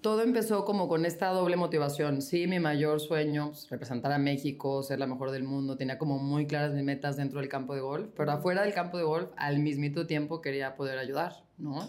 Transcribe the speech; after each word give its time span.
todo 0.00 0.22
empezó 0.22 0.64
como 0.64 0.88
con 0.88 1.04
esta 1.04 1.28
doble 1.28 1.56
motivación. 1.56 2.22
Sí, 2.22 2.46
mi 2.46 2.58
mayor 2.58 3.00
sueño, 3.00 3.48
pues, 3.48 3.68
representar 3.68 4.12
a 4.12 4.18
México, 4.18 4.82
ser 4.82 4.98
la 4.98 5.06
mejor 5.06 5.30
del 5.30 5.44
mundo, 5.44 5.76
tenía 5.76 5.98
como 5.98 6.18
muy 6.18 6.46
claras 6.46 6.72
mis 6.72 6.84
metas 6.84 7.16
dentro 7.16 7.40
del 7.40 7.48
campo 7.48 7.74
de 7.74 7.80
golf, 7.80 8.08
pero 8.16 8.32
afuera 8.32 8.62
del 8.62 8.72
campo 8.72 8.96
de 8.98 9.04
golf, 9.04 9.30
al 9.36 9.58
mismito 9.58 10.06
tiempo 10.06 10.40
quería 10.40 10.74
poder 10.74 10.98
ayudar, 10.98 11.44
¿no? 11.58 11.88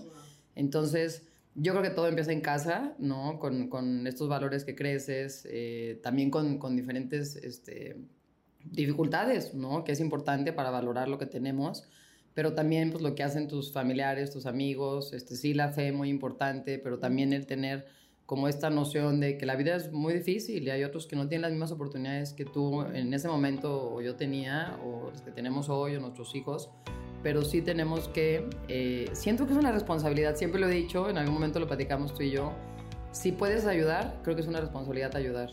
Entonces, 0.55 1.27
yo 1.55 1.73
creo 1.73 1.83
que 1.83 1.89
todo 1.89 2.07
empieza 2.07 2.31
en 2.31 2.41
casa, 2.41 2.93
¿no? 2.97 3.39
Con, 3.39 3.69
con 3.69 4.05
estos 4.07 4.27
valores 4.27 4.65
que 4.65 4.75
creces, 4.75 5.47
eh, 5.49 5.99
también 6.03 6.31
con, 6.31 6.57
con 6.57 6.75
diferentes 6.75 7.35
este, 7.37 7.97
dificultades, 8.65 9.53
¿no? 9.53 9.83
Que 9.83 9.93
es 9.93 9.99
importante 9.99 10.53
para 10.53 10.69
valorar 10.69 11.07
lo 11.07 11.17
que 11.17 11.25
tenemos 11.25 11.87
pero 12.33 12.53
también 12.53 12.91
pues 12.91 13.03
lo 13.03 13.13
que 13.15 13.23
hacen 13.23 13.47
tus 13.47 13.73
familiares, 13.73 14.31
tus 14.31 14.45
amigos, 14.45 15.13
este 15.13 15.35
sí 15.35 15.53
la 15.53 15.69
fe 15.69 15.91
muy 15.91 16.09
importante, 16.09 16.79
pero 16.79 16.97
también 16.99 17.33
el 17.33 17.45
tener 17.45 17.85
como 18.31 18.47
esta 18.47 18.69
noción 18.69 19.19
de 19.19 19.37
que 19.37 19.45
la 19.45 19.57
vida 19.57 19.75
es 19.75 19.91
muy 19.91 20.13
difícil 20.13 20.63
y 20.63 20.69
hay 20.69 20.85
otros 20.85 21.05
que 21.05 21.17
no 21.17 21.27
tienen 21.27 21.41
las 21.41 21.51
mismas 21.51 21.73
oportunidades 21.73 22.31
que 22.31 22.45
tú 22.45 22.81
en 22.83 23.13
ese 23.13 23.27
momento 23.27 23.91
o 23.93 24.01
yo 24.01 24.15
tenía 24.15 24.79
o 24.85 25.09
los 25.09 25.21
que 25.21 25.31
tenemos 25.31 25.67
hoy 25.67 25.97
o 25.97 25.99
nuestros 25.99 26.33
hijos, 26.33 26.69
pero 27.23 27.41
sí 27.43 27.61
tenemos 27.61 28.07
que, 28.07 28.49
eh, 28.69 29.09
siento 29.11 29.47
que 29.47 29.51
es 29.51 29.59
una 29.59 29.73
responsabilidad, 29.73 30.37
siempre 30.37 30.61
lo 30.61 30.69
he 30.69 30.73
dicho, 30.73 31.09
en 31.09 31.17
algún 31.17 31.33
momento 31.33 31.59
lo 31.59 31.67
platicamos 31.67 32.13
tú 32.13 32.23
y 32.23 32.31
yo, 32.31 32.53
si 33.11 33.33
puedes 33.33 33.65
ayudar, 33.65 34.21
creo 34.23 34.33
que 34.33 34.43
es 34.43 34.47
una 34.47 34.61
responsabilidad 34.61 35.13
ayudar, 35.17 35.49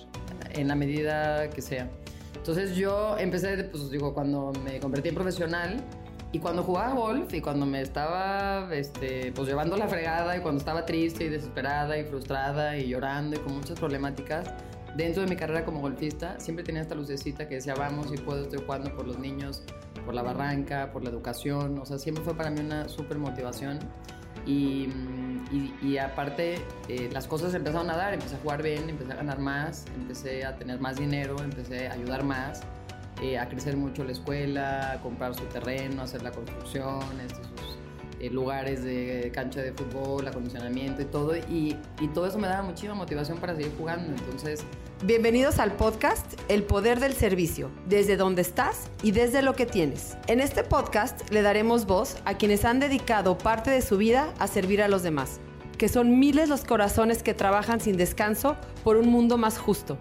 en 0.50 0.68
la 0.68 0.76
medida 0.76 1.50
que 1.50 1.62
sea. 1.62 1.90
Entonces 2.36 2.76
yo 2.76 3.18
empecé, 3.18 3.56
pues 3.64 3.90
digo, 3.90 4.14
cuando 4.14 4.52
me 4.64 4.78
convertí 4.78 5.08
en 5.08 5.16
profesional, 5.16 5.84
y 6.30 6.38
cuando 6.40 6.62
jugaba 6.62 6.92
golf 6.92 7.32
y 7.32 7.40
cuando 7.40 7.64
me 7.64 7.80
estaba 7.80 8.68
este, 8.74 9.32
pues 9.32 9.48
llevando 9.48 9.76
la 9.76 9.88
fregada 9.88 10.36
y 10.36 10.40
cuando 10.40 10.58
estaba 10.58 10.84
triste 10.84 11.24
y 11.24 11.28
desesperada 11.30 11.96
y 11.98 12.04
frustrada 12.04 12.76
y 12.76 12.88
llorando 12.88 13.36
y 13.36 13.38
con 13.38 13.54
muchas 13.54 13.78
problemáticas, 13.78 14.52
dentro 14.94 15.22
de 15.22 15.28
mi 15.28 15.36
carrera 15.36 15.64
como 15.64 15.80
golfista 15.80 16.38
siempre 16.38 16.64
tenía 16.64 16.82
esta 16.82 16.94
lucecita 16.94 17.48
que 17.48 17.56
decía, 17.56 17.74
vamos 17.74 18.12
y 18.12 18.18
puedo, 18.18 18.42
estoy 18.42 18.60
jugando 18.64 18.94
por 18.94 19.06
los 19.06 19.18
niños, 19.18 19.62
por 20.04 20.14
la 20.14 20.22
barranca, 20.22 20.90
por 20.92 21.02
la 21.02 21.10
educación, 21.10 21.78
o 21.78 21.86
sea, 21.86 21.98
siempre 21.98 22.22
fue 22.22 22.34
para 22.34 22.50
mí 22.50 22.60
una 22.60 22.88
súper 22.88 23.18
motivación. 23.18 23.78
Y, 24.46 24.88
y, 25.82 25.98
aparte, 25.98 26.64
eh, 26.88 27.10
las 27.12 27.26
cosas 27.26 27.52
empezaron 27.54 27.90
a 27.90 27.96
dar, 27.96 28.14
empecé 28.14 28.36
a 28.36 28.38
jugar 28.38 28.62
bien, 28.62 28.88
empecé 28.88 29.12
a 29.12 29.16
ganar 29.16 29.38
más, 29.38 29.84
empecé 29.94 30.44
a 30.44 30.56
tener 30.56 30.80
más 30.80 30.96
dinero, 30.96 31.36
empecé 31.42 31.88
a 31.88 31.92
ayudar 31.92 32.24
más. 32.24 32.62
Eh, 33.20 33.36
a 33.36 33.48
crecer 33.48 33.76
mucho 33.76 34.04
la 34.04 34.12
escuela, 34.12 34.92
a 34.92 35.00
comprar 35.00 35.34
su 35.34 35.44
terreno, 35.46 36.02
hacer 36.02 36.22
la 36.22 36.30
construcción, 36.30 37.02
estos, 37.20 37.46
sus 37.46 37.78
eh, 38.20 38.30
lugares 38.30 38.84
de 38.84 39.30
cancha 39.34 39.60
de 39.60 39.72
fútbol, 39.72 40.28
acondicionamiento 40.28 41.02
y 41.02 41.06
todo. 41.06 41.36
Y, 41.36 41.76
y 42.00 42.08
todo 42.14 42.28
eso 42.28 42.38
me 42.38 42.46
daba 42.46 42.62
muchísima 42.62 42.94
motivación 42.94 43.38
para 43.38 43.56
seguir 43.56 43.72
jugando. 43.76 44.14
Entonces... 44.16 44.64
Bienvenidos 45.04 45.58
al 45.58 45.72
podcast 45.72 46.34
El 46.48 46.62
Poder 46.62 47.00
del 47.00 47.12
Servicio, 47.12 47.70
desde 47.88 48.16
donde 48.16 48.42
estás 48.42 48.88
y 49.02 49.10
desde 49.10 49.42
lo 49.42 49.54
que 49.54 49.66
tienes. 49.66 50.16
En 50.28 50.40
este 50.40 50.62
podcast 50.62 51.28
le 51.30 51.42
daremos 51.42 51.86
voz 51.86 52.16
a 52.24 52.36
quienes 52.36 52.64
han 52.64 52.78
dedicado 52.78 53.36
parte 53.36 53.70
de 53.70 53.82
su 53.82 53.96
vida 53.96 54.32
a 54.38 54.46
servir 54.46 54.82
a 54.82 54.88
los 54.88 55.02
demás, 55.02 55.40
que 55.78 55.88
son 55.88 56.18
miles 56.18 56.50
los 56.50 56.64
corazones 56.64 57.22
que 57.22 57.32
trabajan 57.32 57.80
sin 57.80 57.96
descanso 57.96 58.56
por 58.84 58.96
un 58.96 59.08
mundo 59.08 59.38
más 59.38 59.58
justo 59.58 59.98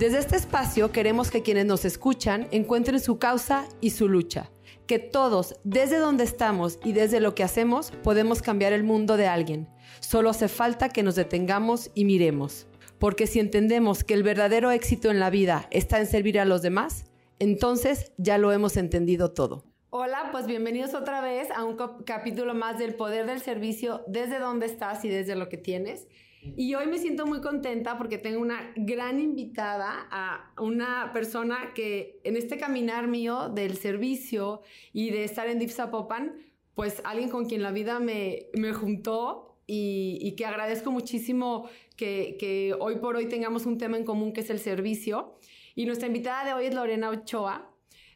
desde 0.00 0.18
este 0.18 0.36
espacio 0.36 0.92
queremos 0.92 1.30
que 1.30 1.42
quienes 1.42 1.66
nos 1.66 1.84
escuchan 1.84 2.48
encuentren 2.52 3.00
su 3.00 3.18
causa 3.18 3.68
y 3.82 3.90
su 3.90 4.08
lucha. 4.08 4.50
Que 4.86 4.98
todos, 4.98 5.56
desde 5.62 5.98
donde 5.98 6.24
estamos 6.24 6.78
y 6.82 6.94
desde 6.94 7.20
lo 7.20 7.34
que 7.34 7.44
hacemos, 7.44 7.90
podemos 8.02 8.40
cambiar 8.40 8.72
el 8.72 8.82
mundo 8.82 9.18
de 9.18 9.26
alguien. 9.26 9.68
Solo 10.00 10.30
hace 10.30 10.48
falta 10.48 10.88
que 10.88 11.02
nos 11.02 11.16
detengamos 11.16 11.90
y 11.94 12.06
miremos. 12.06 12.66
Porque 12.98 13.26
si 13.26 13.40
entendemos 13.40 14.02
que 14.02 14.14
el 14.14 14.22
verdadero 14.22 14.70
éxito 14.70 15.10
en 15.10 15.20
la 15.20 15.28
vida 15.28 15.68
está 15.70 16.00
en 16.00 16.06
servir 16.06 16.40
a 16.40 16.46
los 16.46 16.62
demás, 16.62 17.04
entonces 17.38 18.12
ya 18.16 18.38
lo 18.38 18.52
hemos 18.52 18.78
entendido 18.78 19.32
todo. 19.34 19.69
Hola, 19.92 20.28
pues 20.30 20.46
bienvenidos 20.46 20.94
otra 20.94 21.20
vez 21.20 21.50
a 21.50 21.64
un 21.64 21.76
capítulo 22.04 22.54
más 22.54 22.78
del 22.78 22.94
poder 22.94 23.26
del 23.26 23.40
servicio 23.40 24.04
desde 24.06 24.38
donde 24.38 24.66
estás 24.66 25.04
y 25.04 25.08
desde 25.08 25.34
lo 25.34 25.48
que 25.48 25.56
tienes. 25.56 26.06
Y 26.42 26.76
hoy 26.76 26.86
me 26.86 26.96
siento 26.96 27.26
muy 27.26 27.40
contenta 27.40 27.98
porque 27.98 28.16
tengo 28.16 28.40
una 28.40 28.72
gran 28.76 29.18
invitada 29.18 30.06
a 30.12 30.54
una 30.62 31.10
persona 31.12 31.72
que 31.74 32.20
en 32.22 32.36
este 32.36 32.56
caminar 32.56 33.08
mío 33.08 33.48
del 33.48 33.76
servicio 33.76 34.62
y 34.92 35.10
de 35.10 35.24
estar 35.24 35.48
en 35.48 35.58
Deep 35.58 35.70
Zapopan, 35.70 36.36
pues 36.76 37.02
alguien 37.02 37.28
con 37.28 37.46
quien 37.46 37.64
la 37.64 37.72
vida 37.72 37.98
me, 37.98 38.46
me 38.54 38.72
juntó 38.72 39.56
y, 39.66 40.18
y, 40.20 40.36
que 40.36 40.46
agradezco 40.46 40.92
muchísimo 40.92 41.68
que, 41.96 42.36
que 42.38 42.76
hoy 42.78 42.96
por 42.96 43.16
hoy 43.16 43.26
tengamos 43.26 43.66
un 43.66 43.76
tema 43.76 43.96
en 43.96 44.04
común 44.04 44.32
que 44.32 44.42
es 44.42 44.50
el 44.50 44.60
servicio. 44.60 45.34
Y 45.74 45.84
nuestra 45.86 46.06
invitada 46.06 46.44
de 46.44 46.54
hoy 46.54 46.66
es 46.66 46.74
Lorena 46.74 47.10
Ochoa. 47.10 47.70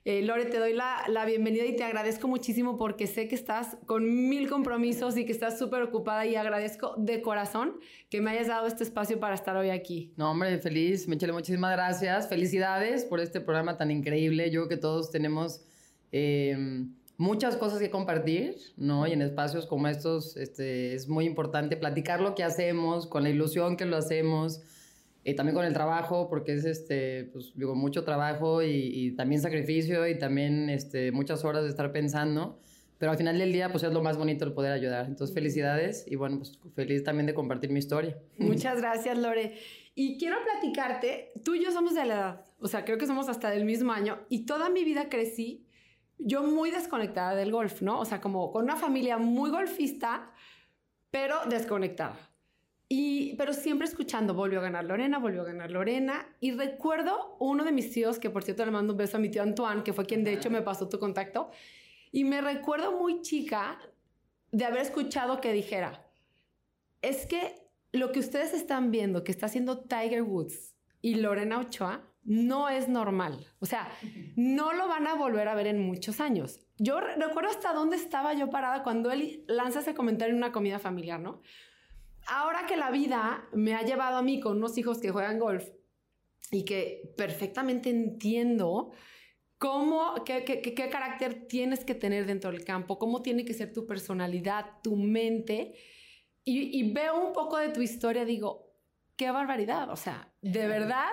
Eh, 0.06 0.20
Lore, 0.20 0.44
te 0.44 0.58
doy 0.58 0.74
la, 0.74 1.02
la, 1.08 1.24
bienvenida 1.24 1.64
y 1.64 1.76
te 1.76 1.82
agradezco 1.82 2.28
muchísimo 2.28 2.76
porque 2.76 3.06
sé 3.06 3.26
que 3.26 3.34
estás 3.34 3.78
con 3.86 4.28
mil 4.28 4.50
compromisos 4.50 5.16
y 5.16 5.24
que 5.24 5.32
estás 5.32 5.58
súper 5.58 5.80
ocupada 5.80 6.26
y 6.26 6.36
agradezco 6.36 6.94
de 6.98 7.22
corazón 7.22 7.80
que 8.10 8.20
me 8.20 8.30
hayas 8.30 8.48
dado 8.48 8.66
este 8.66 8.84
espacio 8.84 9.18
para 9.18 9.34
estar 9.34 9.56
hoy 9.56 9.70
aquí. 9.70 10.12
No, 10.16 10.30
hombre, 10.30 10.58
feliz. 10.58 11.08
Michelle, 11.08 11.32
muchísimas 11.32 11.72
gracias. 11.72 12.28
Felicidades 12.28 13.06
por 13.06 13.18
este 13.18 13.40
programa 13.40 13.78
tan 13.78 13.90
increíble. 13.90 14.50
Yo 14.50 14.60
creo 14.60 14.68
que 14.68 14.76
todos 14.76 15.10
tenemos... 15.10 15.62
Eh, 16.12 16.86
muchas 17.16 17.56
cosas 17.56 17.78
que 17.78 17.90
compartir, 17.90 18.56
¿no? 18.76 19.06
Y 19.06 19.12
en 19.12 19.22
espacios 19.22 19.66
como 19.66 19.88
estos 19.88 20.36
este, 20.36 20.94
es 20.94 21.08
muy 21.08 21.26
importante 21.26 21.76
platicar 21.76 22.20
lo 22.20 22.34
que 22.34 22.42
hacemos, 22.42 23.06
con 23.06 23.22
la 23.22 23.30
ilusión 23.30 23.76
que 23.76 23.84
lo 23.84 23.96
hacemos, 23.96 24.62
y 25.24 25.34
también 25.34 25.54
con 25.54 25.64
el 25.64 25.72
trabajo, 25.72 26.28
porque 26.28 26.52
es, 26.52 26.66
este, 26.66 27.24
pues, 27.32 27.52
digo, 27.54 27.74
mucho 27.74 28.04
trabajo 28.04 28.62
y, 28.62 29.14
también 29.16 29.40
sacrificio 29.40 30.06
y 30.06 30.18
también 30.18 30.68
este, 30.68 31.12
muchas 31.12 31.44
horas 31.44 31.64
de 31.64 31.70
estar 31.70 31.92
pensando. 31.92 32.60
Pero 32.98 33.10
al 33.10 33.18
final 33.18 33.38
del 33.38 33.52
día, 33.52 33.70
pues 33.70 33.82
es 33.82 33.92
lo 33.92 34.02
más 34.02 34.16
bonito 34.16 34.44
el 34.44 34.52
poder 34.52 34.72
ayudar. 34.72 35.06
Entonces, 35.06 35.34
felicidades 35.34 36.04
y 36.06 36.16
bueno, 36.16 36.38
pues 36.38 36.58
feliz 36.74 37.02
también 37.02 37.26
de 37.26 37.34
compartir 37.34 37.70
mi 37.70 37.78
historia. 37.78 38.18
Muchas 38.38 38.80
gracias, 38.80 39.18
Lore. 39.18 39.54
Y 39.94 40.18
quiero 40.18 40.36
platicarte, 40.44 41.32
tú 41.42 41.54
y 41.54 41.64
yo 41.64 41.70
somos 41.72 41.94
de 41.94 42.04
la 42.04 42.14
edad, 42.14 42.44
o 42.58 42.66
sea, 42.66 42.84
creo 42.84 42.98
que 42.98 43.06
somos 43.06 43.28
hasta 43.28 43.50
del 43.50 43.64
mismo 43.64 43.92
año 43.92 44.18
y 44.28 44.44
toda 44.44 44.68
mi 44.68 44.82
vida 44.84 45.08
crecí 45.08 45.68
yo 46.18 46.42
muy 46.42 46.70
desconectada 46.70 47.34
del 47.36 47.52
golf, 47.52 47.80
¿no? 47.80 48.00
O 48.00 48.04
sea, 48.04 48.20
como 48.20 48.50
con 48.50 48.64
una 48.64 48.76
familia 48.76 49.18
muy 49.18 49.50
golfista, 49.50 50.32
pero 51.10 51.36
desconectada. 51.48 52.33
Y, 52.96 53.34
pero 53.34 53.52
siempre 53.52 53.88
escuchando, 53.88 54.34
volvió 54.34 54.60
a 54.60 54.62
ganar 54.62 54.84
Lorena, 54.84 55.18
volvió 55.18 55.40
a 55.40 55.46
ganar 55.46 55.68
Lorena. 55.68 56.28
Y 56.38 56.52
recuerdo 56.52 57.36
uno 57.40 57.64
de 57.64 57.72
mis 57.72 57.90
tíos, 57.90 58.20
que 58.20 58.30
por 58.30 58.44
cierto 58.44 58.64
le 58.64 58.70
mando 58.70 58.92
un 58.92 58.96
beso 58.96 59.16
a 59.16 59.20
mi 59.20 59.30
tío 59.30 59.42
Antoine, 59.42 59.82
que 59.82 59.92
fue 59.92 60.06
quien 60.06 60.22
de 60.22 60.32
hecho 60.32 60.48
me 60.48 60.62
pasó 60.62 60.88
tu 60.88 61.00
contacto. 61.00 61.50
Y 62.12 62.22
me 62.22 62.40
recuerdo 62.40 62.96
muy 62.96 63.20
chica 63.20 63.80
de 64.52 64.64
haber 64.64 64.82
escuchado 64.82 65.40
que 65.40 65.52
dijera, 65.52 66.06
es 67.02 67.26
que 67.26 67.66
lo 67.90 68.12
que 68.12 68.20
ustedes 68.20 68.54
están 68.54 68.92
viendo 68.92 69.24
que 69.24 69.32
está 69.32 69.46
haciendo 69.46 69.80
Tiger 69.80 70.22
Woods 70.22 70.76
y 71.02 71.16
Lorena 71.16 71.58
Ochoa 71.58 72.00
no 72.22 72.68
es 72.68 72.88
normal. 72.88 73.44
O 73.58 73.66
sea, 73.66 73.90
no 74.36 74.72
lo 74.72 74.86
van 74.86 75.08
a 75.08 75.14
volver 75.14 75.48
a 75.48 75.56
ver 75.56 75.66
en 75.66 75.80
muchos 75.80 76.20
años. 76.20 76.60
Yo 76.78 77.00
recuerdo 77.00 77.50
hasta 77.50 77.72
dónde 77.72 77.96
estaba 77.96 78.34
yo 78.34 78.50
parada 78.50 78.84
cuando 78.84 79.10
él 79.10 79.42
lanza 79.48 79.80
ese 79.80 79.94
comentario 79.94 80.30
en 80.32 80.38
una 80.38 80.52
comida 80.52 80.78
familiar, 80.78 81.18
¿no? 81.18 81.42
Ahora 82.26 82.66
que 82.66 82.76
la 82.76 82.90
vida 82.90 83.48
me 83.52 83.74
ha 83.74 83.82
llevado 83.82 84.16
a 84.16 84.22
mí 84.22 84.40
con 84.40 84.56
unos 84.56 84.76
hijos 84.78 84.98
que 84.98 85.10
juegan 85.10 85.38
golf 85.38 85.68
y 86.50 86.64
que 86.64 87.12
perfectamente 87.16 87.90
entiendo 87.90 88.92
cómo, 89.58 90.24
qué, 90.24 90.44
qué, 90.44 90.88
carácter 90.90 91.46
tienes 91.48 91.84
que 91.84 91.94
tener 91.94 92.26
dentro 92.26 92.50
del 92.50 92.64
campo, 92.64 92.98
cómo 92.98 93.22
tiene 93.22 93.44
que 93.44 93.54
ser 93.54 93.72
tu 93.72 93.86
personalidad, 93.86 94.82
tu 94.82 94.96
mente, 94.96 95.74
y, 96.44 96.78
y 96.78 96.92
veo 96.92 97.26
un 97.26 97.32
poco 97.32 97.56
de 97.56 97.70
tu 97.70 97.80
historia, 97.80 98.24
digo, 98.24 98.74
qué 99.16 99.30
barbaridad, 99.30 99.90
o 99.90 99.96
sea, 99.96 100.34
de 100.42 100.66
verdad, 100.68 101.08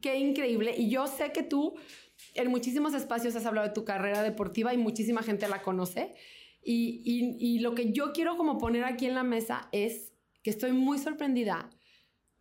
qué 0.00 0.18
increíble. 0.18 0.74
Y 0.76 0.88
yo 0.88 1.06
sé 1.06 1.32
que 1.32 1.42
tú 1.42 1.74
en 2.34 2.50
muchísimos 2.50 2.94
espacios 2.94 3.34
has 3.36 3.46
hablado 3.46 3.68
de 3.68 3.74
tu 3.74 3.84
carrera 3.84 4.22
deportiva 4.22 4.72
y 4.72 4.78
muchísima 4.78 5.22
gente 5.22 5.48
la 5.48 5.62
conoce. 5.62 6.14
Y, 6.62 7.02
y, 7.04 7.36
y, 7.38 7.58
lo 7.60 7.74
que 7.74 7.92
yo 7.92 8.12
quiero 8.12 8.36
como 8.36 8.58
poner 8.58 8.84
aquí 8.84 9.06
en 9.06 9.14
la 9.14 9.22
mesa 9.22 9.68
es 9.72 10.09
que 10.42 10.50
estoy 10.50 10.72
muy 10.72 10.98
sorprendida 10.98 11.70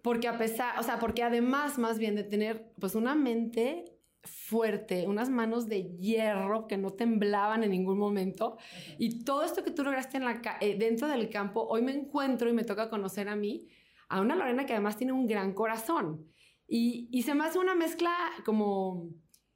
porque 0.01 0.28
a 0.28 0.38
pesar, 0.38 0.80
o 0.80 0.84
sea, 0.84 1.00
porque 1.00 1.24
además 1.24 1.78
más 1.78 2.00
bien 2.00 2.16
de 2.16 2.24
tener 2.24 2.72
pues 2.80 2.96
una 2.96 3.16
mente 3.16 3.86
fuerte, 4.24 5.07
unas 5.07 5.30
manos 5.30 5.68
de 5.68 5.96
hierro 5.98 6.68
que 6.68 6.78
no 6.78 6.92
temblaban 6.92 7.63
en 7.63 7.72
ningún 7.72 7.98
momento 7.98 8.57
y 8.98 9.24
todo 9.24 9.44
esto 9.44 9.63
que 9.63 9.72
tú 9.72 9.84
lograste 9.84 10.18
en 10.18 10.25
la, 10.25 10.42
eh, 10.62 10.78
dentro 10.78 11.07
del 11.07 11.30
campo, 11.30 11.66
hoy 11.68 11.81
me 11.81 11.94
encuentro 11.94 12.50
y 12.50 12.54
me 12.54 12.63
toca 12.63 12.90
conocer 12.90 13.30
a 13.30 13.36
mí, 13.36 13.68
a 14.07 14.22
una 14.22 14.36
Lorena 14.36 14.66
que 14.66 14.74
además 14.74 14.98
tiene 14.98 15.13
un 15.13 15.28
gran 15.28 15.54
corazón. 15.54 16.25
Y, 16.68 17.10
y 17.12 17.24
se 17.24 17.34
me 17.34 17.45
hace 17.45 17.57
una 17.57 17.74
mezcla 17.74 18.13
como, 18.45 19.10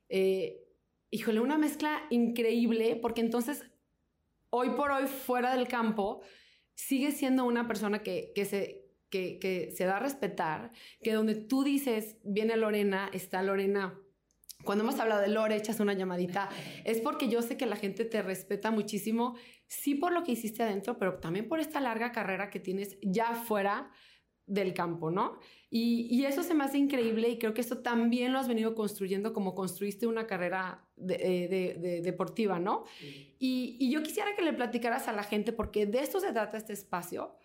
eh, 0.09 0.63
híjole, 1.11 1.39
una 1.39 1.57
mezcla 1.57 2.03
increíble 2.09 2.95
porque 2.95 3.21
entonces 3.21 3.63
hoy 4.49 4.71
por 4.71 4.91
hoy 4.91 5.07
fuera 5.07 5.55
del 5.55 5.67
campo, 5.67 6.21
sigue 6.75 7.11
siendo 7.11 7.45
una 7.45 7.67
persona 7.67 8.03
que, 8.03 8.31
que, 8.35 8.45
se, 8.45 8.85
que, 9.09 9.39
que 9.39 9.71
se 9.71 9.85
da 9.85 9.97
a 9.97 9.99
respetar, 9.99 10.71
que 11.01 11.13
donde 11.13 11.35
tú 11.35 11.63
dices, 11.63 12.17
viene 12.23 12.57
Lorena, 12.57 13.09
está 13.13 13.41
Lorena 13.41 13.99
cuando 14.63 14.83
hemos 14.83 14.99
hablado 14.99 15.21
de 15.21 15.27
Lore, 15.27 15.55
echas 15.55 15.79
una 15.79 15.93
llamadita, 15.93 16.49
es 16.85 17.01
porque 17.01 17.27
yo 17.27 17.41
sé 17.41 17.57
que 17.57 17.65
la 17.65 17.75
gente 17.75 18.05
te 18.05 18.21
respeta 18.21 18.71
muchísimo, 18.71 19.35
sí 19.67 19.95
por 19.95 20.13
lo 20.13 20.23
que 20.23 20.31
hiciste 20.31 20.63
adentro, 20.63 20.97
pero 20.97 21.19
también 21.19 21.47
por 21.47 21.59
esta 21.59 21.81
larga 21.81 22.11
carrera 22.11 22.49
que 22.49 22.59
tienes 22.59 22.97
ya 23.01 23.35
fuera 23.35 23.91
del 24.45 24.73
campo, 24.73 25.11
¿no? 25.11 25.37
Y, 25.69 26.23
eso 26.25 26.43
se 26.43 26.53
me 26.53 26.63
hace 26.63 26.77
increíble 26.77 27.29
y 27.29 27.39
creo 27.39 27.53
que 27.53 27.61
esto 27.61 27.79
también 27.79 28.31
lo 28.31 28.39
has 28.39 28.47
venido 28.47 28.75
construyendo 28.75 29.33
como 29.33 29.55
construiste 29.55 30.05
una 30.05 30.27
carrera 30.27 30.85
eh, 31.09 32.01
deportiva, 32.03 32.59
¿no? 32.59 32.83
Y, 33.39 33.77
y 33.79 33.91
yo 33.91 34.03
quisiera 34.03 34.35
que 34.35 34.43
le 34.43 34.53
platicaras 34.53 35.07
a 35.07 35.13
la 35.13 35.23
gente, 35.23 35.51
porque 35.51 35.85
de 35.85 35.99
esto 35.99 36.19
se 36.19 36.31
trata 36.31 36.57
este 36.57 36.73
espacio, 36.73 37.35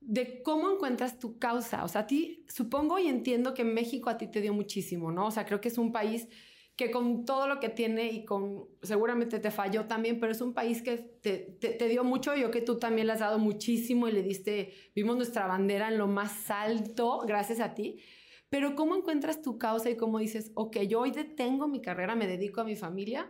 de 0.00 0.42
cómo 0.42 0.70
encuentras 0.70 1.18
tu 1.18 1.38
causa. 1.38 1.84
O 1.84 1.88
sea, 1.88 2.02
a 2.02 2.06
ti, 2.06 2.44
supongo 2.48 2.98
y 2.98 3.08
entiendo 3.08 3.54
que 3.54 3.64
México 3.64 4.10
a 4.10 4.18
ti 4.18 4.28
te 4.28 4.40
dio 4.40 4.54
muchísimo, 4.54 5.12
¿no? 5.12 5.26
O 5.26 5.30
sea, 5.30 5.44
creo 5.44 5.60
que 5.60 5.68
es 5.68 5.78
un 5.78 5.92
país 5.92 6.28
que 6.76 6.90
con 6.90 7.24
todo 7.24 7.46
lo 7.46 7.60
que 7.60 7.68
tiene 7.68 8.10
y 8.10 8.24
con, 8.24 8.66
seguramente 8.82 9.38
te 9.38 9.50
falló 9.50 9.86
también, 9.86 10.18
pero 10.18 10.32
es 10.32 10.40
un 10.40 10.54
país 10.54 10.82
que 10.82 10.98
te, 10.98 11.38
te, 11.38 11.88
dio 11.88 12.02
mucho, 12.02 12.34
yo 12.34 12.50
que 12.50 12.60
tú 12.60 12.78
también 12.78 13.06
le 13.06 13.12
has 13.12 13.20
dado 13.20 13.38
muchísimo 13.38 14.08
y 14.08 14.12
le 14.12 14.22
diste, 14.22 14.72
vimos 14.94 15.16
nuestra 15.16 15.46
bandera 15.46 15.88
en 15.88 15.98
lo 15.98 16.08
más 16.08 16.50
alto, 16.50 17.20
gracias 17.26 17.60
a 17.60 17.74
ti. 17.74 18.00
Pero 18.48 18.74
¿cómo 18.74 18.96
encuentras 18.96 19.40
tu 19.40 19.58
causa 19.58 19.90
y 19.90 19.96
cómo 19.96 20.18
dices, 20.18 20.50
ok, 20.54 20.78
yo 20.80 21.00
hoy 21.00 21.12
detengo 21.12 21.68
mi 21.68 21.80
carrera, 21.80 22.14
me 22.16 22.26
dedico 22.26 22.60
a 22.60 22.64
mi 22.64 22.76
familia 22.76 23.28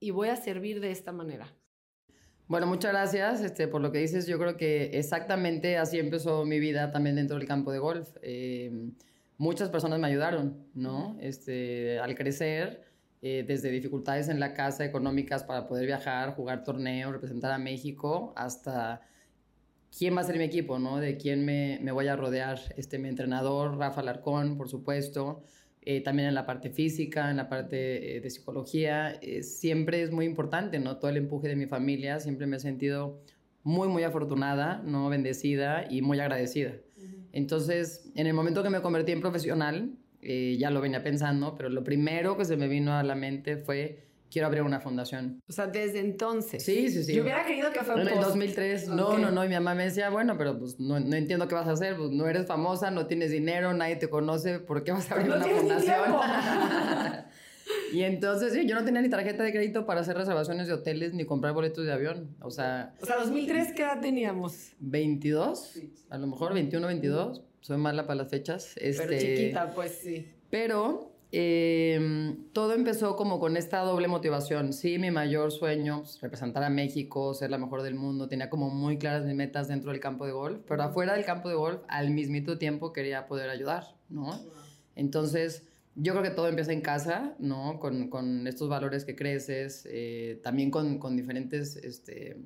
y 0.00 0.10
voy 0.10 0.28
a 0.28 0.36
servir 0.36 0.80
de 0.80 0.90
esta 0.90 1.12
manera? 1.12 1.54
Bueno, 2.46 2.66
muchas 2.66 2.90
gracias 2.90 3.42
este, 3.42 3.68
por 3.68 3.80
lo 3.80 3.92
que 3.92 3.98
dices. 3.98 4.26
Yo 4.26 4.36
creo 4.38 4.56
que 4.56 4.98
exactamente 4.98 5.76
así 5.76 6.00
empezó 6.00 6.44
mi 6.44 6.58
vida 6.58 6.90
también 6.90 7.14
dentro 7.14 7.38
del 7.38 7.46
campo 7.46 7.70
de 7.70 7.78
golf. 7.78 8.08
Eh, 8.22 8.90
muchas 9.40 9.70
personas 9.70 9.98
me 9.98 10.06
ayudaron, 10.06 10.66
¿no? 10.74 11.16
Este, 11.18 11.98
al 11.98 12.14
crecer, 12.14 12.82
eh, 13.22 13.42
desde 13.48 13.70
dificultades 13.70 14.28
en 14.28 14.38
la 14.38 14.52
casa 14.52 14.84
económicas 14.84 15.44
para 15.44 15.66
poder 15.66 15.86
viajar, 15.86 16.34
jugar 16.34 16.62
torneos, 16.62 17.10
representar 17.10 17.50
a 17.50 17.56
México, 17.56 18.34
hasta 18.36 19.00
quién 19.96 20.14
va 20.14 20.20
a 20.20 20.24
ser 20.24 20.36
mi 20.36 20.44
equipo, 20.44 20.78
¿no? 20.78 20.98
De 20.98 21.16
quién 21.16 21.46
me, 21.46 21.78
me 21.80 21.90
voy 21.90 22.08
a 22.08 22.16
rodear. 22.16 22.60
Este, 22.76 22.98
mi 22.98 23.08
entrenador, 23.08 23.78
Rafa 23.78 24.02
Larcón, 24.02 24.58
por 24.58 24.68
supuesto. 24.68 25.42
Eh, 25.80 26.02
también 26.02 26.28
en 26.28 26.34
la 26.34 26.44
parte 26.44 26.68
física, 26.68 27.30
en 27.30 27.38
la 27.38 27.48
parte 27.48 28.16
eh, 28.16 28.20
de 28.20 28.28
psicología, 28.28 29.18
siempre 29.40 30.02
es 30.02 30.10
muy 30.10 30.26
importante, 30.26 30.78
¿no? 30.80 30.98
Todo 30.98 31.10
el 31.10 31.16
empuje 31.16 31.48
de 31.48 31.56
mi 31.56 31.64
familia, 31.64 32.20
siempre 32.20 32.46
me 32.46 32.58
he 32.58 32.60
sentido 32.60 33.22
muy, 33.62 33.88
muy 33.88 34.02
afortunada, 34.02 34.82
¿no? 34.84 35.08
Bendecida 35.08 35.86
y 35.90 36.02
muy 36.02 36.20
agradecida. 36.20 36.74
Entonces, 37.32 38.10
en 38.14 38.26
el 38.26 38.34
momento 38.34 38.62
que 38.62 38.70
me 38.70 38.82
convertí 38.82 39.12
en 39.12 39.20
profesional, 39.20 39.92
eh, 40.22 40.56
ya 40.58 40.70
lo 40.70 40.80
venía 40.80 41.02
pensando, 41.02 41.54
pero 41.56 41.68
lo 41.68 41.82
primero 41.82 42.36
que 42.36 42.44
se 42.44 42.56
me 42.56 42.68
vino 42.68 42.92
a 42.92 43.02
la 43.02 43.14
mente 43.14 43.56
fue 43.56 44.10
quiero 44.30 44.46
abrir 44.46 44.62
una 44.62 44.80
fundación. 44.80 45.42
O 45.48 45.52
sea, 45.52 45.66
desde 45.66 45.98
entonces. 45.98 46.64
Sí, 46.64 46.88
sí, 46.88 47.02
sí. 47.04 47.14
Yo 47.14 47.22
hubiera 47.22 47.44
querido 47.44 47.72
que 47.72 47.80
fuera 47.80 48.02
En 48.02 48.08
el 48.08 48.20
2003, 48.20 48.88
no, 48.88 49.18
no, 49.18 49.30
no. 49.30 49.44
Y 49.44 49.48
mi 49.48 49.54
mamá 49.54 49.74
me 49.74 49.84
decía, 49.84 50.08
bueno, 50.08 50.36
pero 50.38 50.58
pues 50.58 50.78
no, 50.78 51.00
no, 51.00 51.16
entiendo 51.16 51.48
qué 51.48 51.54
vas 51.54 51.66
a 51.66 51.72
hacer. 51.72 51.96
Pues 51.96 52.10
no 52.10 52.26
eres 52.28 52.46
famosa, 52.46 52.90
no 52.90 53.06
tienes 53.06 53.30
dinero, 53.30 53.74
nadie 53.74 53.96
te 53.96 54.08
conoce. 54.08 54.60
¿Por 54.60 54.84
qué 54.84 54.92
vas 54.92 55.10
a 55.10 55.14
abrir 55.14 55.32
una 55.32 55.44
fundación? 55.44 56.00
Y 57.92 58.02
entonces, 58.04 58.52
sí, 58.52 58.66
yo 58.66 58.74
no 58.74 58.84
tenía 58.84 59.00
ni 59.00 59.08
tarjeta 59.08 59.42
de 59.42 59.52
crédito 59.52 59.84
para 59.84 60.00
hacer 60.00 60.16
reservaciones 60.16 60.68
de 60.68 60.74
hoteles 60.74 61.12
ni 61.12 61.24
comprar 61.24 61.52
boletos 61.52 61.84
de 61.84 61.92
avión. 61.92 62.36
O 62.40 62.50
sea... 62.50 62.94
O 63.00 63.06
sea, 63.06 63.16
2003, 63.18 63.72
¿qué 63.72 63.82
edad 63.82 64.00
teníamos? 64.00 64.72
22, 64.78 65.80
a 66.08 66.18
lo 66.18 66.26
mejor 66.26 66.54
21, 66.54 66.86
22. 66.86 67.42
Soy 67.60 67.76
mala 67.76 68.06
para 68.06 68.22
las 68.22 68.30
fechas. 68.30 68.74
Este, 68.76 69.06
pero 69.06 69.20
chiquita, 69.20 69.72
pues 69.74 69.98
sí. 70.02 70.26
Pero 70.50 71.12
em, 71.30 72.44
todo 72.52 72.74
empezó 72.74 73.16
como 73.16 73.38
con 73.38 73.56
esta 73.56 73.80
doble 73.80 74.08
motivación. 74.08 74.72
Sí, 74.72 74.98
mi 74.98 75.10
mayor 75.10 75.52
sueño, 75.52 76.00
pues, 76.00 76.20
representar 76.20 76.62
a 76.62 76.70
México, 76.70 77.34
ser 77.34 77.50
la 77.50 77.58
mejor 77.58 77.82
del 77.82 77.94
mundo, 77.94 78.28
tenía 78.28 78.48
como 78.48 78.70
muy 78.70 78.98
claras 78.98 79.24
mis 79.24 79.34
metas 79.34 79.68
dentro 79.68 79.90
del 79.90 80.00
campo 80.00 80.26
de 80.26 80.32
golf, 80.32 80.60
pero 80.66 80.82
afuera 80.82 81.14
del 81.14 81.24
campo 81.24 81.48
de 81.48 81.54
golf, 81.56 81.80
al 81.88 82.10
mismito 82.10 82.56
tiempo 82.56 82.92
quería 82.92 83.26
poder 83.26 83.50
ayudar, 83.50 83.94
¿no? 84.08 84.40
Entonces 84.96 85.69
yo 85.94 86.12
creo 86.12 86.22
que 86.22 86.30
todo 86.30 86.48
empieza 86.48 86.72
en 86.72 86.80
casa, 86.80 87.34
¿no? 87.38 87.78
Con, 87.80 88.08
con 88.08 88.46
estos 88.46 88.68
valores 88.68 89.04
que 89.04 89.16
creces, 89.16 89.86
eh, 89.90 90.40
también 90.42 90.70
con, 90.70 90.98
con 90.98 91.16
diferentes 91.16 91.76
este, 91.76 92.36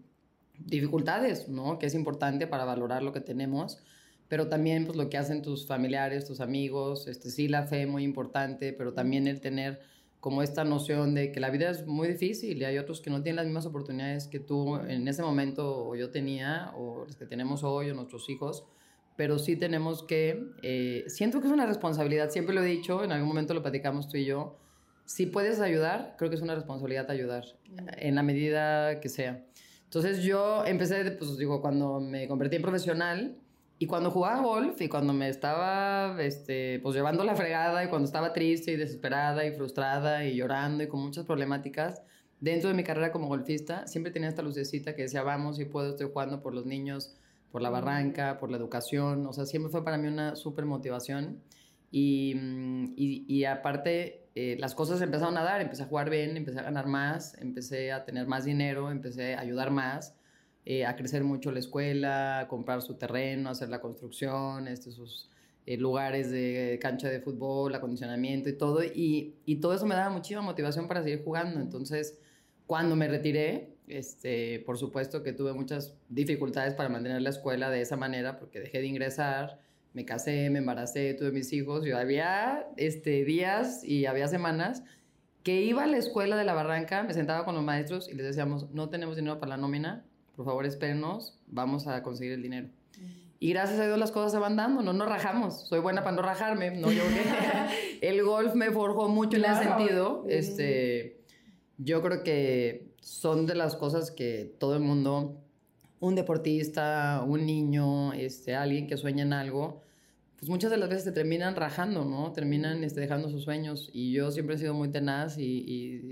dificultades, 0.58 1.48
¿no? 1.48 1.78
Que 1.78 1.86
es 1.86 1.94
importante 1.94 2.46
para 2.46 2.64
valorar 2.64 3.02
lo 3.02 3.12
que 3.12 3.20
tenemos, 3.20 3.82
pero 4.28 4.48
también 4.48 4.86
pues 4.86 4.96
lo 4.96 5.10
que 5.10 5.18
hacen 5.18 5.42
tus 5.42 5.66
familiares, 5.66 6.24
tus 6.24 6.40
amigos, 6.40 7.06
este, 7.06 7.30
sí 7.30 7.48
la 7.48 7.64
fe 7.64 7.86
muy 7.86 8.02
importante, 8.02 8.72
pero 8.72 8.92
también 8.92 9.26
el 9.26 9.40
tener 9.40 9.80
como 10.20 10.42
esta 10.42 10.64
noción 10.64 11.14
de 11.14 11.32
que 11.32 11.38
la 11.38 11.50
vida 11.50 11.68
es 11.68 11.86
muy 11.86 12.08
difícil 12.08 12.56
y 12.56 12.64
hay 12.64 12.78
otros 12.78 13.02
que 13.02 13.10
no 13.10 13.22
tienen 13.22 13.36
las 13.36 13.44
mismas 13.44 13.66
oportunidades 13.66 14.26
que 14.26 14.40
tú 14.40 14.76
en 14.76 15.06
ese 15.06 15.22
momento 15.22 15.86
o 15.86 15.94
yo 15.96 16.10
tenía 16.10 16.72
o 16.76 17.04
los 17.04 17.16
que 17.16 17.26
tenemos 17.26 17.62
hoy 17.62 17.90
o 17.90 17.94
nuestros 17.94 18.30
hijos 18.30 18.64
pero 19.16 19.38
sí 19.38 19.56
tenemos 19.56 20.02
que, 20.02 20.50
eh, 20.62 21.04
siento 21.06 21.40
que 21.40 21.46
es 21.46 21.52
una 21.52 21.66
responsabilidad, 21.66 22.30
siempre 22.30 22.54
lo 22.54 22.62
he 22.62 22.66
dicho, 22.66 23.04
en 23.04 23.12
algún 23.12 23.28
momento 23.28 23.54
lo 23.54 23.62
platicamos 23.62 24.08
tú 24.08 24.16
y 24.16 24.24
yo, 24.24 24.58
si 25.04 25.26
puedes 25.26 25.60
ayudar, 25.60 26.14
creo 26.18 26.30
que 26.30 26.36
es 26.36 26.42
una 26.42 26.54
responsabilidad 26.54 27.10
ayudar, 27.10 27.44
en 27.98 28.14
la 28.14 28.22
medida 28.22 29.00
que 29.00 29.08
sea. 29.08 29.44
Entonces 29.84 30.22
yo 30.22 30.64
empecé, 30.64 31.08
pues 31.12 31.36
digo, 31.36 31.60
cuando 31.60 32.00
me 32.00 32.26
convertí 32.26 32.56
en 32.56 32.62
profesional 32.62 33.36
y 33.78 33.86
cuando 33.86 34.10
jugaba 34.10 34.40
golf 34.40 34.80
y 34.80 34.88
cuando 34.88 35.12
me 35.12 35.28
estaba, 35.28 36.16
este, 36.20 36.80
pues 36.80 36.96
llevando 36.96 37.22
la 37.22 37.36
fregada 37.36 37.84
y 37.84 37.88
cuando 37.88 38.06
estaba 38.06 38.32
triste 38.32 38.72
y 38.72 38.76
desesperada 38.76 39.44
y 39.46 39.52
frustrada 39.52 40.24
y 40.24 40.36
llorando 40.36 40.82
y 40.82 40.88
con 40.88 41.00
muchas 41.00 41.24
problemáticas, 41.24 42.02
dentro 42.40 42.70
de 42.70 42.74
mi 42.74 42.82
carrera 42.82 43.12
como 43.12 43.28
golfista, 43.28 43.86
siempre 43.86 44.12
tenía 44.12 44.28
esta 44.28 44.42
lucecita 44.42 44.94
que 44.96 45.02
decía, 45.02 45.22
vamos, 45.22 45.56
si 45.56 45.64
puedo, 45.64 45.90
estoy 45.90 46.08
jugando 46.12 46.42
por 46.42 46.54
los 46.54 46.66
niños, 46.66 47.16
por 47.54 47.62
la 47.62 47.70
barranca, 47.70 48.36
por 48.40 48.50
la 48.50 48.56
educación, 48.56 49.24
o 49.28 49.32
sea, 49.32 49.46
siempre 49.46 49.70
fue 49.70 49.84
para 49.84 49.96
mí 49.96 50.08
una 50.08 50.34
súper 50.34 50.64
motivación. 50.64 51.40
Y, 51.92 52.34
mm, 52.34 52.94
y, 52.96 53.24
y 53.32 53.44
aparte, 53.44 54.26
eh, 54.34 54.56
las 54.58 54.74
cosas 54.74 55.00
empezaron 55.00 55.38
a 55.38 55.44
dar, 55.44 55.60
empecé 55.60 55.84
a 55.84 55.86
jugar 55.86 56.10
bien, 56.10 56.36
empecé 56.36 56.58
a 56.58 56.64
ganar 56.64 56.88
más, 56.88 57.38
empecé 57.38 57.92
a 57.92 58.04
tener 58.04 58.26
más 58.26 58.44
dinero, 58.44 58.90
empecé 58.90 59.36
a 59.36 59.40
ayudar 59.40 59.70
más, 59.70 60.16
eh, 60.64 60.84
a 60.84 60.96
crecer 60.96 61.22
mucho 61.22 61.52
la 61.52 61.60
escuela, 61.60 62.40
a 62.40 62.48
comprar 62.48 62.82
su 62.82 62.94
terreno, 62.96 63.50
a 63.50 63.52
hacer 63.52 63.68
la 63.68 63.80
construcción, 63.80 64.66
este, 64.66 64.90
sus 64.90 65.30
eh, 65.66 65.76
lugares 65.76 66.32
de 66.32 66.80
cancha 66.82 67.08
de 67.08 67.20
fútbol, 67.20 67.72
acondicionamiento 67.72 68.48
y 68.48 68.58
todo. 68.58 68.82
Y, 68.82 69.36
y 69.46 69.60
todo 69.60 69.74
eso 69.74 69.86
me 69.86 69.94
daba 69.94 70.10
muchísima 70.10 70.42
motivación 70.42 70.88
para 70.88 71.04
seguir 71.04 71.22
jugando. 71.22 71.60
Entonces, 71.60 72.18
cuando 72.66 72.96
me 72.96 73.06
retiré, 73.06 73.73
este, 73.88 74.60
por 74.60 74.78
supuesto 74.78 75.22
que 75.22 75.32
tuve 75.32 75.52
muchas 75.52 75.94
dificultades 76.08 76.74
para 76.74 76.88
mantener 76.88 77.22
la 77.22 77.30
escuela 77.30 77.70
de 77.70 77.80
esa 77.80 77.96
manera 77.96 78.38
porque 78.38 78.60
dejé 78.60 78.80
de 78.80 78.86
ingresar, 78.86 79.60
me 79.92 80.04
casé, 80.04 80.50
me 80.50 80.58
embaracé, 80.58 81.14
tuve 81.14 81.30
mis 81.30 81.52
hijos. 81.52 81.84
Yo 81.84 81.98
había 81.98 82.66
este, 82.76 83.24
días 83.24 83.84
y 83.84 84.06
había 84.06 84.28
semanas 84.28 84.82
que 85.42 85.62
iba 85.62 85.84
a 85.84 85.86
la 85.86 85.98
escuela 85.98 86.36
de 86.36 86.44
la 86.44 86.54
barranca, 86.54 87.02
me 87.02 87.12
sentaba 87.12 87.44
con 87.44 87.54
los 87.54 87.62
maestros 87.62 88.08
y 88.08 88.14
les 88.14 88.26
decíamos, 88.26 88.70
no 88.70 88.88
tenemos 88.88 89.14
dinero 89.16 89.38
para 89.38 89.50
la 89.50 89.56
nómina, 89.58 90.04
por 90.36 90.46
favor 90.46 90.64
espérenos, 90.64 91.38
vamos 91.46 91.86
a 91.86 92.02
conseguir 92.02 92.32
el 92.32 92.42
dinero. 92.42 92.68
Y 93.40 93.50
gracias 93.50 93.78
a 93.78 93.84
Dios 93.84 93.98
las 93.98 94.10
cosas 94.10 94.32
se 94.32 94.38
van 94.38 94.56
dando, 94.56 94.80
no 94.80 94.94
nos 94.94 95.06
rajamos. 95.06 95.68
Soy 95.68 95.80
buena 95.80 96.02
para 96.02 96.16
no 96.16 96.22
rajarme, 96.22 96.70
no 96.70 96.90
yo 96.90 97.02
El 98.00 98.22
golf 98.24 98.54
me 98.54 98.70
forjó 98.70 99.08
mucho 99.08 99.36
en 99.36 99.44
ese 99.44 99.64
sentido. 99.64 100.24
Este, 100.30 101.20
yo 101.76 102.00
creo 102.00 102.22
que 102.22 102.83
son 103.04 103.44
de 103.44 103.54
las 103.54 103.76
cosas 103.76 104.10
que 104.10 104.56
todo 104.58 104.76
el 104.76 104.80
mundo, 104.80 105.36
un 106.00 106.14
deportista, 106.14 107.22
un 107.26 107.44
niño, 107.44 108.14
este, 108.14 108.54
alguien 108.54 108.86
que 108.86 108.96
sueña 108.96 109.24
en 109.24 109.34
algo, 109.34 109.82
pues 110.38 110.48
muchas 110.48 110.70
de 110.70 110.78
las 110.78 110.88
veces 110.88 111.04
se 111.04 111.12
terminan 111.12 111.54
rajando, 111.54 112.06
¿no? 112.06 112.32
Terminan 112.32 112.82
este, 112.82 113.00
dejando 113.00 113.28
sus 113.28 113.44
sueños. 113.44 113.90
Y 113.92 114.12
yo 114.12 114.30
siempre 114.30 114.54
he 114.54 114.58
sido 114.58 114.72
muy 114.72 114.88
tenaz 114.90 115.36
y, 115.36 115.42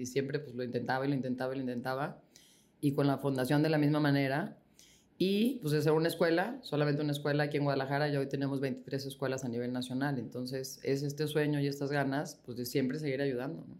y, 0.00 0.04
siempre 0.04 0.38
pues, 0.38 0.54
lo 0.54 0.64
intentaba 0.64 1.06
lo 1.06 1.14
intentaba 1.14 1.54
lo 1.54 1.60
intentaba. 1.62 2.20
Y 2.82 2.92
con 2.92 3.06
la 3.06 3.16
fundación 3.16 3.62
de 3.62 3.70
la 3.70 3.78
misma 3.78 4.00
manera. 4.00 4.58
Y 5.18 5.60
pues 5.62 5.84
ser 5.84 5.92
una 5.92 6.08
escuela, 6.08 6.58
solamente 6.62 7.02
una 7.02 7.12
escuela 7.12 7.44
aquí 7.44 7.56
en 7.56 7.64
Guadalajara, 7.64 8.08
ya 8.08 8.18
hoy 8.18 8.28
tenemos 8.28 8.60
23 8.60 9.06
escuelas 9.06 9.44
a 9.44 9.48
nivel 9.48 9.72
nacional. 9.72 10.18
Entonces 10.18 10.80
es 10.82 11.02
este 11.02 11.28
sueño 11.28 11.60
y 11.60 11.68
estas 11.68 11.90
ganas 11.90 12.40
pues 12.44 12.58
de 12.58 12.66
siempre 12.66 12.98
seguir 12.98 13.20
ayudando. 13.20 13.64
¿no? 13.68 13.76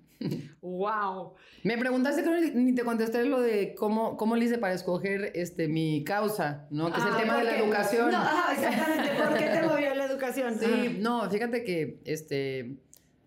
¡Wow! 0.61 1.35
Me 1.65 1.77
preguntaste, 1.79 2.23
ni 2.55 2.75
te 2.75 2.85
contesté 2.85 3.25
lo 3.25 3.41
de 3.41 3.75
cómo, 3.75 4.17
cómo 4.17 4.37
le 4.37 4.45
hice 4.45 4.59
para 4.59 4.75
escoger 4.75 5.33
este, 5.35 5.69
mi 5.69 6.05
causa, 6.05 6.67
¿no? 6.71 6.93
Que 6.93 6.99
es 6.99 7.07
el 7.07 7.13
ah, 7.13 7.19
tema 7.19 7.39
de 7.39 7.45
la 7.45 7.59
educación. 7.59 8.11
No, 8.11 8.23
exactamente. 8.53 9.15
¿Por 9.17 9.39
qué 9.39 9.47
te 9.47 9.63
movió 9.63 9.95
la 9.95 10.05
educación? 10.05 10.55
Sí, 10.59 10.99
no, 11.01 11.29
fíjate 11.31 11.65
que 11.65 12.01
este, 12.05 12.77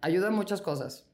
ayuda 0.01 0.31
muchas 0.31 0.61
cosas. 0.61 1.07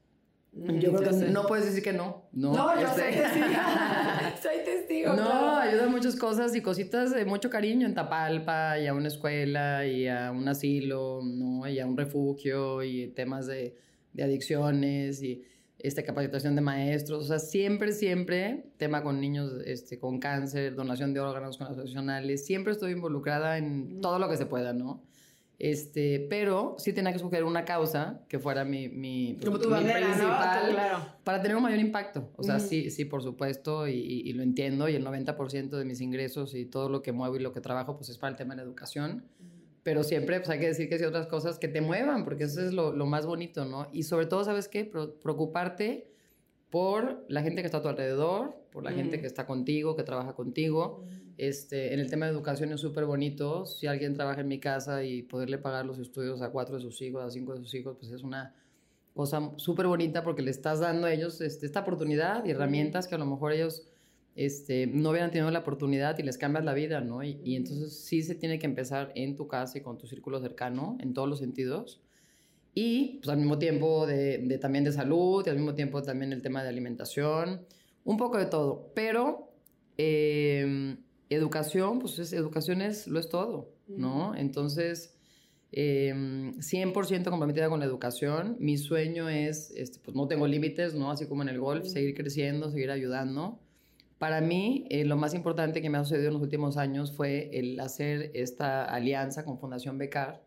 Yo 0.54 0.92
creo 0.92 1.10
que 1.10 1.28
no 1.30 1.46
puedes 1.46 1.64
decir 1.64 1.82
que 1.82 1.94
no. 1.94 2.28
No, 2.32 2.52
no 2.52 2.80
yo 2.80 2.86
soy 2.88 3.04
este. 3.04 3.22
testigo. 3.22 3.46
soy 4.42 4.56
testigo. 4.64 5.12
No, 5.14 5.56
ayuda 5.56 5.88
muchas 5.88 6.14
cosas 6.14 6.54
y 6.54 6.60
cositas 6.60 7.14
de 7.14 7.24
mucho 7.24 7.48
cariño 7.48 7.86
en 7.86 7.94
Tapalpa 7.94 8.78
y 8.78 8.86
a 8.86 8.92
una 8.92 9.08
escuela 9.08 9.86
y 9.86 10.08
a 10.08 10.30
un 10.30 10.46
asilo, 10.46 11.20
¿no? 11.24 11.66
Y 11.66 11.80
a 11.80 11.86
un 11.86 11.96
refugio 11.96 12.82
y 12.82 13.08
temas 13.08 13.46
de, 13.46 13.78
de 14.12 14.22
adicciones 14.22 15.22
y 15.22 15.42
esta 15.78 16.02
capacitación 16.02 16.54
de 16.54 16.60
maestros. 16.60 17.24
O 17.24 17.28
sea, 17.28 17.38
siempre, 17.38 17.92
siempre 17.92 18.72
tema 18.76 19.02
con 19.02 19.20
niños 19.20 19.54
este, 19.64 19.98
con 19.98 20.18
cáncer, 20.18 20.74
donación 20.74 21.14
de 21.14 21.20
órganos 21.20 21.56
con 21.56 21.68
asociacionales. 21.68 22.44
Siempre 22.44 22.74
estoy 22.74 22.92
involucrada 22.92 23.56
en 23.56 24.02
todo 24.02 24.18
lo 24.18 24.28
que 24.28 24.36
se 24.36 24.44
pueda, 24.44 24.74
¿no? 24.74 25.02
Este, 25.62 26.26
pero 26.28 26.74
sí 26.76 26.92
tenía 26.92 27.12
que 27.12 27.18
escoger 27.18 27.44
una 27.44 27.64
causa 27.64 28.20
que 28.26 28.40
fuera 28.40 28.64
mi, 28.64 28.88
mi, 28.88 29.38
Como 29.44 29.60
tu 29.60 29.68
principal 29.68 30.70
claro. 30.72 31.06
para 31.22 31.40
tener 31.40 31.56
un 31.56 31.62
mayor 31.62 31.78
impacto. 31.78 32.32
O 32.34 32.42
sea, 32.42 32.58
sí, 32.58 32.90
sí, 32.90 33.04
por 33.04 33.22
supuesto, 33.22 33.86
y, 33.86 33.92
y, 33.92 34.32
lo 34.32 34.42
entiendo, 34.42 34.88
y 34.88 34.96
el 34.96 35.06
90% 35.06 35.68
de 35.68 35.84
mis 35.84 36.00
ingresos 36.00 36.56
y 36.56 36.64
todo 36.64 36.88
lo 36.88 37.00
que 37.00 37.12
muevo 37.12 37.36
y 37.36 37.38
lo 37.38 37.52
que 37.52 37.60
trabajo, 37.60 37.96
pues 37.96 38.08
es 38.08 38.18
para 38.18 38.32
el 38.32 38.36
tema 38.36 38.54
de 38.54 38.56
la 38.56 38.62
educación. 38.64 39.24
Pero 39.84 40.02
siempre 40.02 40.40
pues, 40.40 40.50
hay 40.50 40.58
que 40.58 40.66
decir 40.66 40.88
que 40.88 40.96
hay 40.96 41.04
otras 41.04 41.28
cosas 41.28 41.60
que 41.60 41.68
te 41.68 41.80
muevan, 41.80 42.24
porque 42.24 42.42
eso 42.42 42.60
es 42.60 42.72
lo, 42.72 42.92
lo 42.92 43.06
más 43.06 43.24
bonito, 43.24 43.64
¿no? 43.64 43.86
Y 43.92 44.02
sobre 44.02 44.26
todo, 44.26 44.42
¿sabes 44.42 44.66
qué? 44.66 44.84
preocuparte 44.84 46.12
por 46.70 47.24
la 47.28 47.42
gente 47.42 47.62
que 47.62 47.66
está 47.66 47.78
a 47.78 47.82
tu 47.82 47.88
alrededor, 47.88 48.56
por 48.72 48.82
la 48.82 48.90
gente 48.90 49.20
que 49.20 49.28
está 49.28 49.46
contigo, 49.46 49.94
que 49.94 50.02
trabaja 50.02 50.32
contigo. 50.32 51.04
Este, 51.38 51.94
en 51.94 52.00
el 52.00 52.10
tema 52.10 52.26
de 52.26 52.32
educación 52.32 52.72
es 52.72 52.80
súper 52.80 53.04
bonito. 53.04 53.66
Si 53.66 53.86
alguien 53.86 54.14
trabaja 54.14 54.40
en 54.40 54.48
mi 54.48 54.58
casa 54.58 55.04
y 55.04 55.22
poderle 55.22 55.58
pagar 55.58 55.86
los 55.86 55.98
estudios 55.98 56.42
a 56.42 56.50
cuatro 56.50 56.76
de 56.76 56.82
sus 56.82 57.00
hijos, 57.02 57.22
a 57.22 57.30
cinco 57.30 57.54
de 57.54 57.58
sus 57.58 57.74
hijos, 57.74 57.96
pues 57.98 58.12
es 58.12 58.22
una 58.22 58.54
cosa 59.14 59.52
súper 59.56 59.86
bonita 59.86 60.22
porque 60.22 60.42
le 60.42 60.50
estás 60.50 60.80
dando 60.80 61.06
a 61.06 61.12
ellos 61.12 61.40
este, 61.40 61.66
esta 61.66 61.80
oportunidad 61.80 62.44
y 62.44 62.50
herramientas 62.50 63.06
que 63.06 63.14
a 63.14 63.18
lo 63.18 63.26
mejor 63.26 63.52
ellos 63.52 63.86
este, 64.34 64.86
no 64.86 65.10
hubieran 65.10 65.30
tenido 65.30 65.50
la 65.50 65.58
oportunidad 65.58 66.18
y 66.18 66.22
les 66.22 66.38
cambias 66.38 66.64
la 66.64 66.72
vida, 66.72 67.00
¿no? 67.00 67.22
Y, 67.22 67.38
y, 67.44 67.56
entonces 67.56 67.92
sí 67.92 68.22
se 68.22 68.34
tiene 68.34 68.58
que 68.58 68.66
empezar 68.66 69.12
en 69.14 69.36
tu 69.36 69.46
casa 69.46 69.78
y 69.78 69.82
con 69.82 69.98
tu 69.98 70.06
círculo 70.06 70.40
cercano, 70.40 70.96
en 71.00 71.12
todos 71.12 71.28
los 71.28 71.38
sentidos. 71.38 72.00
Y 72.74 73.18
pues 73.18 73.28
al 73.28 73.36
mismo 73.36 73.58
tiempo 73.58 74.06
de, 74.06 74.38
de, 74.38 74.58
también 74.58 74.84
de 74.84 74.92
salud 74.92 75.44
y 75.46 75.50
al 75.50 75.56
mismo 75.56 75.74
tiempo 75.74 76.02
también 76.02 76.32
el 76.32 76.40
tema 76.40 76.62
de 76.62 76.70
alimentación, 76.70 77.66
un 78.04 78.16
poco 78.16 78.38
de 78.38 78.46
todo. 78.46 78.90
Pero 78.94 79.52
eh, 79.98 80.96
educación, 81.34 81.98
pues 81.98 82.18
es, 82.18 82.32
educación 82.32 82.82
es, 82.82 83.06
lo 83.06 83.18
es 83.18 83.28
todo, 83.28 83.74
¿no? 83.88 84.34
Entonces, 84.34 85.14
eh, 85.72 86.12
100% 86.14 87.30
comprometida 87.30 87.68
con 87.68 87.80
la 87.80 87.86
educación. 87.86 88.56
Mi 88.60 88.76
sueño 88.76 89.28
es, 89.28 89.70
este, 89.70 89.98
pues 90.00 90.14
no 90.14 90.28
tengo 90.28 90.46
límites, 90.46 90.94
¿no? 90.94 91.10
Así 91.10 91.26
como 91.26 91.42
en 91.42 91.48
el 91.48 91.58
golf, 91.58 91.86
seguir 91.86 92.14
creciendo, 92.14 92.70
seguir 92.70 92.90
ayudando. 92.90 93.58
Para 94.18 94.40
mí, 94.40 94.86
eh, 94.90 95.04
lo 95.04 95.16
más 95.16 95.34
importante 95.34 95.82
que 95.82 95.90
me 95.90 95.98
ha 95.98 96.04
sucedido 96.04 96.28
en 96.28 96.34
los 96.34 96.42
últimos 96.42 96.76
años 96.76 97.12
fue 97.12 97.50
el 97.58 97.80
hacer 97.80 98.30
esta 98.34 98.84
alianza 98.84 99.44
con 99.44 99.58
Fundación 99.58 99.98
Becar, 99.98 100.44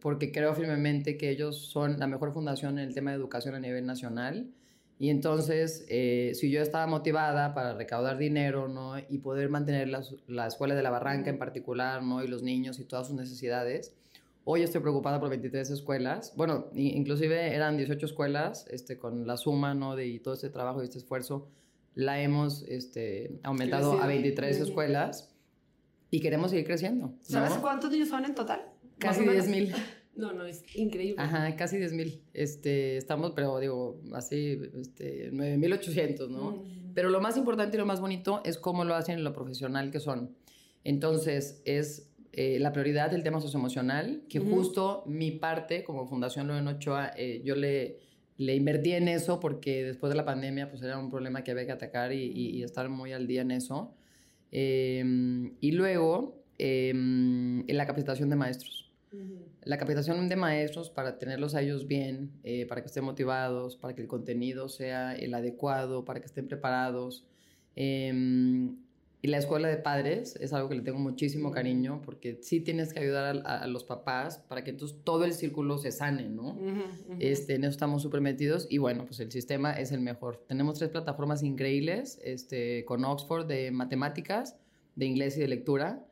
porque 0.00 0.30
creo 0.32 0.54
firmemente 0.54 1.16
que 1.16 1.30
ellos 1.30 1.70
son 1.70 1.98
la 1.98 2.06
mejor 2.06 2.32
fundación 2.32 2.78
en 2.78 2.88
el 2.88 2.94
tema 2.94 3.12
de 3.12 3.16
educación 3.16 3.54
a 3.54 3.60
nivel 3.60 3.86
nacional. 3.86 4.50
Y 4.98 5.10
entonces, 5.10 5.84
eh, 5.88 6.32
si 6.34 6.50
yo 6.50 6.62
estaba 6.62 6.86
motivada 6.86 7.52
para 7.52 7.74
recaudar 7.74 8.16
dinero, 8.16 8.68
¿no? 8.68 8.94
Y 8.98 9.18
poder 9.18 9.50
mantener 9.50 9.88
la, 9.88 10.02
la, 10.26 10.46
escuela 10.46 10.74
de 10.74 10.82
la 10.82 10.90
Barranca 10.90 11.28
en 11.28 11.38
particular, 11.38 12.02
¿no? 12.02 12.24
Y 12.24 12.28
los 12.28 12.42
niños 12.42 12.78
y 12.78 12.84
todas 12.84 13.08
sus 13.08 13.16
necesidades. 13.16 13.94
Hoy 14.44 14.62
estoy 14.62 14.80
preocupada 14.80 15.20
por 15.20 15.28
23 15.28 15.68
escuelas. 15.70 16.32
Bueno, 16.36 16.68
inclusive 16.72 17.54
eran 17.54 17.76
18 17.76 18.06
escuelas, 18.06 18.66
este, 18.70 18.96
con 18.96 19.26
la 19.26 19.36
suma, 19.36 19.74
¿no? 19.74 19.96
De 19.96 20.06
y 20.06 20.18
todo 20.20 20.34
este 20.34 20.48
trabajo 20.48 20.80
y 20.80 20.84
este 20.84 20.98
esfuerzo, 20.98 21.48
la 21.94 22.20
hemos 22.20 22.62
este, 22.68 23.40
aumentado 23.42 24.00
a 24.00 24.06
23 24.06 24.60
escuelas 24.60 25.34
y 26.10 26.20
queremos 26.20 26.50
seguir 26.50 26.66
creciendo. 26.66 27.06
¿no? 27.06 27.18
¿Sabes 27.22 27.54
cuántos 27.54 27.90
niños 27.90 28.08
son 28.08 28.24
en 28.24 28.34
total? 28.34 28.66
Casi 28.98 29.24
10 29.24 29.48
mil. 29.48 29.74
No, 30.16 30.32
no, 30.32 30.44
es 30.46 30.64
increíble. 30.74 31.22
Ajá, 31.22 31.54
casi 31.56 31.76
10 31.76 31.92
mil. 31.92 32.22
Este, 32.32 32.96
estamos, 32.96 33.32
pero 33.32 33.58
digo, 33.60 34.00
así, 34.14 34.58
este, 34.80 35.30
9.800, 35.30 36.28
¿no? 36.28 36.52
Mm. 36.52 36.92
Pero 36.94 37.10
lo 37.10 37.20
más 37.20 37.36
importante 37.36 37.76
y 37.76 37.78
lo 37.80 37.86
más 37.86 38.00
bonito 38.00 38.40
es 38.44 38.56
cómo 38.56 38.84
lo 38.84 38.94
hacen 38.94 39.18
en 39.18 39.24
lo 39.24 39.34
profesional 39.34 39.90
que 39.90 40.00
son. 40.00 40.34
Entonces, 40.84 41.60
es 41.66 42.08
eh, 42.32 42.58
la 42.58 42.72
prioridad 42.72 43.10
del 43.10 43.22
tema 43.22 43.40
socioemocional, 43.40 44.22
que 44.28 44.40
justo 44.40 45.04
mi 45.06 45.32
parte, 45.32 45.84
como 45.84 46.06
Fundación 46.06 46.46
Loren 46.46 46.68
Ochoa, 46.68 47.12
eh, 47.16 47.42
yo 47.44 47.54
le, 47.54 47.98
le 48.38 48.54
invertí 48.54 48.92
en 48.92 49.08
eso 49.08 49.40
porque 49.40 49.84
después 49.84 50.10
de 50.10 50.16
la 50.16 50.24
pandemia, 50.24 50.70
pues 50.70 50.82
era 50.82 50.98
un 50.98 51.10
problema 51.10 51.44
que 51.44 51.50
había 51.50 51.66
que 51.66 51.72
atacar 51.72 52.12
y, 52.12 52.30
y, 52.32 52.62
estar 52.62 52.88
muy 52.88 53.12
al 53.12 53.26
día 53.26 53.42
en 53.42 53.50
eso. 53.50 53.94
Eh, 54.52 55.04
y 55.60 55.72
luego, 55.72 56.42
em, 56.58 57.68
en 57.68 57.76
la 57.76 57.86
capacitación 57.86 58.30
de 58.30 58.36
maestros. 58.36 58.85
La 59.64 59.78
capacitación 59.78 60.28
de 60.28 60.36
maestros 60.36 60.90
para 60.90 61.18
tenerlos 61.18 61.54
a 61.54 61.62
ellos 61.62 61.86
bien, 61.86 62.30
eh, 62.44 62.66
para 62.66 62.82
que 62.82 62.86
estén 62.86 63.04
motivados, 63.04 63.76
para 63.76 63.94
que 63.94 64.02
el 64.02 64.08
contenido 64.08 64.68
sea 64.68 65.14
el 65.14 65.34
adecuado, 65.34 66.04
para 66.04 66.20
que 66.20 66.26
estén 66.26 66.46
preparados. 66.46 67.26
Em, 67.74 68.76
y 69.22 69.28
la 69.28 69.38
escuela 69.38 69.66
de 69.66 69.78
padres 69.78 70.36
es 70.40 70.52
algo 70.52 70.68
que 70.68 70.76
le 70.76 70.82
tengo 70.82 70.98
muchísimo 70.98 71.50
cariño 71.50 72.00
porque 72.04 72.38
sí 72.42 72.60
tienes 72.60 72.92
que 72.92 73.00
ayudar 73.00 73.42
a, 73.44 73.66
los 73.66 73.82
papás 73.82 74.38
para 74.46 74.62
que 74.62 74.70
entonces 74.70 74.98
todo 75.02 75.24
el 75.24 75.32
círculo 75.32 75.78
se 75.78 75.90
sane, 75.90 76.28
¿no? 76.28 76.56
Este, 77.18 77.56
en 77.56 77.64
eso 77.64 77.72
estamos 77.72 78.02
súper 78.02 78.20
metidos 78.20 78.68
y 78.70 78.78
bueno, 78.78 79.04
pues 79.04 79.18
el 79.18 79.32
sistema 79.32 79.72
es 79.72 79.90
el 79.90 80.00
mejor. 80.00 80.44
Tenemos 80.46 80.78
tres 80.78 80.90
plataformas 80.90 81.42
increíbles 81.42 82.20
este, 82.22 82.84
con 82.84 83.04
Oxford 83.04 83.46
de 83.46 83.72
matemáticas, 83.72 84.56
de 84.94 85.06
inglés 85.06 85.36
y 85.36 85.40
de 85.40 85.48
lectura 85.48 86.06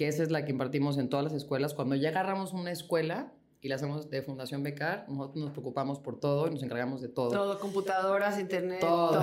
que 0.00 0.08
esa 0.08 0.22
es 0.22 0.30
la 0.30 0.46
que 0.46 0.52
impartimos 0.52 0.96
en 0.96 1.10
todas 1.10 1.24
las 1.24 1.34
escuelas. 1.34 1.74
Cuando 1.74 1.94
ya 1.94 2.08
agarramos 2.08 2.54
una 2.54 2.72
escuela 2.72 3.34
y 3.60 3.68
la 3.68 3.74
hacemos 3.74 4.08
de 4.08 4.22
Fundación 4.22 4.62
Becar, 4.62 5.04
nosotros 5.10 5.44
nos 5.44 5.50
preocupamos 5.50 5.98
por 5.98 6.18
todo 6.18 6.46
y 6.46 6.52
nos 6.52 6.62
encargamos 6.62 7.02
de 7.02 7.08
todo. 7.08 7.28
Todo, 7.28 7.58
computadoras, 7.58 8.40
internet, 8.40 8.80
todo. 8.80 9.22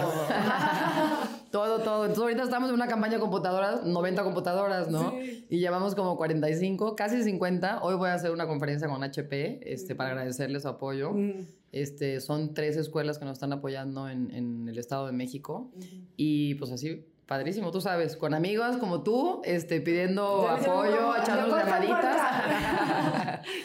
Todo, 1.49 1.79
todo. 1.83 2.03
Entonces 2.03 2.21
ahorita 2.21 2.43
estamos 2.43 2.69
en 2.69 2.75
una 2.75 2.85
campaña 2.85 3.15
de 3.15 3.19
computadoras, 3.19 3.85
90 3.85 4.23
computadoras, 4.23 4.91
¿no? 4.91 5.15
Y 5.49 5.57
llevamos 5.57 5.95
como 5.95 6.15
45, 6.15 6.95
casi 6.95 7.23
50. 7.23 7.81
Hoy 7.81 7.95
voy 7.95 8.09
a 8.09 8.13
hacer 8.13 8.29
una 8.29 8.45
conferencia 8.45 8.87
con 8.87 9.03
HP 9.03 9.73
este, 9.73 9.95
para 9.95 10.11
agradecerles 10.11 10.61
su 10.61 10.67
apoyo. 10.67 11.15
Este, 11.71 12.21
son 12.21 12.53
tres 12.53 12.77
escuelas 12.77 13.17
que 13.17 13.25
nos 13.25 13.33
están 13.33 13.51
apoyando 13.51 14.07
en, 14.09 14.29
en 14.29 14.69
el 14.69 14.77
Estado 14.77 15.07
de 15.07 15.13
México. 15.13 15.71
Y 16.17 16.53
pues 16.53 16.71
así 16.71 17.03
Padrísimo, 17.27 17.71
tú 17.71 17.81
sabes, 17.81 18.15
con 18.15 18.33
amigos 18.33 18.77
como 18.77 19.03
tú, 19.03 19.41
este, 19.43 19.81
pidiendo 19.81 20.47
apoyo, 20.47 21.13
echando 21.21 21.57
llamaditas. 21.57 22.21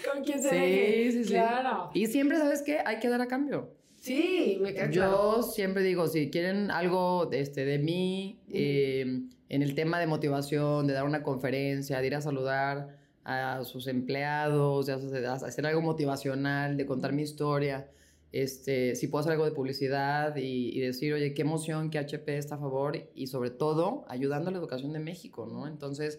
con 0.12 0.24
quien 0.24 0.42
se 0.42 0.50
sí, 0.50 1.12
sí, 1.12 1.24
sí, 1.24 1.30
claro. 1.30 1.90
Y 1.94 2.08
siempre, 2.08 2.38
¿sabes 2.38 2.62
qué? 2.62 2.80
Hay 2.84 2.98
que 2.98 3.08
dar 3.08 3.20
a 3.20 3.28
cambio. 3.28 3.70
Sí, 4.00 4.58
me 4.60 4.74
queda 4.74 4.90
Yo 4.90 5.44
siempre 5.44 5.84
digo, 5.84 6.08
si 6.08 6.28
quieren 6.28 6.72
algo 6.72 7.26
de, 7.26 7.38
este, 7.38 7.64
de 7.64 7.78
mí, 7.78 8.40
eh, 8.50 9.22
en 9.48 9.62
el 9.62 9.76
tema 9.76 10.00
de 10.00 10.08
motivación, 10.08 10.88
de 10.88 10.94
dar 10.94 11.04
una 11.04 11.22
conferencia, 11.22 12.00
de 12.00 12.06
ir 12.08 12.16
a 12.16 12.20
saludar 12.20 12.98
a 13.22 13.62
sus 13.62 13.86
empleados, 13.86 14.86
de 14.86 15.26
hacer 15.28 15.66
algo 15.66 15.82
motivacional, 15.82 16.76
de 16.76 16.84
contar 16.84 17.12
mi 17.12 17.22
historia, 17.22 17.86
este, 18.32 18.96
si 18.96 19.08
puedo 19.08 19.20
hacer 19.20 19.32
algo 19.32 19.44
de 19.44 19.52
publicidad 19.52 20.34
y, 20.36 20.80
decir, 20.80 21.12
oye, 21.12 21.34
qué 21.34 21.42
emoción 21.42 21.90
que 21.90 21.98
HP 21.98 22.38
está 22.38 22.54
a 22.54 22.58
favor 22.58 23.10
y 23.14 23.26
sobre 23.26 23.50
todo 23.50 24.04
ayudando 24.08 24.48
a 24.48 24.52
la 24.52 24.58
educación 24.58 24.92
de 24.92 25.00
México, 25.00 25.46
¿no? 25.46 25.68
Entonces, 25.68 26.18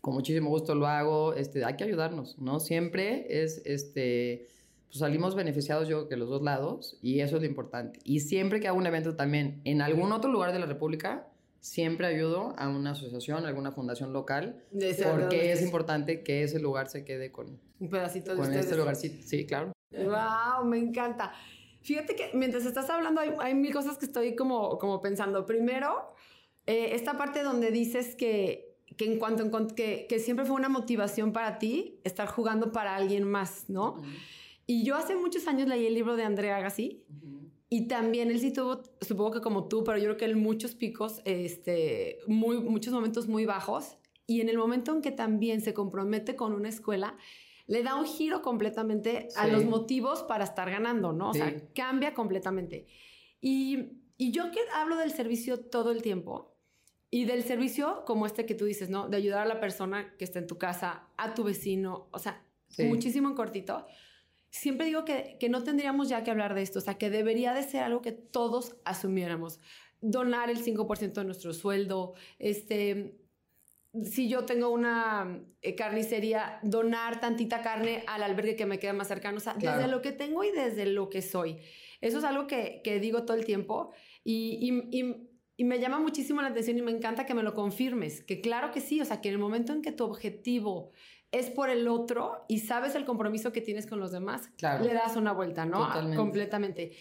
con 0.00 0.14
muchísimo 0.14 0.50
gusto 0.50 0.74
lo 0.74 0.86
hago, 0.86 1.32
este, 1.32 1.64
hay 1.64 1.76
que 1.76 1.84
ayudarnos, 1.84 2.38
¿no? 2.38 2.60
Siempre 2.60 3.42
es, 3.42 3.62
este, 3.64 4.48
pues 4.88 4.98
salimos 4.98 5.34
beneficiados 5.34 5.88
yo 5.88 6.06
que 6.08 6.16
los 6.16 6.28
dos 6.28 6.42
lados 6.42 6.98
y 7.00 7.20
eso 7.20 7.36
es 7.36 7.42
lo 7.42 7.48
importante. 7.48 7.98
Y 8.04 8.20
siempre 8.20 8.60
que 8.60 8.68
hago 8.68 8.76
un 8.76 8.86
evento 8.86 9.16
también 9.16 9.62
en 9.64 9.80
algún 9.80 10.12
otro 10.12 10.30
lugar 10.30 10.52
de 10.52 10.58
la 10.58 10.66
República, 10.66 11.28
siempre 11.60 12.06
ayudo 12.06 12.54
a 12.58 12.68
una 12.68 12.90
asociación, 12.90 13.46
a 13.46 13.48
alguna 13.48 13.72
fundación 13.72 14.12
local, 14.12 14.62
porque 14.70 15.50
es 15.50 15.62
importante 15.62 16.22
que 16.22 16.42
ese 16.42 16.58
lugar 16.58 16.88
se 16.90 17.06
quede 17.06 17.32
con 17.32 17.58
un 17.80 17.88
pedacito 17.88 18.32
de 18.32 18.36
con 18.36 18.46
ustedes. 18.46 18.66
este 18.66 18.76
lugar, 18.76 18.96
sí, 18.96 19.22
sí, 19.24 19.46
claro. 19.46 19.73
Wow, 19.96 20.64
me 20.64 20.78
encanta. 20.78 21.32
Fíjate 21.82 22.16
que 22.16 22.30
mientras 22.34 22.64
estás 22.64 22.88
hablando 22.88 23.20
hay, 23.20 23.32
hay 23.40 23.54
mil 23.54 23.72
cosas 23.72 23.98
que 23.98 24.06
estoy 24.06 24.34
como, 24.34 24.78
como 24.78 25.00
pensando. 25.00 25.44
Primero, 25.44 26.14
eh, 26.66 26.90
esta 26.92 27.18
parte 27.18 27.42
donde 27.42 27.70
dices 27.70 28.16
que, 28.16 28.74
que 28.96 29.04
en 29.04 29.18
cuanto, 29.18 29.42
en 29.42 29.68
que, 29.68 30.06
que, 30.08 30.18
siempre 30.18 30.46
fue 30.46 30.56
una 30.56 30.68
motivación 30.68 31.32
para 31.32 31.58
ti 31.58 32.00
estar 32.04 32.26
jugando 32.26 32.72
para 32.72 32.96
alguien 32.96 33.24
más, 33.24 33.68
¿no? 33.68 33.96
Y 34.66 34.82
yo 34.82 34.96
hace 34.96 35.14
muchos 35.14 35.46
años 35.46 35.68
leí 35.68 35.86
el 35.86 35.94
libro 35.94 36.16
de 36.16 36.24
Andrea 36.24 36.56
Agassi 36.56 37.04
y 37.68 37.86
también 37.86 38.30
él 38.30 38.40
sí 38.40 38.50
tuvo, 38.50 38.82
supongo 39.02 39.32
que 39.32 39.40
como 39.42 39.68
tú, 39.68 39.84
pero 39.84 39.98
yo 39.98 40.04
creo 40.04 40.16
que 40.16 40.24
él 40.24 40.36
muchos 40.36 40.74
picos, 40.74 41.20
este, 41.26 42.18
muy, 42.26 42.60
muchos 42.60 42.94
momentos 42.94 43.28
muy 43.28 43.44
bajos 43.44 43.98
y 44.26 44.40
en 44.40 44.48
el 44.48 44.56
momento 44.56 44.94
en 44.94 45.02
que 45.02 45.10
también 45.10 45.60
se 45.60 45.74
compromete 45.74 46.34
con 46.34 46.54
una 46.54 46.70
escuela, 46.70 47.16
le 47.66 47.82
da 47.82 47.94
un 47.94 48.06
giro 48.06 48.42
completamente 48.42 49.28
a 49.36 49.46
los 49.46 49.64
motivos 49.64 50.22
para 50.22 50.44
estar 50.44 50.70
ganando, 50.70 51.12
¿no? 51.12 51.30
O 51.30 51.34
sea, 51.34 51.54
cambia 51.74 52.14
completamente. 52.14 52.86
Y, 53.40 54.00
y 54.16 54.32
yo 54.32 54.50
que 54.50 54.60
hablo 54.74 54.96
del 54.96 55.10
servicio 55.10 55.60
todo 55.60 55.90
el 55.90 56.02
tiempo, 56.02 56.54
y 57.14 57.26
del 57.26 57.44
servicio 57.44 58.04
como 58.06 58.26
este 58.26 58.44
que 58.44 58.56
tú 58.56 58.64
dices, 58.64 58.90
¿no? 58.90 59.08
De 59.08 59.16
ayudar 59.16 59.42
a 59.42 59.44
la 59.46 59.60
persona 59.60 60.16
que 60.18 60.24
está 60.24 60.40
en 60.40 60.48
tu 60.48 60.58
casa, 60.58 61.04
a 61.16 61.32
tu 61.32 61.44
vecino, 61.44 62.08
o 62.10 62.18
sea, 62.18 62.42
muchísimo 62.76 63.28
en 63.28 63.36
cortito. 63.36 63.86
Siempre 64.50 64.86
digo 64.86 65.04
que, 65.04 65.36
que 65.38 65.48
no 65.48 65.62
tendríamos 65.62 66.08
ya 66.08 66.24
que 66.24 66.32
hablar 66.32 66.54
de 66.54 66.62
esto, 66.62 66.80
o 66.80 66.82
sea, 66.82 66.98
que 66.98 67.10
debería 67.10 67.54
de 67.54 67.62
ser 67.62 67.84
algo 67.84 68.02
que 68.02 68.10
todos 68.10 68.74
asumiéramos. 68.84 69.60
Donar 70.00 70.50
el 70.50 70.58
5% 70.58 71.12
de 71.12 71.24
nuestro 71.24 71.54
sueldo, 71.54 72.14
este, 72.40 73.16
si 74.02 74.28
yo 74.28 74.44
tengo 74.44 74.70
una 74.70 75.40
eh, 75.62 75.74
carnicería, 75.74 76.58
donar 76.62 77.20
tantita 77.20 77.62
carne 77.62 78.02
al 78.06 78.22
albergue 78.22 78.56
que 78.56 78.66
me 78.66 78.78
queda 78.78 78.92
más 78.92 79.08
cercano, 79.08 79.38
o 79.38 79.40
sea, 79.40 79.54
desde 79.54 79.86
lo 79.86 80.02
que 80.02 80.12
tengo 80.12 80.42
y 80.42 80.50
desde 80.50 80.86
lo 80.86 81.08
que 81.10 81.22
soy. 81.22 81.58
Eso 82.00 82.18
es 82.18 82.24
algo 82.24 82.46
que, 82.46 82.80
que 82.82 82.98
digo 82.98 83.24
todo 83.24 83.36
el 83.36 83.44
tiempo 83.44 83.92
y, 84.24 84.58
y, 84.60 84.98
y, 84.98 85.28
y, 85.56 85.64
me 85.64 85.78
llama 85.78 86.00
muchísimo 86.00 86.42
la 86.42 86.48
atención 86.48 86.76
y 86.76 86.82
me 86.82 86.90
encanta 86.90 87.24
que 87.24 87.34
me 87.34 87.42
lo 87.42 87.54
confirmes, 87.54 88.22
que 88.22 88.40
claro 88.40 88.72
que 88.72 88.80
sí, 88.80 89.00
o 89.00 89.04
sea, 89.04 89.20
que 89.20 89.28
en 89.28 89.34
el 89.34 89.40
momento 89.40 89.72
en 89.72 89.80
que 89.80 89.92
tu 89.92 90.04
objetivo 90.04 90.90
es 91.30 91.50
por 91.50 91.68
el 91.68 91.88
otro 91.88 92.44
y 92.48 92.60
sabes 92.60 92.94
el 92.94 93.04
compromiso 93.04 93.52
que 93.52 93.60
tienes 93.60 93.86
con 93.86 94.00
los 94.00 94.12
demás, 94.12 94.50
le 94.60 94.92
das 94.92 95.16
una 95.16 95.32
vuelta, 95.32 95.66
¿no? 95.66 95.86
Totalmente. 95.86 96.16
Completamente. 96.16 96.92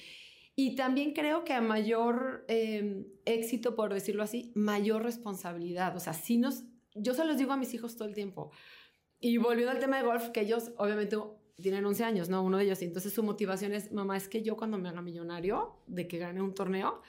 Y 0.56 0.76
también 0.76 1.14
creo 1.14 1.44
que 1.44 1.54
a 1.54 1.62
mayor 1.62 2.46
eh, 2.48 3.06
éxito, 3.26 3.76
por 3.76 3.94
decirlo 3.94 4.24
así, 4.24 4.52
mayor 4.56 5.04
responsabilidad. 5.04 5.96
O 5.96 6.00
sea, 6.00 6.14
si 6.14 6.38
nos, 6.38 6.64
yo 6.96 7.14
se 7.14 7.26
los 7.26 7.38
digo 7.38 7.52
a 7.52 7.58
mis 7.58 7.74
hijos 7.74 7.96
todo 7.96 8.08
el 8.08 8.14
tiempo. 8.14 8.52
Y 9.20 9.38
volviendo 9.38 9.72
al 9.72 9.80
tema 9.80 9.98
de 9.98 10.04
golf, 10.04 10.30
que 10.30 10.42
ellos 10.42 10.72
obviamente 10.78 11.18
tienen 11.62 11.86
11 11.86 12.04
años, 12.04 12.30
¿no? 12.30 12.44
Uno 12.44 12.58
de 12.58 12.66
ellos. 12.66 12.82
Y 12.82 12.86
entonces 12.86 13.14
su 13.14 13.24
motivación 13.24 13.74
es, 13.74 13.92
mamá, 13.92 14.18
es 14.18 14.28
que 14.28 14.42
yo 14.42 14.58
cuando 14.58 14.78
me 14.78 14.90
haga 14.90 15.02
millonario, 15.02 15.78
de 15.88 16.08
que 16.08 16.18
gane 16.18 16.42
un 16.42 16.54
torneo, 16.54 17.02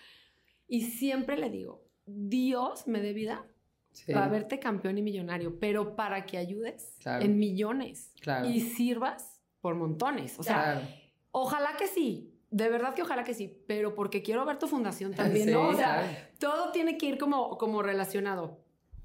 y 0.68 0.82
siempre 0.82 1.36
le 1.36 1.50
digo, 1.50 1.84
Dios 2.06 2.86
me 2.86 3.00
dé 3.00 3.12
vida 3.12 3.46
para 4.12 4.28
verte 4.28 4.58
campeón 4.58 4.98
y 4.98 5.02
millonario, 5.02 5.58
pero 5.58 5.94
para 5.94 6.26
que 6.26 6.38
ayudes 6.38 6.96
en 7.04 7.38
millones 7.38 8.12
y 8.46 8.60
sirvas 8.60 9.40
por 9.60 9.74
montones. 9.74 10.38
O 10.38 10.42
sea, 10.42 10.88
ojalá 11.30 11.76
que 11.76 11.86
sí. 11.86 12.30
De 12.50 12.68
verdad 12.68 12.94
que 12.94 13.02
ojalá 13.02 13.24
que 13.24 13.34
sí, 13.34 13.64
pero 13.66 13.96
porque 13.96 14.22
quiero 14.22 14.44
ver 14.44 14.60
tu 14.60 14.68
fundación 14.68 15.12
también, 15.16 15.50
¿no? 15.50 15.68
O 15.68 15.74
sea, 15.74 16.30
todo 16.38 16.70
tiene 16.70 16.96
que 16.96 17.06
ir 17.06 17.18
como, 17.18 17.58
como 17.58 17.82
relacionado. 17.82 18.63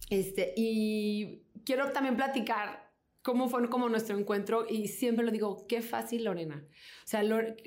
Este, 0.09 0.53
y 0.55 1.43
quiero 1.65 1.91
también 1.91 2.15
platicar 2.15 2.91
cómo 3.21 3.49
fue 3.49 3.69
como 3.69 3.89
nuestro 3.89 4.17
encuentro 4.17 4.65
y 4.67 4.87
siempre 4.87 5.25
lo 5.25 5.31
digo, 5.31 5.67
qué 5.67 5.81
fácil 5.81 6.23
Lorena. 6.23 6.65
O 7.03 7.07
sea, 7.07 7.21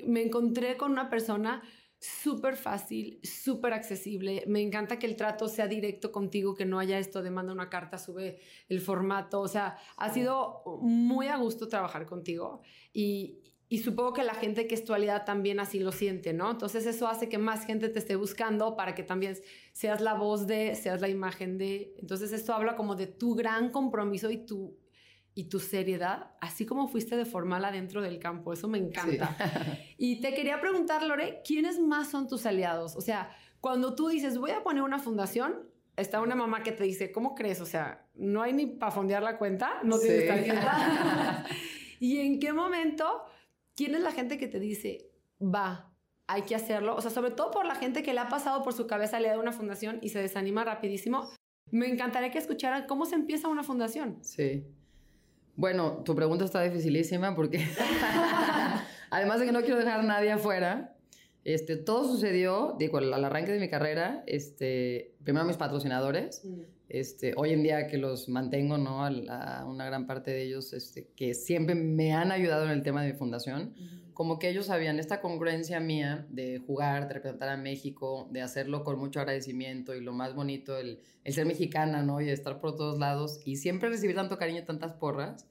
me 0.05 0.21
encontré 0.21 0.77
con 0.77 0.91
una 0.91 1.09
persona 1.09 1.63
súper 2.03 2.57
fácil, 2.57 3.21
súper 3.23 3.71
accesible. 3.71 4.43
Me 4.45 4.61
encanta 4.61 4.99
que 4.99 5.05
el 5.05 5.15
trato 5.15 5.47
sea 5.47 5.67
directo 5.67 6.11
contigo, 6.11 6.53
que 6.53 6.65
no 6.65 6.79
haya 6.79 6.99
esto 6.99 7.23
de 7.23 7.31
manda 7.31 7.53
una 7.53 7.69
carta, 7.69 7.97
sube 7.97 8.39
el 8.67 8.81
formato. 8.81 9.39
O 9.39 9.47
sea, 9.47 9.77
ha 9.95 10.09
sido 10.13 10.63
muy 10.81 11.27
a 11.27 11.37
gusto 11.37 11.69
trabajar 11.69 12.05
contigo 12.05 12.61
y, 12.91 13.39
y 13.73 13.79
supongo 13.79 14.13
que 14.13 14.23
la 14.23 14.35
gente 14.35 14.67
que 14.67 14.75
es 14.75 14.85
tu 14.85 14.93
aliada 14.93 15.25
también 15.25 15.59
así 15.59 15.79
lo 15.79 15.91
siente, 15.91 16.31
¿no? 16.31 16.51
Entonces 16.51 16.85
eso 16.85 17.07
hace 17.07 17.27
que 17.27 17.39
más 17.39 17.65
gente 17.65 17.89
te 17.89 17.97
esté 17.97 18.15
buscando 18.15 18.75
para 18.75 18.93
que 18.93 19.01
también 19.01 19.35
seas 19.71 19.99
la 19.99 20.13
voz 20.13 20.45
de, 20.45 20.75
seas 20.75 21.01
la 21.01 21.09
imagen 21.09 21.57
de. 21.57 21.95
Entonces 21.97 22.33
esto 22.33 22.53
habla 22.53 22.75
como 22.75 22.95
de 22.95 23.07
tu 23.07 23.33
gran 23.33 23.71
compromiso 23.71 24.29
y 24.29 24.37
tu, 24.37 24.77
y 25.33 25.45
tu 25.45 25.59
seriedad, 25.59 26.35
así 26.39 26.67
como 26.67 26.87
fuiste 26.87 27.17
de 27.17 27.25
formal 27.25 27.65
adentro 27.65 28.03
del 28.03 28.19
campo. 28.19 28.53
Eso 28.53 28.67
me 28.67 28.77
encanta. 28.77 29.35
y 29.97 30.21
te 30.21 30.35
quería 30.35 30.61
preguntar, 30.61 31.01
Lore, 31.01 31.41
¿quiénes 31.43 31.79
más 31.79 32.11
son 32.11 32.27
tus 32.27 32.45
aliados? 32.45 32.95
O 32.95 33.01
sea, 33.01 33.35
cuando 33.59 33.95
tú 33.95 34.07
dices, 34.07 34.37
voy 34.37 34.51
a 34.51 34.61
poner 34.61 34.83
una 34.83 34.99
fundación, 34.99 35.67
está 35.97 36.21
una 36.21 36.35
mamá 36.35 36.61
que 36.61 36.73
te 36.73 36.83
dice, 36.83 37.11
¿cómo 37.11 37.33
crees? 37.33 37.59
O 37.59 37.65
sea, 37.65 38.05
no 38.13 38.43
hay 38.43 38.53
ni 38.53 38.67
para 38.67 38.91
fondear 38.91 39.23
la 39.23 39.39
cuenta, 39.39 39.79
no 39.83 39.97
tienes 39.97 40.27
tarjeta. 40.27 41.47
¿Y 41.99 42.19
en 42.19 42.39
qué 42.39 42.53
momento 42.53 43.23
¿quién 43.75 43.95
es 43.95 44.01
la 44.01 44.11
gente 44.11 44.37
que 44.37 44.47
te 44.47 44.59
dice, 44.59 45.09
va, 45.41 45.91
hay 46.27 46.43
que 46.43 46.55
hacerlo? 46.55 46.95
O 46.95 47.01
sea, 47.01 47.11
sobre 47.11 47.31
todo 47.31 47.51
por 47.51 47.65
la 47.65 47.75
gente 47.75 48.03
que 48.03 48.13
le 48.13 48.19
ha 48.19 48.29
pasado 48.29 48.63
por 48.63 48.73
su 48.73 48.87
cabeza 48.87 49.19
la 49.19 49.27
idea 49.27 49.33
de 49.33 49.41
una 49.41 49.51
fundación 49.51 49.99
y 50.01 50.09
se 50.09 50.19
desanima 50.19 50.63
rapidísimo. 50.63 51.29
Me 51.71 51.87
encantaría 51.87 52.31
que 52.31 52.37
escucharan 52.37 52.85
cómo 52.87 53.05
se 53.05 53.15
empieza 53.15 53.47
una 53.47 53.63
fundación. 53.63 54.17
Sí. 54.21 54.65
Bueno, 55.55 56.03
tu 56.03 56.15
pregunta 56.15 56.45
está 56.45 56.61
dificilísima 56.61 57.35
porque 57.35 57.65
además 59.11 59.39
de 59.39 59.45
que 59.45 59.51
no 59.51 59.61
quiero 59.61 59.77
dejar 59.77 59.99
a 59.99 60.03
nadie 60.03 60.31
afuera, 60.31 60.92
este, 61.45 61.75
todo 61.75 62.05
sucedió, 62.05 62.75
digo, 62.79 62.97
al, 62.97 63.13
arranque 63.13 63.51
de 63.51 63.59
mi 63.59 63.69
carrera, 63.69 64.23
este, 64.27 65.13
primero 65.23 65.45
mis 65.45 65.57
patrocinadores, 65.57 66.45
mm. 66.45 66.61
este, 66.89 67.33
hoy 67.35 67.51
en 67.51 67.63
día 67.63 67.87
que 67.87 67.97
los 67.97 68.29
mantengo, 68.29 68.77
¿no? 68.77 69.05
A, 69.05 69.65
una 69.65 69.85
gran 69.85 70.07
parte 70.07 70.31
de 70.31 70.43
ellos, 70.43 70.71
este, 70.71 71.09
que 71.15 71.33
siempre 71.33 71.75
me 71.75 72.13
han 72.13 72.31
ayudado 72.31 72.65
en 72.65 72.71
el 72.71 72.81
tema 72.81 73.03
de 73.03 73.11
mi 73.11 73.17
fundación, 73.17 73.73
como 74.13 74.37
que 74.39 74.49
ellos 74.49 74.67
sabían 74.67 74.99
esta 74.99 75.21
congruencia 75.21 75.79
mía 75.79 76.25
de 76.29 76.59
jugar, 76.59 77.07
de 77.07 77.15
representar 77.15 77.49
a 77.49 77.57
México, 77.57 78.29
de 78.31 78.41
hacerlo 78.41 78.83
con 78.83 78.99
mucho 78.99 79.19
agradecimiento 79.19 79.95
y 79.95 80.01
lo 80.01 80.13
más 80.13 80.35
bonito, 80.35 80.77
el, 80.77 80.99
el 81.23 81.33
ser 81.33 81.45
mexicana, 81.45 82.03
¿no? 82.03 82.21
Y 82.21 82.29
estar 82.29 82.61
por 82.61 82.75
todos 82.75 82.99
lados 82.99 83.41
y 83.43 83.57
siempre 83.57 83.89
recibir 83.89 84.15
tanto 84.15 84.37
cariño 84.37 84.59
y 84.59 84.65
tantas 84.65 84.93
porras 84.93 85.47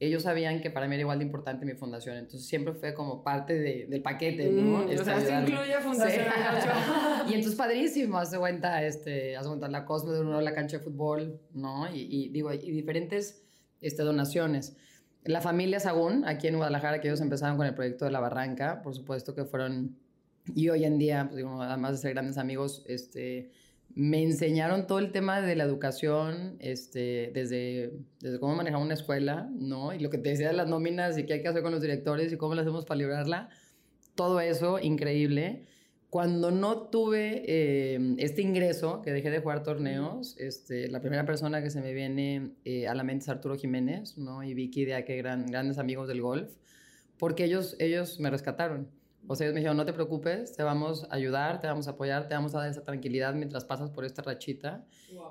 ellos 0.00 0.22
sabían 0.22 0.62
que 0.62 0.70
para 0.70 0.88
mí 0.88 0.94
era 0.94 1.02
igual 1.02 1.18
de 1.18 1.26
importante 1.26 1.66
mi 1.66 1.74
fundación, 1.74 2.16
entonces 2.16 2.48
siempre 2.48 2.72
fue 2.72 2.94
como 2.94 3.22
parte 3.22 3.58
de, 3.58 3.86
del 3.86 4.00
paquete, 4.00 4.50
¿no? 4.50 4.78
Mm, 4.78 4.98
o 4.98 5.04
sea, 5.04 5.20
se 5.20 5.30
incluye 5.30 5.78
Fundación 5.82 6.26
Y 7.28 7.34
entonces 7.34 7.54
padrísimo, 7.54 8.16
hace 8.16 8.38
cuenta, 8.38 8.82
este, 8.82 9.36
hace 9.36 9.48
cuenta 9.48 9.68
la 9.68 9.84
Cosme 9.84 10.12
de 10.12 10.20
uno 10.22 10.40
la 10.40 10.54
cancha 10.54 10.78
de 10.78 10.84
fútbol, 10.84 11.38
¿no? 11.52 11.94
Y, 11.94 12.06
y, 12.10 12.28
digo, 12.30 12.50
y 12.50 12.70
diferentes 12.70 13.42
este, 13.82 14.02
donaciones. 14.02 14.74
La 15.24 15.42
familia 15.42 15.80
Sagún, 15.80 16.26
aquí 16.26 16.46
en 16.46 16.56
Guadalajara, 16.56 17.02
que 17.02 17.08
ellos 17.08 17.20
empezaron 17.20 17.58
con 17.58 17.66
el 17.66 17.74
proyecto 17.74 18.06
de 18.06 18.10
La 18.10 18.20
Barranca, 18.20 18.80
por 18.82 18.94
supuesto 18.94 19.34
que 19.34 19.44
fueron, 19.44 19.98
y 20.54 20.70
hoy 20.70 20.86
en 20.86 20.96
día, 20.96 21.24
pues 21.24 21.36
digo, 21.36 21.60
además 21.60 21.92
de 21.92 21.98
ser 21.98 22.14
grandes 22.14 22.38
amigos, 22.38 22.84
este 22.86 23.50
me 23.94 24.22
enseñaron 24.22 24.86
todo 24.86 24.98
el 24.98 25.12
tema 25.12 25.40
de 25.40 25.56
la 25.56 25.64
educación, 25.64 26.56
este, 26.60 27.30
desde, 27.34 27.92
desde 28.20 28.38
cómo 28.38 28.54
manejar 28.54 28.80
una 28.80 28.94
escuela, 28.94 29.50
¿no? 29.52 29.92
Y 29.92 29.98
lo 29.98 30.10
que 30.10 30.18
te 30.18 30.30
decía 30.30 30.48
de 30.48 30.54
las 30.54 30.68
nóminas 30.68 31.18
y 31.18 31.26
qué 31.26 31.34
hay 31.34 31.42
que 31.42 31.48
hacer 31.48 31.62
con 31.62 31.72
los 31.72 31.82
directores 31.82 32.32
y 32.32 32.36
cómo 32.36 32.54
lo 32.54 32.60
hacemos 32.60 32.84
para 32.84 32.98
librarla. 32.98 33.48
Todo 34.14 34.40
eso, 34.40 34.78
increíble. 34.78 35.66
Cuando 36.08 36.50
no 36.50 36.88
tuve 36.88 37.44
eh, 37.46 38.16
este 38.18 38.42
ingreso, 38.42 39.00
que 39.02 39.12
dejé 39.12 39.30
de 39.30 39.40
jugar 39.40 39.62
torneos, 39.62 40.36
este, 40.38 40.88
la 40.88 41.00
primera 41.00 41.24
persona 41.24 41.62
que 41.62 41.70
se 41.70 41.80
me 41.80 41.92
viene 41.92 42.52
eh, 42.64 42.88
a 42.88 42.94
la 42.94 43.04
mente 43.04 43.24
es 43.24 43.28
Arturo 43.28 43.56
Jiménez, 43.56 44.18
¿no? 44.18 44.42
Y 44.42 44.54
Vicky, 44.54 44.84
de 44.84 45.04
que 45.04 45.16
gran, 45.16 45.46
grandes 45.46 45.78
amigos 45.78 46.08
del 46.08 46.20
golf, 46.20 46.50
porque 47.16 47.44
ellos, 47.44 47.76
ellos 47.78 48.18
me 48.18 48.30
rescataron. 48.30 48.88
O 49.30 49.36
sea, 49.36 49.46
ellos 49.46 49.54
me 49.54 49.60
dijeron, 49.60 49.76
no 49.76 49.84
te 49.84 49.92
preocupes, 49.92 50.56
te 50.56 50.64
vamos 50.64 51.06
a 51.08 51.14
ayudar, 51.14 51.60
te 51.60 51.68
vamos 51.68 51.86
a 51.86 51.92
apoyar, 51.92 52.26
te 52.26 52.34
vamos 52.34 52.52
a 52.56 52.58
dar 52.58 52.68
esa 52.68 52.82
tranquilidad 52.82 53.32
mientras 53.32 53.64
pasas 53.64 53.88
por 53.88 54.04
esta 54.04 54.22
rachita. 54.22 54.84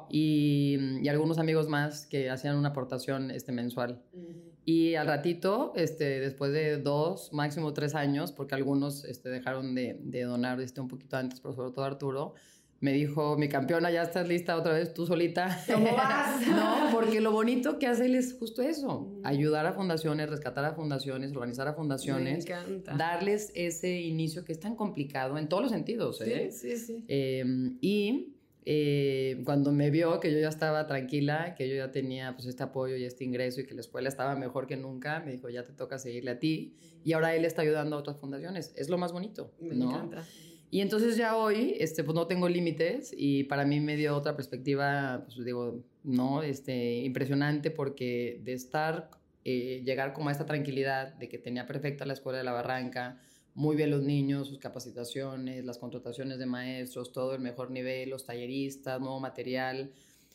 Y, 0.09 0.77
y, 1.03 1.09
algunos 1.09 1.38
amigos 1.38 1.67
más 1.67 2.05
que 2.05 2.29
hacían 2.29 2.55
una 2.55 2.69
aportación 2.69 3.29
este, 3.29 3.51
mensual. 3.51 4.01
Y 4.63 4.95
al 4.95 5.05
ratito, 5.05 5.73
este, 5.75 6.21
después 6.21 6.53
de 6.53 6.77
dos, 6.77 7.33
máximo 7.33 7.73
tres 7.73 7.93
años, 7.93 8.31
porque 8.31 8.55
algunos 8.55 9.03
este, 9.03 9.27
dejaron 9.27 9.75
de, 9.75 9.99
de 10.01 10.23
donar 10.23 10.62
este, 10.62 10.79
un 10.79 10.88
poquito 10.88 11.17
antes, 11.17 11.41
pero 11.41 11.53
sobre 11.53 11.71
todo 11.71 11.83
Arturo, 11.83 12.35
me 12.82 12.94
dijo, 12.94 13.38
mi 13.38 13.50
campeona, 13.50 13.92
ya 13.92 14.04
estás 14.04 14.28
lista 14.28 14.56
otra 14.56 14.74
vez 14.74 14.94
tú 14.94 15.06
solita. 15.06 15.63
¿Cómo 15.72 15.92
vas? 15.96 16.48
no, 16.48 16.89
porque 16.94 17.20
lo 17.20 17.32
bonito 17.32 17.78
que 17.78 17.88
hace 17.88 18.06
él 18.06 18.15
es 18.15 18.38
justo 18.38 18.62
eso, 18.62 19.12
ayudar 19.24 19.65
a 19.65 19.74
fundaciones, 19.74 20.30
rescatar 20.30 20.65
a 20.65 20.74
fundaciones, 20.74 21.32
organizar 21.32 21.68
a 21.68 21.74
fundaciones, 21.74 22.46
darles 22.98 23.52
ese 23.56 24.00
inicio 24.02 24.46
que 24.46 24.54
es 24.54 24.60
tan 24.60 24.76
complicado 24.76 25.38
en 25.38 25.50
todos 25.50 25.63
los 25.63 25.72
sentidos. 25.72 26.22
¿eh? 26.22 26.50
Sí, 26.52 26.76
sí, 26.76 26.78
sí. 26.78 27.06
Em, 27.08 27.78
y 27.82 28.36
eh, 28.65 29.42
cuando 29.46 29.72
me 29.72 29.89
vio 29.89 30.20
que 30.20 30.32
yo 30.32 30.39
ya 30.39 30.50
estaba 30.50 30.86
tranquila, 30.88 31.56
que 31.56 31.68
yo 31.68 31.76
ya 31.76 31.92
tenía 31.92 32.34
pues 32.36 32.46
este 32.46 32.63
apoyo 32.63 32.96
y 32.96 33.04
este 33.04 33.24
ingreso 33.24 33.62
y 33.62 33.65
que 33.65 33.74
la 33.74 33.82
escuela 33.82 34.08
estaba 34.08 34.36
mejor 34.36 34.68
que 34.68 34.78
nunca, 34.78 35.22
me 35.22 35.32
dijo, 35.32 35.50
ya 35.50 35.63
te 35.63 35.74
toca 35.74 35.98
seguirle 35.98 36.32
a 36.32 36.39
ti. 36.39 36.76
Y 37.04 37.13
ahora 37.13 37.36
él 37.36 37.46
está 37.46 37.62
ayudando 37.62 37.96
a 37.96 38.00
otras 38.00 38.18
fundaciones. 38.18 38.74
Es 38.76 38.89
lo 38.89 38.98
más 38.98 39.12
bonito, 39.12 39.54
me 39.60 39.76
encanta. 39.76 40.26
Y 40.71 40.82
entonces 40.82 41.17
ya 41.17 41.36
hoy, 41.36 41.75
este, 41.79 42.03
pues 42.03 42.13
no 42.13 42.27
tengo 42.27 42.47
límites 42.47 43.13
y 43.17 43.43
para 43.45 43.65
mí 43.65 43.79
me 43.79 43.95
dio 43.95 44.15
otra 44.15 44.36
perspectiva, 44.36 45.23
pues 45.25 45.43
digo, 45.43 45.84
no, 46.03 46.43
este, 46.43 46.97
impresionante 46.97 47.71
porque 47.71 48.39
de 48.43 48.53
estar, 48.53 49.10
eh, 49.45 49.82
llegar 49.84 50.13
como 50.13 50.29
a 50.29 50.32
esta 50.32 50.45
tranquilidad 50.45 51.13
de 51.13 51.27
que 51.27 51.39
tenía 51.39 51.65
perfecta 51.65 52.05
la 52.05 52.13
escuela 52.13 52.38
de 52.38 52.43
la 52.43 52.51
Barranca, 52.51 53.19
muy 53.55 53.75
bien 53.75 53.89
los 53.89 54.03
niños, 54.03 54.47
sus 54.47 54.60
capacitaciones, 54.60 55.65
las 55.65 55.79
contrataciones 55.79 56.38
de 56.38 56.45
maestros, 56.45 57.12
todo 57.12 57.34
el 57.34 57.41
mejor 57.41 57.71
nivel, 57.71 58.10
los 58.12 58.25
talleristas, 58.25 59.01
nuevo 59.01 59.19
material. 59.19 59.91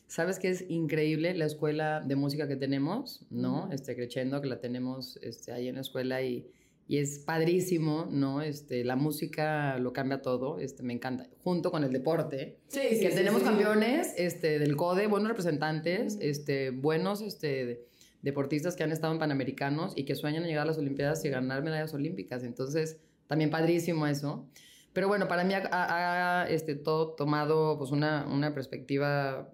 ¿Sabes 0.09 0.39
qué 0.39 0.51
es 0.51 0.69
increíble 0.69 1.33
la 1.35 1.47
escuela 1.47 2.01
de 2.01 2.17
música 2.17 2.49
que 2.49 2.57
tenemos, 2.57 3.25
no? 3.31 3.71
Este, 3.73 3.95
Creciendo, 3.95 4.41
que 4.41 4.49
la 4.49 4.61
tenemos 4.61 5.17
este, 5.23 5.53
ahí 5.53 5.69
en 5.69 5.77
la 5.77 5.81
escuela 5.81 6.23
y 6.23 6.47
y 6.87 6.99
es 6.99 7.19
padrísimo, 7.21 8.07
¿no? 8.11 8.43
Este, 8.43 8.85
la 8.85 8.97
música 8.97 9.79
lo 9.79 9.93
cambia 9.93 10.21
todo, 10.23 10.59
este, 10.59 10.83
me 10.83 10.93
encanta, 10.93 11.27
junto 11.43 11.71
con 11.71 11.83
el 11.85 11.93
deporte, 11.93 12.59
Sí, 12.69 12.81
que 13.01 13.11
tenemos 13.11 13.43
campeones 13.43 14.13
este, 14.19 14.59
del 14.59 14.77
CODE, 14.77 15.07
buenos 15.07 15.29
representantes, 15.29 16.19
este, 16.21 16.71
buenos 16.71 17.23
este, 17.23 17.87
deportistas 18.23 18.77
que 18.77 18.83
han 18.83 18.93
estado 18.93 19.13
en 19.15 19.19
Panamericanos 19.19 19.95
y 19.97 20.05
que 20.05 20.15
sueñan 20.15 20.43
en 20.43 20.49
llegar 20.49 20.65
a 20.65 20.67
las 20.67 20.79
Olimpiadas 20.79 21.25
y 21.25 21.31
ganar 21.31 21.63
medallas 21.63 21.95
olímpicas, 21.95 22.43
entonces 22.45 22.99
también 23.27 23.51
padrísimo 23.51 24.07
eso. 24.07 24.47
Pero 24.93 25.09
bueno, 25.09 25.27
para 25.27 25.43
mí 25.45 25.55
ha, 25.55 25.67
ha- 25.73 26.43
ha, 26.43 26.49
este, 26.51 26.75
todo 26.77 27.15
tomado 27.15 27.77
pues 27.79 27.91
una, 27.91 28.27
una 28.31 28.55
perspectiva 28.55 29.51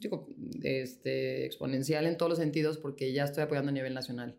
digo, 0.00 0.28
este, 0.62 1.44
exponencial 1.46 2.06
en 2.06 2.16
todos 2.16 2.30
los 2.30 2.38
sentidos 2.38 2.78
porque 2.78 3.12
ya 3.12 3.24
estoy 3.24 3.42
apoyando 3.44 3.70
a 3.70 3.72
nivel 3.72 3.94
nacional. 3.94 4.36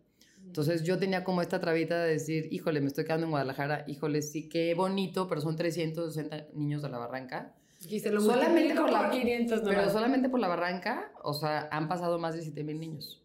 Entonces 0.51 0.83
yo 0.83 0.97
tenía 0.99 1.23
como 1.23 1.41
esta 1.41 1.61
trabita 1.61 2.03
de 2.03 2.11
decir, 2.11 2.49
híjole, 2.51 2.81
me 2.81 2.87
estoy 2.87 3.05
quedando 3.05 3.23
en 3.25 3.29
Guadalajara, 3.31 3.85
híjole, 3.87 4.21
sí, 4.21 4.49
qué 4.49 4.73
bonito, 4.73 5.29
pero 5.29 5.39
son 5.39 5.55
360 5.55 6.47
niños 6.55 6.81
de 6.81 6.89
la 6.89 6.97
barranca. 6.97 7.55
Dijiste, 7.79 8.11
lo 8.11 8.19
Solamente 8.19 8.75
por 8.75 8.91
la- 8.91 9.03
por 9.03 9.11
500 9.11 9.61
Pero 9.61 9.89
solamente 9.89 10.27
por 10.27 10.41
la 10.41 10.49
barranca, 10.49 11.13
o 11.23 11.33
sea, 11.33 11.69
han 11.71 11.87
pasado 11.87 12.19
más 12.19 12.35
de 12.35 12.41
7 12.41 12.65
mil 12.65 12.81
niños. 12.81 13.23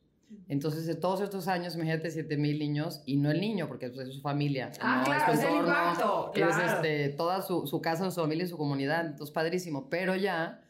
Entonces, 0.49 0.87
de 0.87 0.95
todos 0.95 1.21
estos 1.21 1.49
años, 1.49 1.75
imagínate 1.75 2.13
7 2.13 2.37
mil 2.37 2.61
niños, 2.61 3.03
y 3.07 3.17
no 3.17 3.33
el 3.33 3.41
niño, 3.41 3.67
porque 3.67 3.91
pues, 3.91 4.07
es 4.07 4.15
su 4.15 4.21
familia. 4.21 4.71
Ah, 4.81 4.99
¿no? 5.01 5.05
claro, 5.05 5.25
su 5.27 5.33
es 5.33 5.39
el 5.41 5.45
entorno, 5.51 5.69
impacto, 5.69 6.31
Es 6.33 6.41
claro. 6.47 6.75
este, 6.77 7.09
toda 7.09 7.43
su, 7.43 7.67
su 7.67 7.81
casa, 7.81 8.09
su 8.13 8.21
familia 8.21 8.45
y 8.45 8.49
su 8.49 8.57
comunidad. 8.57 9.05
Entonces, 9.05 9.33
padrísimo. 9.35 9.91
Pero 9.91 10.15
ya, 10.15 10.63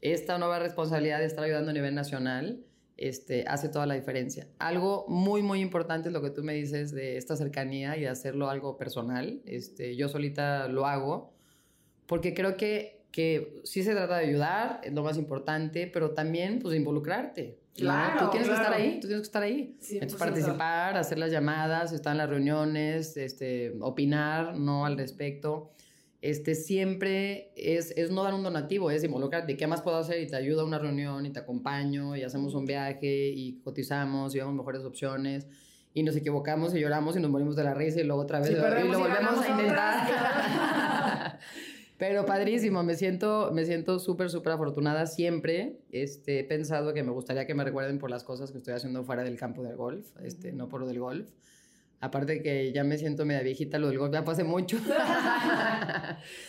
esta 0.00 0.38
nueva 0.38 0.60
responsabilidad 0.60 1.18
de 1.18 1.24
estar 1.26 1.42
ayudando 1.42 1.70
a 1.70 1.74
nivel 1.74 1.96
nacional 1.96 2.64
este, 2.98 3.44
hace 3.46 3.68
toda 3.68 3.86
la 3.86 3.94
diferencia. 3.94 4.48
Algo 4.58 5.06
muy, 5.08 5.42
muy 5.42 5.60
importante 5.60 6.08
es 6.08 6.12
lo 6.12 6.20
que 6.20 6.30
tú 6.30 6.42
me 6.42 6.54
dices 6.54 6.92
de 6.92 7.16
esta 7.16 7.36
cercanía 7.36 7.96
y 7.96 8.00
de 8.00 8.08
hacerlo 8.08 8.50
algo 8.50 8.76
personal. 8.76 9.40
Este, 9.46 9.96
yo 9.96 10.08
solita 10.08 10.68
lo 10.68 10.86
hago 10.86 11.32
porque 12.06 12.34
creo 12.34 12.56
que, 12.56 13.04
que 13.12 13.60
sí 13.64 13.82
se 13.82 13.92
trata 13.92 14.18
de 14.18 14.26
ayudar, 14.26 14.80
es 14.82 14.92
lo 14.92 15.02
más 15.02 15.16
importante, 15.16 15.86
pero 15.86 16.10
también 16.10 16.58
pues 16.58 16.74
involucrarte. 16.74 17.60
¿no? 17.76 17.84
Claro, 17.84 18.24
Tú 18.24 18.30
tienes 18.30 18.48
que 18.48 18.54
claro. 18.54 18.72
estar 18.72 18.80
ahí, 18.80 19.00
tú 19.00 19.06
tienes 19.06 19.20
que 19.20 19.26
estar 19.26 19.42
ahí. 19.42 19.76
100%. 19.80 19.92
Entonces, 19.92 20.18
participar, 20.18 20.96
hacer 20.96 21.18
las 21.18 21.30
llamadas, 21.30 21.92
estar 21.92 22.12
en 22.12 22.18
las 22.18 22.28
reuniones, 22.28 23.16
este, 23.16 23.76
opinar, 23.80 24.56
¿no? 24.56 24.84
Al 24.84 24.98
respecto. 24.98 25.70
Este, 26.20 26.56
siempre 26.56 27.52
es, 27.54 27.92
es 27.96 28.10
no 28.10 28.24
dar 28.24 28.34
un 28.34 28.42
donativo, 28.42 28.90
es 28.90 29.04
involucrarte. 29.04 29.56
¿Qué 29.56 29.66
más 29.68 29.82
puedo 29.82 29.98
hacer? 29.98 30.20
Y 30.20 30.26
te 30.26 30.34
ayudo 30.34 30.62
a 30.62 30.64
una 30.64 30.78
reunión 30.78 31.24
y 31.26 31.30
te 31.30 31.38
acompaño 31.38 32.16
y 32.16 32.22
hacemos 32.22 32.54
un 32.54 32.64
viaje 32.64 33.28
y 33.28 33.60
cotizamos 33.60 34.34
y 34.34 34.38
vemos 34.38 34.54
mejores 34.54 34.84
opciones 34.84 35.46
y 35.94 36.02
nos 36.02 36.16
equivocamos 36.16 36.74
y 36.74 36.80
lloramos 36.80 37.16
y 37.16 37.20
nos 37.20 37.30
morimos 37.30 37.56
de 37.56 37.64
la 37.64 37.74
risa 37.74 38.00
y 38.00 38.04
luego 38.04 38.22
otra 38.22 38.40
vez 38.40 38.48
Sí, 38.48 38.54
y 38.54 38.56
lo 38.56 38.98
volvemos 38.98 39.40
a 39.42 39.48
intentar. 39.48 41.38
Pero 41.98 42.24
padrísimo, 42.24 42.84
me 42.84 42.94
siento 42.94 43.50
me 43.52 43.64
siento 43.64 43.98
súper, 43.98 44.30
súper 44.30 44.52
afortunada 44.52 45.06
siempre. 45.06 45.80
Este, 45.90 46.40
he 46.40 46.44
pensado 46.44 46.94
que 46.94 47.02
me 47.02 47.10
gustaría 47.10 47.46
que 47.46 47.54
me 47.54 47.64
recuerden 47.64 47.98
por 47.98 48.10
las 48.10 48.22
cosas 48.22 48.52
que 48.52 48.58
estoy 48.58 48.74
haciendo 48.74 49.02
fuera 49.02 49.24
del 49.24 49.36
campo 49.36 49.62
del 49.62 49.76
golf, 49.76 50.06
este, 50.22 50.52
no 50.52 50.68
por 50.68 50.80
lo 50.80 50.86
del 50.86 51.00
golf. 51.00 51.28
Aparte 52.00 52.42
que 52.42 52.72
ya 52.72 52.84
me 52.84 52.96
siento 52.96 53.24
media 53.24 53.42
viejita, 53.42 53.78
lo 53.78 53.88
del 53.88 53.98
golf 53.98 54.12
ya 54.12 54.24
pasé 54.24 54.44
mucho. 54.44 54.78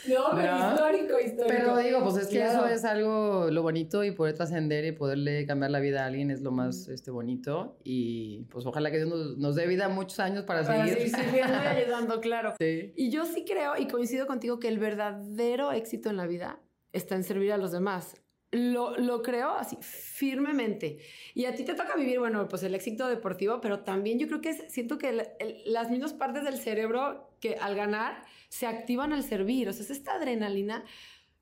No, 0.08 0.26
pero 0.36 0.58
¿No? 0.58 0.72
histórico, 0.74 1.20
histórico. 1.20 1.46
Pero 1.48 1.78
digo, 1.78 2.04
pues 2.04 2.18
es 2.18 2.28
que 2.28 2.38
Claro. 2.38 2.66
eso 2.66 2.68
es 2.68 2.86
algo, 2.86 3.50
lo 3.52 3.62
bonito 3.62 4.04
y 4.04 4.12
poder 4.12 4.36
trascender 4.36 4.86
y 4.86 4.92
poderle 4.92 5.46
cambiar 5.46 5.72
la 5.72 5.80
vida 5.80 6.04
a 6.04 6.08
alguien 6.08 6.32
es 6.32 6.42
lo 6.42 6.52
más 6.52 6.88
este, 6.88 7.12
bonito. 7.12 7.78
Y 7.84 8.44
pues 8.50 8.66
ojalá 8.66 8.90
que 8.92 8.98
Dios 8.98 9.10
nos, 9.10 9.38
nos 9.38 9.56
dé 9.56 9.68
vida 9.68 9.88
muchos 9.90 10.20
años 10.20 10.44
para, 10.46 10.64
Para 10.64 10.88
seguir. 10.88 11.10
sirviendo 11.10 11.54
y 11.54 11.68
ayudando, 11.68 12.20
claro. 12.22 12.54
Sí. 12.60 12.94
Y 12.96 13.10
yo 13.12 13.26
sí 13.26 13.46
creo 13.46 13.78
y 13.78 13.88
coincido 13.88 14.26
contigo 14.28 14.60
que 14.60 14.68
el 14.68 14.80
verdadero 14.80 15.72
éxito 15.72 16.10
en 16.10 16.18
la 16.18 16.26
vida 16.28 16.60
está 16.94 17.16
en 17.16 17.24
servir 17.24 17.52
a 17.54 17.58
los 17.58 17.72
demás. 17.72 18.16
Lo, 18.52 18.98
lo 18.98 19.22
creo 19.22 19.52
así 19.52 19.78
firmemente. 19.82 21.00
Y 21.36 21.46
a 21.46 21.54
ti 21.56 21.64
te 21.64 21.76
toca 21.76 21.96
vivir, 21.96 22.20
bueno, 22.20 22.48
pues 22.48 22.64
el 22.64 22.74
éxito 22.74 23.08
deportivo, 23.08 23.62
pero 23.62 23.82
también 23.82 24.18
yo 24.20 24.28
creo 24.28 24.42
que 24.42 24.50
es- 24.50 24.64
siento 24.70 24.98
que 24.98 25.10
el- 25.10 25.28
el- 25.40 25.62
las 25.66 25.90
mismas 25.92 26.14
partes 26.14 26.44
del 26.44 26.58
cerebro 26.58 27.30
que 27.40 27.56
al 27.56 27.76
ganar 27.76 28.24
se 28.50 28.66
activan 28.66 29.14
al 29.14 29.24
servir. 29.24 29.70
O 29.70 29.74
sea, 29.74 29.84
es 29.84 29.92
esta 29.92 30.14
adrenalina. 30.14 30.84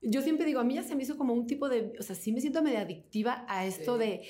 Yo 0.01 0.21
siempre 0.21 0.45
digo, 0.45 0.59
a 0.59 0.63
mí 0.63 0.75
ya 0.75 0.83
se 0.83 0.95
me 0.95 1.03
hizo 1.03 1.17
como 1.17 1.33
un 1.33 1.47
tipo 1.47 1.69
de, 1.69 1.93
o 1.99 2.03
sea, 2.03 2.15
sí 2.15 2.31
me 2.31 2.41
siento 2.41 2.61
medio 2.61 2.79
adictiva 2.79 3.45
a 3.47 3.65
esto 3.65 3.93
Sí. 3.93 3.99
de, 3.99 4.21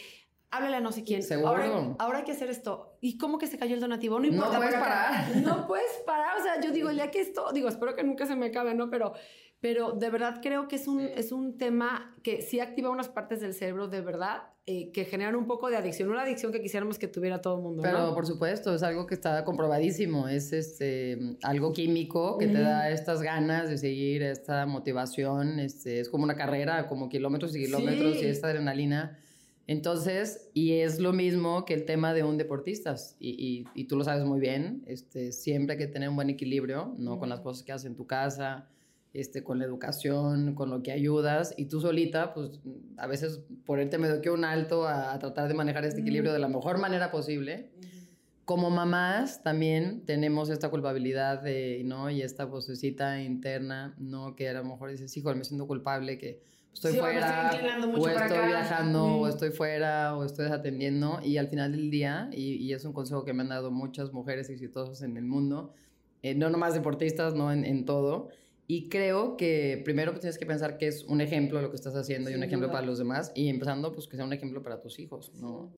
háblale 0.51 0.77
a 0.77 0.79
no 0.79 0.91
sé 0.91 1.03
quién. 1.03 1.23
Seguro. 1.23 1.49
Ahora, 1.49 1.95
ahora 1.99 2.17
hay 2.19 2.23
que 2.25 2.31
hacer 2.31 2.49
esto. 2.49 2.97
¿Y 3.01 3.17
cómo 3.17 3.37
que 3.39 3.47
se 3.47 3.57
cayó 3.57 3.73
el 3.73 3.81
donativo? 3.81 4.19
No 4.19 4.27
importa. 4.27 4.57
puedes 4.57 4.75
porque 4.75 4.85
acá- 4.85 5.11
parar. 5.25 5.35
No 5.37 5.67
puedes 5.67 5.91
parar. 6.05 6.39
O 6.39 6.43
sea, 6.43 6.61
yo 6.61 6.71
digo, 6.71 6.89
el 6.89 6.95
día 6.95 7.11
que 7.11 7.19
esto, 7.21 7.51
digo, 7.53 7.67
espero 7.69 7.95
que 7.95 8.03
nunca 8.03 8.25
se 8.27 8.35
me 8.35 8.45
acabe, 8.45 8.73
¿no? 8.75 8.89
Pero, 8.89 9.13
pero 9.59 9.93
de 9.93 10.09
verdad 10.09 10.39
creo 10.41 10.67
que 10.67 10.75
es 10.75 10.87
un, 10.87 10.99
Sí. 11.01 11.09
es 11.15 11.31
un 11.31 11.57
tema 11.57 12.15
que 12.23 12.41
sí 12.41 12.59
activa 12.59 12.89
unas 12.89 13.09
partes 13.09 13.41
del 13.41 13.53
cerebro 13.53 13.87
de 13.87 14.01
verdad 14.01 14.43
eh, 14.69 14.91
que 14.91 15.05
generan 15.05 15.35
un 15.37 15.47
poco 15.47 15.69
de 15.69 15.77
adicción. 15.77 16.09
Una 16.09 16.23
adicción 16.23 16.51
que 16.51 16.61
quisiéramos 16.61 16.99
que 16.99 17.07
tuviera 17.07 17.39
todo 17.41 17.55
el 17.55 17.61
mundo, 17.63 17.81
Pero 17.81 17.99
¿no? 18.07 18.13
por 18.13 18.25
supuesto, 18.27 18.75
es 18.75 18.83
algo 18.83 19.07
que 19.07 19.15
está 19.15 19.45
comprobadísimo, 19.45 20.27
es 20.27 20.51
este, 20.51 21.37
algo 21.41 21.71
químico 21.71 22.37
que 22.37 22.47
te 22.47 22.59
da 22.59 22.89
estas 22.91 23.21
ganas 23.21 23.69
de 23.69 23.77
seguir, 23.77 24.23
esta 24.23 24.65
motivación, 24.65 25.59
este, 25.61 26.01
es 26.01 26.09
como 26.09 26.25
una 26.25 26.35
carrera, 26.35 26.87
como 26.87 27.07
kilómetros 27.07 27.55
y 27.55 27.63
kilómetros 27.63 28.17
Sí. 28.19 28.25
y 28.25 28.27
esta 28.27 28.47
adrenalina. 28.47 29.17
Entonces, 29.67 30.49
y 30.53 30.73
es 30.79 30.99
lo 30.99 31.13
mismo 31.13 31.65
que 31.65 31.73
el 31.73 31.85
tema 31.85 32.13
de 32.13 32.23
un 32.23 32.37
deportista, 32.37 32.95
y, 33.19 33.29
y- 33.29 33.65
y 33.73 33.85
tú 33.85 33.95
lo 33.97 34.03
sabes 34.03 34.25
muy 34.25 34.39
bien, 34.39 34.83
este, 34.85 35.31
siempre 35.31 35.73
hay 35.73 35.79
que 35.79 35.87
tener 35.87 36.09
un 36.09 36.15
buen 36.15 36.29
equilibrio, 36.29 36.93
¿no? 36.97 37.19
Con 37.19 37.29
las 37.29 37.41
cosas 37.41 37.63
que 37.63 37.71
haces 37.73 37.85
en 37.87 37.95
tu 37.95 38.05
casa, 38.07 38.67
este, 39.19 39.43
con 39.43 39.59
la 39.59 39.65
educación, 39.65 40.53
con 40.55 40.69
lo 40.69 40.81
que 40.83 40.91
ayudas, 40.91 41.53
y 41.57 41.65
tú 41.65 41.81
solita, 41.81 42.33
pues 42.33 42.59
a 42.97 43.07
veces 43.07 43.41
ponerte 43.65 43.97
medio 43.97 44.21
que 44.21 44.29
un 44.29 44.45
alto 44.45 44.87
a, 44.87 45.13
a 45.13 45.19
tratar 45.19 45.47
de 45.47 45.53
manejar 45.53 45.83
este 45.85 46.01
equilibrio 46.01 46.33
de 46.33 46.39
la 46.39 46.47
mejor 46.47 46.77
manera 46.77 47.09
posible. 47.11 47.71
Como 48.45 48.69
mamás 48.69 49.43
también 49.43 50.05
tenemos 50.05 50.49
esta 50.49 50.69
culpabilidad 50.69 51.41
de, 51.41 51.81
¿no? 51.83 52.09
Y 52.09 52.21
esta 52.21 52.45
vocecita 52.45 53.21
interna, 53.21 53.93
¿no? 53.97 54.35
Que 54.37 54.47
a 54.47 54.53
lo 54.53 54.63
mejor 54.63 54.89
dices, 54.91 55.17
hijo, 55.17 55.35
me 55.35 55.43
siento 55.43 55.67
culpable 55.67 56.17
que 56.17 56.41
estoy 56.73 56.93
Sí, 56.93 56.99
fuera, 56.99 57.49
estoy 57.49 57.87
mucho 57.91 58.03
o 58.03 58.07
estoy 58.07 58.37
acá. 58.37 58.47
viajando, 58.47 59.05
o 59.05 59.27
estoy 59.27 59.49
fuera, 59.49 60.15
o 60.15 60.23
estoy 60.23 60.45
desatendiendo. 60.45 61.19
Y 61.23 61.37
al 61.37 61.49
final 61.49 61.73
del 61.73 61.89
día, 61.91 62.29
y, 62.31 62.53
y 62.53 62.71
es 62.71 62.85
un 62.85 62.93
consejo 62.93 63.25
que 63.25 63.33
me 63.33 63.41
han 63.41 63.49
dado 63.49 63.69
muchas 63.69 64.13
mujeres 64.13 64.49
exitosas 64.49 65.01
en 65.01 65.17
el 65.17 65.25
mundo, 65.25 65.73
eh, 66.23 66.33
no 66.33 66.49
nomás 66.49 66.73
deportistas, 66.73 67.33
no 67.35 67.51
en, 67.51 67.65
en 67.65 67.83
todo. 67.83 68.29
Y 68.69 68.89
creo 68.89 69.37
que 69.37 69.81
primero 69.85 70.11
pues, 70.11 70.21
tienes 70.21 70.37
que 70.37 70.45
pensar 70.45 70.77
que 70.77 70.87
es 70.87 71.05
un 71.05 71.21
ejemplo 71.21 71.61
lo 71.61 71.69
que 71.69 71.77
estás 71.77 71.95
haciendo 71.95 72.29
y 72.29 72.35
un 72.35 72.43
ejemplo 72.43 72.69
para 72.69 72.85
los 72.85 72.97
demás. 72.97 73.31
Y 73.33 73.47
empezando, 73.47 73.93
pues 73.93 74.07
que 74.07 74.17
sea 74.17 74.25
un 74.25 74.33
ejemplo 74.33 74.61
para 74.61 74.81
tus 74.81 74.99
hijos, 74.99 75.31
¿no? 75.35 75.73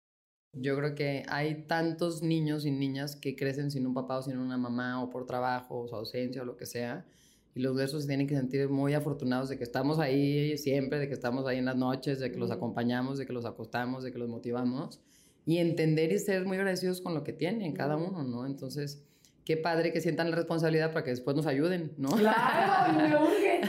Yo 0.54 0.76
creo 0.76 0.96
que 0.96 1.24
hay 1.28 1.68
tantos 1.68 2.24
niños 2.24 2.66
y 2.66 2.72
niñas 2.72 3.16
que 3.16 3.36
crecen 3.36 3.70
sin 3.70 3.86
un 3.86 3.94
papá 3.94 4.18
o 4.18 4.24
sin 4.24 4.40
una 4.40 4.58
mamá 4.58 5.04
o 5.04 5.12
por 5.12 5.28
trabajo 5.28 5.82
o 5.82 5.88
su 5.88 5.96
ausencia 5.96 6.42
o 6.42 6.46
lo 6.46 6.58
que 6.58 6.66
sea. 6.66 7.06
Y 7.54 7.62
los 7.62 7.78
de 7.78 7.86
esos 7.86 8.02
se 8.02 8.08
tienen 8.08 8.26
que 8.26 8.36
sentir 8.36 8.68
muy 8.70 8.96
afortunados 8.96 9.50
de 9.50 9.58
que 9.58 9.64
estamos 9.64 10.00
ahí 10.00 10.58
siempre, 10.58 10.98
de 10.98 11.08
que 11.08 11.14
estamos 11.14 11.46
ahí 11.46 11.60
en 11.60 11.66
las 11.66 11.76
noches, 11.76 12.20
de 12.20 12.32
que 12.32 12.40
los 12.40 12.50
acompañamos, 12.50 13.20
de 13.20 13.28
que 13.28 13.34
los 13.34 13.46
acostamos, 13.46 14.04
de 14.04 14.12
que 14.12 14.18
los 14.18 14.30
motivamos. 14.30 15.00
Y 15.46 15.58
entender 15.58 16.12
y 16.12 16.18
ser 16.18 16.46
muy 16.46 16.58
agradecidos 16.58 17.02
con 17.02 17.14
lo 17.14 17.24
que 17.24 17.34
tienen 17.34 17.74
cada 17.74 17.98
uno, 17.98 18.24
¿no? 18.24 18.48
Entonces, 18.48 19.04
qué 19.50 19.58
padre 19.58 19.92
que 19.92 20.00
sientan 20.00 20.30
la 20.30 20.36
responsabilidad 20.36 20.94
para 20.94 21.04
que 21.04 21.10
después 21.10 21.36
nos 21.36 21.48
ayuden, 21.48 21.92
¿no? 21.98 22.10
Claro, 22.10 22.94
me 22.94 23.18
urge. 23.20 23.62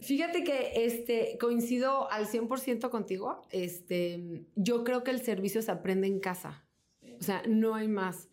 Fíjate 0.00 0.42
que 0.42 0.86
este, 0.86 1.36
coincido 1.38 2.10
al 2.10 2.26
100% 2.26 2.88
contigo. 2.88 3.42
Este, 3.50 4.46
yo 4.56 4.84
creo 4.84 5.04
que 5.04 5.10
el 5.10 5.20
servicio 5.20 5.60
se 5.60 5.70
aprende 5.70 6.06
en 6.06 6.18
casa. 6.18 6.64
O 7.20 7.22
sea, 7.22 7.42
no 7.46 7.74
hay 7.74 7.88
más. 7.88 8.30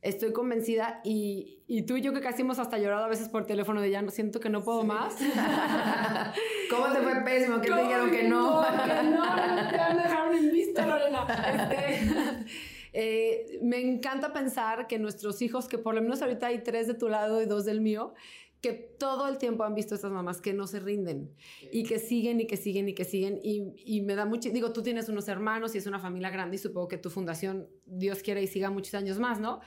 Estoy 0.00 0.32
convencida 0.32 1.02
y, 1.04 1.64
y 1.66 1.82
tú 1.82 1.98
y 1.98 2.00
yo 2.00 2.14
que 2.14 2.22
casi 2.22 2.40
hemos 2.40 2.58
hasta 2.58 2.78
llorado 2.78 3.04
a 3.04 3.08
veces 3.08 3.28
por 3.28 3.44
teléfono 3.44 3.82
de 3.82 3.90
ya 3.90 4.00
no 4.00 4.10
siento 4.10 4.40
que 4.40 4.48
no 4.48 4.64
puedo 4.64 4.84
más. 4.84 5.14
¿Cómo 6.70 6.86
te 6.94 7.00
fue 7.02 7.14
pésimo? 7.26 7.60
¿Qué 7.60 7.70
te 7.70 7.78
dijeron 7.78 8.10
que 8.10 8.22
no? 8.22 8.62
que 8.62 9.02
no, 9.02 9.36
ya 9.70 9.92
me 9.94 10.02
dejaron 10.02 10.34
en 10.34 10.50
vista, 10.50 10.86
Lorena. 10.86 11.26
Este, 11.70 12.71
eh, 12.92 13.58
me 13.62 13.80
encanta 13.80 14.32
pensar 14.32 14.86
que 14.86 14.98
nuestros 14.98 15.42
hijos, 15.42 15.68
que 15.68 15.78
por 15.78 15.94
lo 15.94 16.02
menos 16.02 16.22
ahorita 16.22 16.48
hay 16.48 16.62
tres 16.62 16.86
de 16.86 16.94
tu 16.94 17.08
lado 17.08 17.42
y 17.42 17.46
dos 17.46 17.64
del 17.64 17.80
mío, 17.80 18.14
que 18.60 18.72
todo 18.72 19.26
el 19.28 19.38
tiempo 19.38 19.64
han 19.64 19.74
visto 19.74 19.94
a 19.94 19.96
estas 19.96 20.12
mamás 20.12 20.40
que 20.40 20.52
no 20.52 20.68
se 20.68 20.78
rinden 20.78 21.34
y 21.72 21.82
que 21.82 21.98
siguen 21.98 22.40
y 22.40 22.46
que 22.46 22.56
siguen 22.56 22.88
y 22.88 22.94
que 22.94 23.04
siguen. 23.04 23.40
Y, 23.42 23.74
y 23.76 24.02
me 24.02 24.14
da 24.14 24.24
mucho, 24.24 24.50
digo, 24.50 24.72
tú 24.72 24.82
tienes 24.82 25.08
unos 25.08 25.26
hermanos 25.28 25.74
y 25.74 25.78
es 25.78 25.86
una 25.86 25.98
familia 25.98 26.30
grande 26.30 26.56
y 26.56 26.58
supongo 26.58 26.86
que 26.86 26.98
tu 26.98 27.10
fundación, 27.10 27.68
Dios 27.86 28.22
quiera 28.22 28.40
y 28.40 28.46
siga 28.46 28.70
muchos 28.70 28.94
años 28.94 29.18
más, 29.18 29.40
¿no? 29.40 29.60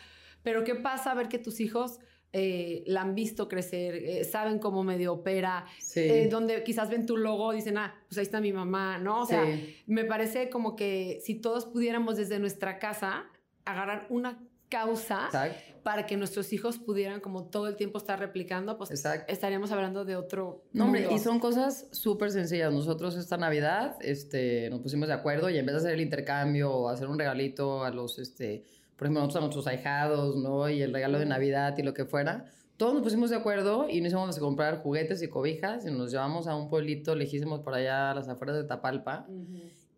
Pero 0.43 0.63
¿qué 0.63 0.75
pasa 0.75 1.11
a 1.11 1.15
ver 1.15 1.27
que 1.27 1.39
tus 1.39 1.59
hijos 1.59 1.99
eh, 2.33 2.83
la 2.87 3.01
han 3.01 3.15
visto 3.15 3.47
crecer, 3.47 3.95
eh, 3.95 4.23
saben 4.25 4.59
cómo 4.59 4.83
medio 4.83 5.13
opera, 5.13 5.65
Sí. 5.79 6.01
eh, 6.01 6.27
donde 6.29 6.63
quizás 6.63 6.89
ven 6.89 7.05
tu 7.05 7.15
logo, 7.17 7.51
dicen, 7.53 7.77
ah, 7.77 7.95
pues 8.07 8.17
ahí 8.17 8.23
está 8.23 8.41
mi 8.41 8.51
mamá, 8.51 8.97
¿no? 8.97 9.21
O 9.21 9.25
sea, 9.25 9.45
me 9.87 10.03
parece 10.05 10.49
como 10.49 10.75
que 10.75 11.21
si 11.23 11.35
todos 11.35 11.65
pudiéramos 11.65 12.17
desde 12.17 12.39
nuestra 12.39 12.77
casa 12.79 13.25
agarrar 13.63 14.07
una 14.09 14.43
causa 14.67 15.25
Exacto. 15.27 15.79
para 15.83 16.05
que 16.07 16.17
nuestros 16.17 16.51
hijos 16.51 16.79
pudieran 16.79 17.21
como 17.21 17.45
todo 17.45 17.67
el 17.67 17.75
tiempo 17.75 17.99
estar 17.99 18.19
replicando, 18.19 18.77
pues 18.77 18.89
estaríamos 19.27 19.71
hablando 19.71 20.03
de 20.05 20.15
otro... 20.15 20.63
No, 20.73 20.85
hombre, 20.85 21.07
y 21.11 21.19
son 21.19 21.39
cosas 21.39 21.87
súper 21.91 22.31
sencillas. 22.31 22.73
Nosotros 22.73 23.15
esta 23.15 23.37
Navidad 23.37 23.95
este, 24.01 24.69
nos 24.71 24.81
pusimos 24.81 25.07
de 25.07 25.13
acuerdo 25.13 25.49
y 25.49 25.57
en 25.57 25.65
vez 25.65 25.73
de 25.75 25.79
hacer 25.79 25.93
el 25.93 26.01
intercambio 26.01 26.71
o 26.71 26.89
hacer 26.89 27.07
un 27.07 27.17
regalito 27.19 27.83
a 27.83 27.91
los, 27.91 28.17
este, 28.19 28.63
por 28.95 29.07
ejemplo, 29.07 29.21
nosotros 29.21 29.35
a 29.37 29.39
nuestros 29.41 29.67
ahijados, 29.67 30.35
¿no? 30.37 30.69
Y 30.69 30.81
el 30.81 30.93
regalo 30.93 31.19
de 31.19 31.25
Navidad 31.25 31.77
y 31.77 31.83
lo 31.83 31.93
que 31.93 32.05
fuera, 32.05 32.45
todos 32.77 32.93
nos 32.93 33.03
pusimos 33.03 33.29
de 33.29 33.37
acuerdo 33.37 33.87
y 33.89 34.01
nos 34.01 34.11
íbamos 34.11 34.37
a 34.37 34.39
comprar 34.39 34.81
juguetes 34.81 35.21
y 35.21 35.29
cobijas 35.29 35.85
y 35.85 35.91
nos 35.91 36.11
llevamos 36.11 36.47
a 36.47 36.55
un 36.55 36.69
pueblito 36.69 37.15
lejísimos 37.15 37.61
por 37.61 37.73
allá 37.73 38.11
a 38.11 38.15
las 38.15 38.27
afueras 38.27 38.57
de 38.57 38.63
Tapalpa. 38.65 39.27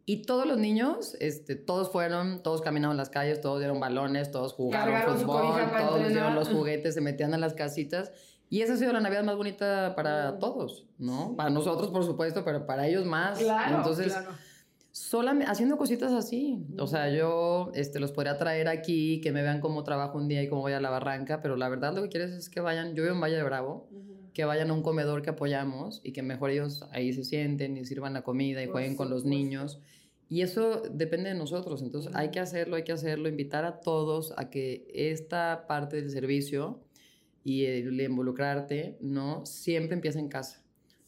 Y 0.05 0.21
todos 0.21 0.45
los 0.45 0.57
niños, 0.57 1.17
este, 1.19 1.55
todos 1.55 1.91
fueron, 1.91 2.41
todos 2.41 2.61
caminaron 2.61 2.95
las 2.95 3.09
calles, 3.09 3.41
todos 3.41 3.59
dieron 3.59 3.79
balones, 3.79 4.31
todos 4.31 4.53
jugaron 4.53 5.17
fútbol, 5.17 5.53
todos 5.77 6.07
dieron 6.07 6.35
los 6.35 6.47
juguetes, 6.47 6.93
se 6.93 7.01
metían 7.01 7.33
en 7.33 7.41
las 7.41 7.53
casitas. 7.53 8.11
Y 8.49 8.61
esa 8.61 8.73
ha 8.73 8.77
sido 8.77 8.93
la 8.93 9.01
Navidad 9.01 9.23
más 9.23 9.35
bonita 9.35 9.93
para 9.95 10.39
todos, 10.39 10.85
¿no? 10.97 11.35
Para 11.35 11.49
nosotros, 11.49 11.89
por 11.89 12.05
supuesto, 12.05 12.45
pero 12.45 12.65
para 12.65 12.87
ellos 12.87 13.05
más. 13.05 13.39
Claro, 13.39 13.77
Entonces, 13.77 14.13
claro. 14.13 14.29
Solamente, 14.97 15.51
haciendo 15.51 15.77
cositas 15.77 16.11
así. 16.11 16.65
O 16.79 16.87
sea, 16.87 17.13
yo 17.15 17.71
este, 17.75 17.99
los 17.99 18.11
podría 18.11 18.39
traer 18.39 18.67
aquí, 18.67 19.21
que 19.21 19.31
me 19.31 19.43
vean 19.43 19.61
cómo 19.61 19.83
trabajo 19.83 20.17
un 20.17 20.27
día 20.27 20.41
y 20.41 20.49
cómo 20.49 20.61
voy 20.61 20.73
a 20.73 20.81
la 20.81 20.89
barranca, 20.89 21.39
pero 21.39 21.55
la 21.55 21.69
verdad 21.69 21.95
lo 21.95 22.01
que 22.01 22.09
quieres 22.09 22.31
es 22.31 22.49
que 22.49 22.61
vayan, 22.61 22.95
yo 22.95 23.03
vivo 23.03 23.13
en 23.13 23.21
Valle 23.21 23.35
de 23.35 23.43
Bravo, 23.43 23.87
que 24.33 24.43
vayan 24.43 24.71
a 24.71 24.73
un 24.73 24.81
comedor 24.81 25.21
que 25.21 25.29
apoyamos 25.29 26.01
y 26.03 26.13
que 26.13 26.23
mejor 26.23 26.49
ellos 26.49 26.83
ahí 26.91 27.13
se 27.13 27.23
sienten 27.23 27.77
y 27.77 27.85
sirvan 27.85 28.13
la 28.13 28.23
comida 28.23 28.63
y 28.63 28.67
jueguen 28.67 28.95
con 28.95 29.11
los 29.11 29.23
niños. 29.23 29.79
Y 30.29 30.41
eso 30.41 30.81
depende 30.91 31.29
de 31.29 31.35
nosotros, 31.35 31.83
entonces 31.83 32.11
hay 32.15 32.31
que 32.31 32.39
hacerlo, 32.39 32.75
hay 32.75 32.83
que 32.83 32.91
hacerlo, 32.91 33.29
invitar 33.29 33.65
a 33.65 33.79
todos 33.79 34.33
a 34.35 34.49
que 34.49 34.87
esta 34.95 35.67
parte 35.67 35.97
del 35.97 36.09
servicio 36.09 36.81
y 37.43 37.65
el 37.65 38.01
involucrarte, 38.01 38.97
¿no? 38.99 39.45
Siempre 39.45 39.93
empieza 39.93 40.17
en 40.17 40.27
casa. 40.27 40.63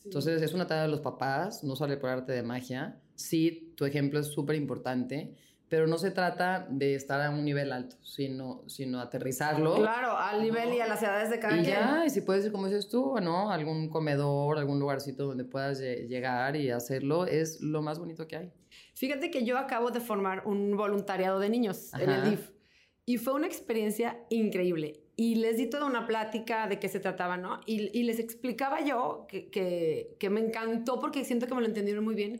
Entonces 0.05 0.43
es 0.43 0.53
una 0.53 0.67
tarea 0.67 0.83
de 0.83 0.89
los 0.89 1.01
papás, 1.01 1.63
no 1.63 1.75
sale 1.75 1.97
por 1.97 2.11
arte 2.11 2.33
de 2.33 2.43
magia. 2.43 2.99
Sí, 3.19 3.73
tu 3.75 3.83
ejemplo 3.83 4.17
es 4.21 4.27
súper 4.27 4.55
importante, 4.55 5.35
pero 5.67 5.87
no 5.87 5.97
se 5.97 6.09
trata 6.09 6.65
de 6.69 6.95
estar 6.95 7.19
a 7.19 7.29
un 7.29 7.43
nivel 7.43 7.73
alto, 7.73 7.97
sino, 8.01 8.63
sino 8.67 9.01
aterrizarlo. 9.01 9.75
Claro, 9.75 10.17
al 10.17 10.41
nivel 10.41 10.73
y 10.73 10.79
a 10.79 10.87
las 10.87 11.03
edades 11.03 11.29
de 11.29 11.37
cada 11.37 11.57
y 11.57 11.63
quien. 11.65 11.75
ya, 11.75 12.05
y 12.05 12.09
si 12.09 12.21
puedes 12.21 12.45
ir, 12.45 12.53
como 12.53 12.67
dices 12.67 12.87
tú, 12.87 13.17
¿no? 13.21 13.51
Algún 13.51 13.89
comedor, 13.89 14.57
algún 14.57 14.79
lugarcito 14.79 15.25
donde 15.25 15.43
puedas 15.43 15.81
llegar 15.81 16.55
y 16.55 16.71
hacerlo, 16.71 17.25
es 17.25 17.59
lo 17.59 17.81
más 17.81 17.99
bonito 17.99 18.25
que 18.25 18.37
hay. 18.37 18.53
Fíjate 18.93 19.29
que 19.29 19.43
yo 19.43 19.57
acabo 19.57 19.91
de 19.91 19.99
formar 19.99 20.43
un 20.45 20.77
voluntariado 20.77 21.39
de 21.39 21.49
niños 21.49 21.93
en 21.95 22.09
el 22.09 22.23
DIF 22.23 22.51
y 23.05 23.17
fue 23.17 23.33
una 23.33 23.47
experiencia 23.47 24.17
increíble. 24.29 25.01
Y 25.17 25.35
les 25.35 25.57
di 25.57 25.67
toda 25.69 25.85
una 25.85 26.07
plática 26.07 26.67
de 26.67 26.79
qué 26.79 26.87
se 26.87 27.01
trataba, 27.01 27.35
¿no? 27.35 27.59
Y, 27.65 27.89
y 27.91 28.03
les 28.03 28.19
explicaba 28.19 28.79
yo 28.79 29.25
que, 29.27 29.49
que, 29.49 30.15
que, 30.17 30.29
me 30.29 30.39
encantó 30.39 31.01
porque 31.01 31.25
siento 31.25 31.45
que 31.47 31.53
me 31.53 31.59
lo 31.59 31.67
entendieron 31.67 32.05
muy 32.05 32.15
bien, 32.15 32.39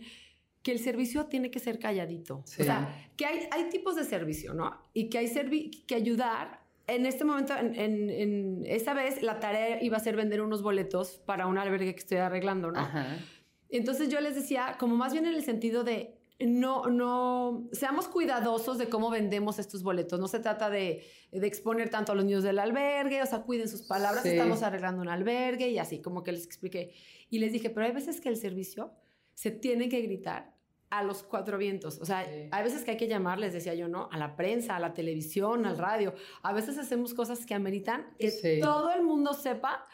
que 0.70 0.74
el 0.76 0.80
servicio 0.80 1.26
tiene 1.26 1.50
que 1.50 1.58
ser 1.58 1.80
calladito. 1.80 2.44
O 2.44 2.46
sea, 2.46 2.96
que 3.18 3.26
hay, 3.26 3.48
hay 3.50 3.70
tipos 3.70 3.96
de 3.96 4.04
servicio, 4.04 4.54
¿no? 4.54 4.80
Y 4.94 5.10
que 5.10 5.18
hay 5.18 5.72
que 5.88 5.96
ayudar. 5.96 6.62
En 6.86 7.08
este 7.08 7.26
momento, 7.26 7.56
en, 7.58 7.74
en, 7.74 8.10
en, 8.12 8.64
esa 8.68 8.94
vez, 8.94 9.24
la 9.24 9.40
tarea 9.40 9.82
iba 9.82 9.98
a 9.98 10.00
ser 10.00 10.16
vender 10.16 10.42
unos 10.42 10.62
boletos 10.62 11.20
para 11.26 11.48
un 11.48 11.58
albergue 11.58 11.96
que 11.96 12.00
estoy 12.00 12.20
arreglando, 12.20 12.72
¿no? 12.72 12.80
Ajá. 12.80 13.18
Entonces 13.72 14.10
yo 14.10 14.22
les 14.22 14.36
decía, 14.36 14.76
como 14.80 14.96
más 14.96 15.12
bien 15.12 15.26
en 15.26 15.34
el 15.34 15.44
sentido 15.44 15.84
de 15.84 16.20
no, 16.40 16.86
no, 16.86 17.68
seamos 17.72 18.08
cuidadosos 18.08 18.78
de 18.78 18.90
cómo 18.90 19.10
vendemos 19.10 19.58
estos 19.58 19.82
boletos. 19.82 20.20
No 20.20 20.28
se 20.28 20.40
trata 20.40 20.70
de, 20.70 21.04
de 21.32 21.48
exponer 21.48 21.90
tanto 21.90 22.12
a 22.12 22.16
los 22.16 22.26
niños 22.26 22.44
del 22.44 22.60
albergue, 22.60 23.24
o 23.24 23.26
sea, 23.26 23.42
cuiden 23.42 23.68
sus 23.68 23.82
palabras, 23.82 24.22
sí. 24.22 24.30
estamos 24.30 24.62
arreglando 24.62 25.02
un 25.02 25.10
albergue 25.10 25.70
y 25.70 25.80
así, 25.80 26.00
como 26.00 26.22
que 26.22 26.32
les 26.32 26.46
expliqué. 26.46 26.94
Y 27.32 27.40
les 27.40 27.54
dije, 27.54 27.72
pero 27.72 27.88
hay 27.88 27.92
veces 27.92 28.22
que 28.22 28.30
el 28.30 28.38
servicio 28.38 28.94
se 29.34 29.50
tiene 29.50 29.90
que 29.90 30.02
gritar 30.02 30.59
a 30.90 31.04
los 31.04 31.24
cuatro 31.24 31.58
vientos. 31.58 32.00
O 32.02 32.06
sea, 32.06 32.26
sí. 32.26 32.50
hay 32.52 32.64
veces 32.64 32.84
que 32.84 32.92
hay 32.92 32.98
que 32.98 33.08
llamar, 33.08 33.40
les 33.40 33.54
decía 33.54 33.74
yo, 33.76 33.88
¿no? 33.88 34.10
A 34.12 34.18
la 34.18 34.36
prensa, 34.36 34.76
a 34.76 34.80
la 34.80 34.94
televisión, 34.94 35.66
al 35.66 35.78
radio. 35.78 36.14
A 36.42 36.54
veces 36.54 36.78
hacemos 36.78 37.14
cosas 37.14 37.46
que 37.46 37.54
ameritan 37.54 38.08
que 38.18 38.32
sí. 38.32 38.60
todo 38.62 38.92
el 38.92 39.04
mundo 39.04 39.34
sepa 39.34 39.86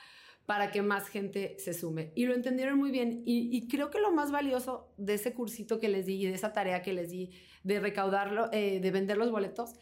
para 0.45 0.71
que 0.71 0.81
más 0.81 1.07
gente 1.07 1.55
se 1.59 1.73
sume. 1.73 2.11
Y 2.15 2.25
lo 2.25 2.33
entendieron 2.33 2.77
muy 2.77 2.91
bien. 2.91 3.23
Y, 3.25 3.49
y, 3.55 3.67
creo 3.67 3.89
que 3.89 3.99
lo 3.99 4.11
más 4.11 4.31
valioso 4.31 4.93
de 4.97 5.15
ese 5.15 5.33
cursito 5.33 5.79
que 5.79 5.89
les 5.89 6.05
di 6.05 6.23
y 6.23 6.27
de 6.27 6.33
esa 6.33 6.53
tarea 6.53 6.81
que 6.81 6.93
les 6.93 7.09
di 7.09 7.31
de 7.63 7.79
recaudarlo, 7.79 8.49
eh, 8.51 8.79
de 8.79 8.91
vender 8.91 9.17
los 9.17 9.31
boletos, 9.31 9.73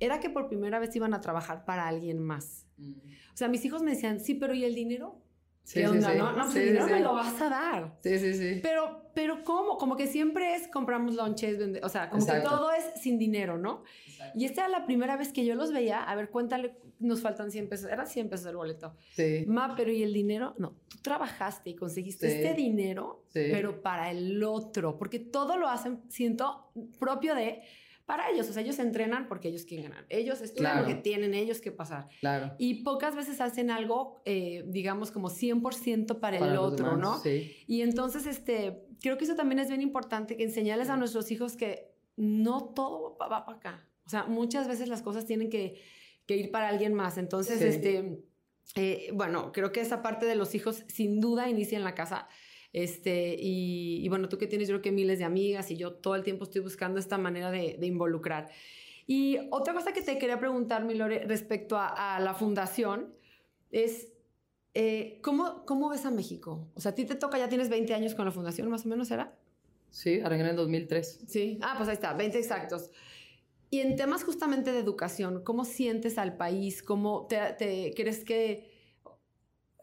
era 0.00 0.20
que 0.20 0.30
por 0.30 0.48
primera 0.48 0.78
vez 0.78 0.94
iban 0.96 1.14
a 1.14 1.20
trabajar 1.20 1.64
para 1.64 1.86
alguien 1.86 2.18
más. 2.18 2.66
Mm. 2.78 2.92
O 3.32 3.36
sea, 3.36 3.48
mis 3.48 3.64
hijos 3.64 3.82
me 3.82 3.92
decían, 3.92 4.20
sí, 4.20 4.34
pero 4.34 4.54
¿y 4.54 4.64
el 4.64 4.74
dinero? 4.74 5.22
Sí, 5.66 5.80
¿Qué 5.80 5.88
onda, 5.88 6.12
sí, 6.12 6.18
no? 6.18 6.30
No, 6.30 6.42
pues 6.42 6.52
sí, 6.52 6.58
el 6.60 6.66
dinero 6.66 6.86
me 6.86 7.00
lo 7.00 7.14
vas 7.14 7.42
a 7.42 7.48
dar. 7.48 7.98
Sí, 8.00 8.16
sí, 8.20 8.34
sí. 8.34 8.60
Pero, 8.62 9.10
pero 9.14 9.42
¿cómo? 9.42 9.78
Como 9.78 9.96
que 9.96 10.06
siempre 10.06 10.54
es 10.54 10.68
compramos 10.68 11.16
lonches, 11.16 11.58
vende, 11.58 11.80
o 11.82 11.88
sea, 11.88 12.08
como 12.08 12.22
Exacto. 12.22 12.48
que 12.48 12.56
todo 12.56 12.70
es 12.70 12.84
sin 13.00 13.18
dinero, 13.18 13.58
¿no? 13.58 13.82
Exacto. 14.06 14.38
Y 14.38 14.44
esta 14.44 14.60
era 14.60 14.68
la 14.68 14.86
primera 14.86 15.16
vez 15.16 15.32
que 15.32 15.44
yo 15.44 15.56
los 15.56 15.72
veía. 15.72 16.04
A 16.04 16.14
ver, 16.14 16.30
cuéntale, 16.30 16.76
nos 17.00 17.20
faltan 17.20 17.50
100 17.50 17.68
pesos. 17.68 17.90
Era 17.90 18.06
100 18.06 18.28
pesos 18.30 18.46
el 18.46 18.54
boleto. 18.54 18.94
Sí. 19.16 19.42
Ma, 19.48 19.74
pero 19.74 19.90
¿y 19.90 20.04
el 20.04 20.12
dinero? 20.12 20.54
No, 20.56 20.76
tú 20.86 20.98
trabajaste 21.02 21.70
y 21.70 21.74
conseguiste 21.74 22.28
este 22.28 22.54
dinero, 22.54 23.24
pero 23.32 23.82
para 23.82 24.12
el 24.12 24.44
otro, 24.44 24.96
porque 24.96 25.18
todo 25.18 25.56
lo 25.56 25.68
hacen, 25.68 26.00
siento, 26.08 26.70
propio 27.00 27.34
de 27.34 27.62
para 28.06 28.30
ellos. 28.30 28.48
O 28.48 28.52
sea, 28.52 28.62
ellos 28.62 28.78
entrenan 28.78 29.28
porque 29.28 29.48
ellos 29.48 29.64
quieren 29.64 29.90
ganar. 29.90 30.06
Ellos 30.08 30.40
estudian 30.40 30.72
claro. 30.72 30.86
porque 30.86 31.02
tienen 31.02 31.34
ellos 31.34 31.60
que 31.60 31.72
pasar. 31.72 32.08
Claro. 32.20 32.54
Y 32.58 32.82
pocas 32.84 33.14
veces 33.14 33.40
hacen 33.40 33.70
algo, 33.70 34.22
eh, 34.24 34.64
digamos, 34.68 35.10
como 35.10 35.28
100% 35.28 36.20
para, 36.20 36.38
para 36.38 36.52
el 36.52 36.58
otro, 36.58 36.86
demás, 36.86 37.00
¿no? 37.00 37.20
Sí. 37.20 37.56
Y 37.66 37.82
entonces, 37.82 38.26
este, 38.26 38.86
creo 39.00 39.18
que 39.18 39.24
eso 39.24 39.34
también 39.34 39.58
es 39.58 39.68
bien 39.68 39.82
importante, 39.82 40.36
que 40.36 40.44
enseñarles 40.44 40.88
a 40.88 40.96
nuestros 40.96 41.30
hijos 41.30 41.56
que 41.56 41.92
no 42.16 42.72
todo 42.74 43.18
va, 43.20 43.28
va 43.28 43.44
para 43.44 43.58
acá. 43.58 43.88
O 44.06 44.08
sea, 44.08 44.24
muchas 44.24 44.68
veces 44.68 44.88
las 44.88 45.02
cosas 45.02 45.26
tienen 45.26 45.50
que, 45.50 45.82
que 46.26 46.36
ir 46.36 46.50
para 46.52 46.68
alguien 46.68 46.94
más. 46.94 47.18
Entonces, 47.18 47.58
sí. 47.58 47.64
este, 47.64 48.22
eh, 48.76 49.10
bueno, 49.12 49.52
creo 49.52 49.72
que 49.72 49.80
esa 49.80 50.02
parte 50.02 50.26
de 50.26 50.36
los 50.36 50.54
hijos 50.54 50.84
sin 50.86 51.20
duda 51.20 51.48
inicia 51.48 51.76
en 51.76 51.84
la 51.84 51.94
casa. 51.94 52.28
Este, 52.76 53.34
y, 53.38 54.04
y, 54.04 54.08
bueno, 54.10 54.28
tú 54.28 54.36
que 54.36 54.46
tienes 54.46 54.68
yo 54.68 54.74
creo 54.74 54.82
que 54.82 54.92
miles 54.92 55.18
de 55.18 55.24
amigas 55.24 55.70
y 55.70 55.78
yo 55.78 55.94
todo 55.94 56.14
el 56.14 56.22
tiempo 56.22 56.44
estoy 56.44 56.60
buscando 56.60 57.00
esta 57.00 57.16
manera 57.16 57.50
de, 57.50 57.78
de 57.80 57.86
involucrar. 57.86 58.50
Y 59.06 59.38
otra 59.50 59.72
cosa 59.72 59.94
que 59.94 60.02
te 60.02 60.18
quería 60.18 60.38
preguntar, 60.38 60.84
Milore, 60.84 61.24
respecto 61.24 61.78
a, 61.78 62.16
a 62.16 62.20
la 62.20 62.34
fundación, 62.34 63.14
es 63.70 64.12
eh, 64.74 65.20
¿cómo, 65.22 65.64
¿cómo 65.64 65.88
ves 65.88 66.04
a 66.04 66.10
México? 66.10 66.68
O 66.74 66.80
sea, 66.82 66.92
a 66.92 66.94
ti 66.94 67.06
te 67.06 67.14
toca, 67.14 67.38
ya 67.38 67.48
tienes 67.48 67.70
20 67.70 67.94
años 67.94 68.14
con 68.14 68.26
la 68.26 68.30
fundación, 68.30 68.68
más 68.68 68.84
o 68.84 68.90
menos, 68.90 69.10
¿era? 69.10 69.34
Sí, 69.88 70.20
arranqué 70.20 70.44
en 70.44 70.50
el 70.50 70.56
2003. 70.56 71.20
Sí, 71.26 71.58
ah, 71.62 71.76
pues 71.78 71.88
ahí 71.88 71.94
está, 71.94 72.12
20 72.12 72.38
exactos. 72.38 72.90
Y 73.70 73.80
en 73.80 73.96
temas 73.96 74.22
justamente 74.22 74.72
de 74.72 74.80
educación, 74.80 75.42
¿cómo 75.44 75.64
sientes 75.64 76.18
al 76.18 76.36
país? 76.36 76.82
¿Cómo 76.82 77.26
te, 77.26 77.38
te 77.54 77.94
crees 77.96 78.22
que... 78.22 78.70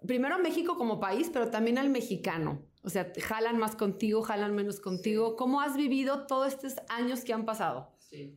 Primero 0.05 0.37
México 0.37 0.77
como 0.77 0.99
país, 0.99 1.31
pero 1.33 1.49
también 1.49 1.79
al 1.79 1.89
mexicano. 1.89 2.61
O 2.83 2.89
sea, 2.89 3.11
jalan 3.21 3.57
más 3.57 3.75
contigo, 3.75 4.21
jalan 4.21 4.53
menos 4.53 4.79
contigo. 4.79 5.29
Sí. 5.29 5.35
¿Cómo 5.37 5.61
has 5.61 5.77
vivido 5.77 6.27
todos 6.27 6.53
estos 6.53 6.75
años 6.89 7.23
que 7.23 7.33
han 7.33 7.45
pasado? 7.45 7.91
Sí. 7.97 8.35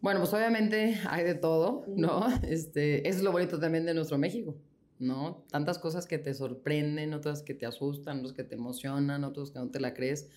Bueno, 0.00 0.20
pues 0.20 0.34
obviamente 0.34 1.00
hay 1.08 1.24
de 1.24 1.34
todo, 1.34 1.84
¿no? 1.86 2.26
Este, 2.42 3.08
es 3.08 3.22
lo 3.22 3.32
bonito 3.32 3.58
también 3.58 3.86
de 3.86 3.94
nuestro 3.94 4.18
México, 4.18 4.54
¿no? 4.98 5.46
Tantas 5.50 5.78
cosas 5.78 6.06
que 6.06 6.18
te 6.18 6.34
sorprenden, 6.34 7.14
otras 7.14 7.42
que 7.42 7.54
te 7.54 7.64
asustan, 7.64 8.18
otras 8.18 8.34
que 8.34 8.44
te 8.44 8.54
emocionan, 8.54 9.24
otras 9.24 9.50
que 9.50 9.60
no 9.60 9.70
te 9.70 9.80
la 9.80 9.94
crees. 9.94 10.28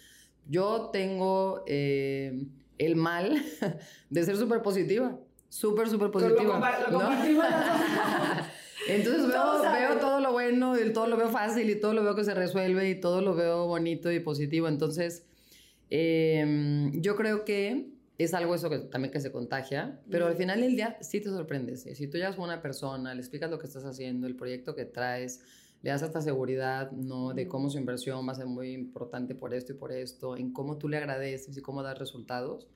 Yo 0.47 0.89
tengo 0.93 1.63
eh, 1.67 2.47
el 2.77 2.95
mal 2.95 3.43
de 4.09 4.23
ser 4.23 4.37
súper 4.37 4.61
positiva, 4.61 5.19
súper, 5.49 5.89
súper 5.89 6.11
positiva. 6.11 6.87
Lo, 6.89 7.01
¿no? 7.01 7.09
Entonces 8.87 9.27
veo, 9.27 9.61
veo, 9.61 9.97
todo 9.99 10.19
lo 10.19 10.31
bueno, 10.31 10.79
y 10.79 10.93
todo 10.93 11.07
lo 11.07 11.17
veo 11.17 11.29
fácil 11.29 11.69
y 11.69 11.79
todo 11.79 11.93
lo 11.93 12.03
veo 12.03 12.15
que 12.15 12.23
se 12.23 12.33
resuelve 12.33 12.89
y 12.89 12.99
todo 12.99 13.21
lo 13.21 13.33
veo 13.33 13.65
bonito 13.65 14.11
y 14.11 14.19
positivo. 14.19 14.67
Entonces, 14.67 15.25
eh, 15.89 16.91
yo 16.93 17.15
creo 17.15 17.43
que 17.43 17.89
es 18.17 18.33
algo 18.33 18.55
eso 18.55 18.69
que 18.69 18.79
también 18.79 19.11
que 19.11 19.19
se 19.19 19.31
contagia, 19.31 19.99
pero 20.09 20.25
al 20.27 20.35
final 20.35 20.61
del 20.61 20.75
día 20.75 20.97
sí 21.01 21.21
te 21.21 21.29
sorprendes. 21.29 21.83
Si 21.83 22.07
tú 22.07 22.17
llegas 22.17 22.37
a 22.37 22.41
una 22.41 22.61
persona, 22.61 23.13
le 23.13 23.19
explicas 23.19 23.49
lo 23.49 23.59
que 23.59 23.67
estás 23.67 23.85
haciendo, 23.85 24.25
el 24.25 24.35
proyecto 24.35 24.75
que 24.75 24.85
traes, 24.85 25.41
le 25.83 25.91
das 25.91 26.01
esta 26.01 26.21
seguridad, 26.21 26.91
¿no? 26.91 27.33
De 27.33 27.47
cómo 27.47 27.69
su 27.69 27.77
inversión 27.77 28.27
va 28.27 28.31
a 28.31 28.35
ser 28.35 28.47
muy 28.47 28.73
importante 28.73 29.35
por 29.35 29.53
esto 29.53 29.73
y 29.73 29.75
por 29.75 29.91
esto, 29.91 30.35
en 30.35 30.51
cómo 30.51 30.77
tú 30.77 30.89
le 30.89 30.97
agradeces 30.97 31.55
y 31.57 31.61
cómo 31.61 31.83
das 31.83 31.99
resultados. 31.99 32.67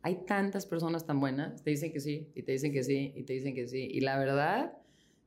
Hay 0.00 0.24
tantas 0.26 0.64
personas 0.64 1.04
tan 1.04 1.20
buenas, 1.20 1.62
te 1.62 1.70
dicen 1.70 1.92
que 1.92 2.00
sí, 2.00 2.28
y 2.34 2.42
te 2.42 2.52
dicen 2.52 2.72
que 2.72 2.82
sí, 2.82 3.12
y 3.14 3.24
te 3.24 3.34
dicen 3.34 3.54
que 3.54 3.66
sí. 3.66 3.88
Y 3.90 4.00
la 4.00 4.18
verdad 4.18 4.72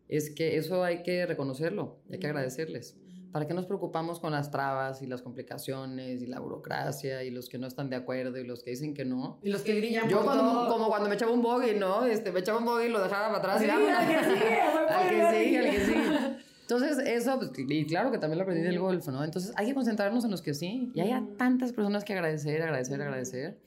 es 0.09 0.31
que 0.31 0.57
eso 0.57 0.83
hay 0.83 1.03
que 1.03 1.25
reconocerlo, 1.25 1.99
hay 2.11 2.19
que 2.19 2.27
agradecerles. 2.27 2.97
¿Para 3.31 3.45
qué 3.45 3.53
nos 3.53 3.67
preocupamos 3.67 4.19
con 4.19 4.31
las 4.31 4.49
trabas 4.49 5.03
y 5.03 5.05
las 5.05 5.21
complicaciones 5.21 6.23
y 6.23 6.25
la 6.25 6.39
burocracia 6.39 7.23
y 7.23 7.29
los 7.29 7.47
que 7.47 7.59
no 7.59 7.67
están 7.67 7.87
de 7.91 7.95
acuerdo 7.95 8.39
y 8.39 8.43
los 8.43 8.63
que 8.63 8.71
dicen 8.71 8.95
que 8.95 9.05
no? 9.05 9.39
Y 9.43 9.49
los 9.49 9.61
que 9.61 9.75
grillan 9.75 10.09
Yo 10.09 10.23
cuando, 10.23 10.67
como 10.67 10.87
cuando 10.87 11.07
me 11.09 11.13
echaba 11.13 11.31
un 11.31 11.43
bogey, 11.43 11.77
¿no? 11.77 12.07
Este, 12.07 12.31
me 12.31 12.39
echaba 12.39 12.57
un 12.57 12.65
bogey 12.65 12.89
y 12.89 12.91
lo 12.91 13.03
dejaba 13.03 13.27
para 13.27 13.55
atrás. 13.55 13.59
Sí, 13.61 13.67
y 13.67 13.69
al 13.69 14.07
que 14.07 14.23
sigue, 14.23 14.61
al 14.61 15.09
que 15.09 15.43
sigue, 15.43 15.57
al 15.59 15.69
que 15.69 15.85
sigue. 15.85 16.39
Entonces, 16.61 16.99
eso, 16.99 17.37
pues, 17.37 17.51
y 17.57 17.85
claro 17.85 18.11
que 18.11 18.17
también 18.17 18.39
lo 18.39 18.43
aprendí 18.43 18.63
del 18.63 18.79
golf, 18.79 19.07
¿no? 19.07 19.23
Entonces, 19.23 19.53
hay 19.55 19.67
que 19.67 19.73
concentrarnos 19.75 20.25
en 20.25 20.31
los 20.31 20.41
que 20.41 20.55
sí. 20.55 20.91
Y 20.95 20.99
hay 20.99 21.11
a 21.11 21.23
tantas 21.37 21.71
personas 21.71 22.03
que 22.03 22.13
agradecer, 22.13 22.61
agradecer, 22.61 23.01
agradecer. 23.01 23.59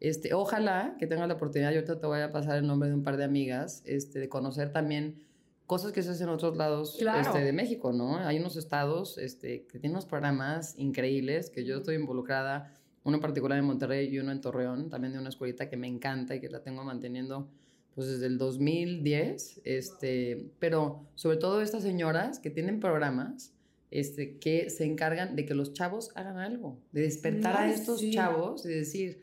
Este, 0.00 0.32
ojalá 0.32 0.94
que 0.98 1.08
tengas 1.08 1.26
la 1.26 1.34
oportunidad, 1.34 1.70
yo 1.70 1.78
ahorita 1.78 1.98
te 1.98 2.06
voy 2.06 2.20
a 2.20 2.30
pasar 2.30 2.56
el 2.56 2.66
nombre 2.66 2.88
de 2.88 2.94
un 2.94 3.02
par 3.02 3.16
de 3.16 3.24
amigas, 3.24 3.82
este, 3.84 4.20
de 4.20 4.28
conocer 4.28 4.72
también 4.72 5.27
cosas 5.68 5.92
que 5.92 6.02
se 6.02 6.10
hacen 6.10 6.28
en 6.28 6.34
otros 6.34 6.56
lados 6.56 6.98
este, 6.98 7.44
de 7.44 7.52
México, 7.52 7.92
¿no? 7.92 8.16
Hay 8.16 8.38
unos 8.38 8.56
estados 8.56 9.18
este, 9.18 9.66
que 9.66 9.78
tienen 9.78 9.90
unos 9.92 10.06
programas 10.06 10.74
increíbles, 10.78 11.50
que 11.50 11.62
yo 11.62 11.76
estoy 11.76 11.96
involucrada, 11.96 12.72
uno 13.04 13.18
en 13.18 13.20
particular 13.20 13.58
en 13.58 13.66
Monterrey 13.66 14.08
y 14.08 14.18
uno 14.18 14.32
en 14.32 14.40
Torreón, 14.40 14.88
también 14.88 15.12
de 15.12 15.18
una 15.18 15.28
escuelita 15.28 15.68
que 15.68 15.76
me 15.76 15.86
encanta 15.86 16.34
y 16.34 16.40
que 16.40 16.48
la 16.48 16.62
tengo 16.62 16.84
manteniendo 16.84 17.50
pues 17.94 18.08
desde 18.08 18.26
el 18.26 18.38
2010, 18.38 19.60
este, 19.64 20.50
pero 20.58 21.06
sobre 21.16 21.36
todo 21.36 21.60
estas 21.60 21.82
señoras 21.82 22.38
que 22.38 22.48
tienen 22.48 22.80
programas 22.80 23.52
este, 23.90 24.38
que 24.38 24.70
se 24.70 24.86
encargan 24.86 25.36
de 25.36 25.44
que 25.44 25.52
los 25.52 25.74
chavos 25.74 26.12
hagan 26.14 26.38
algo, 26.38 26.78
de 26.92 27.02
despertar 27.02 27.58
a 27.58 27.70
estos 27.70 28.00
chavos 28.10 28.64
y 28.64 28.70
decir, 28.70 29.22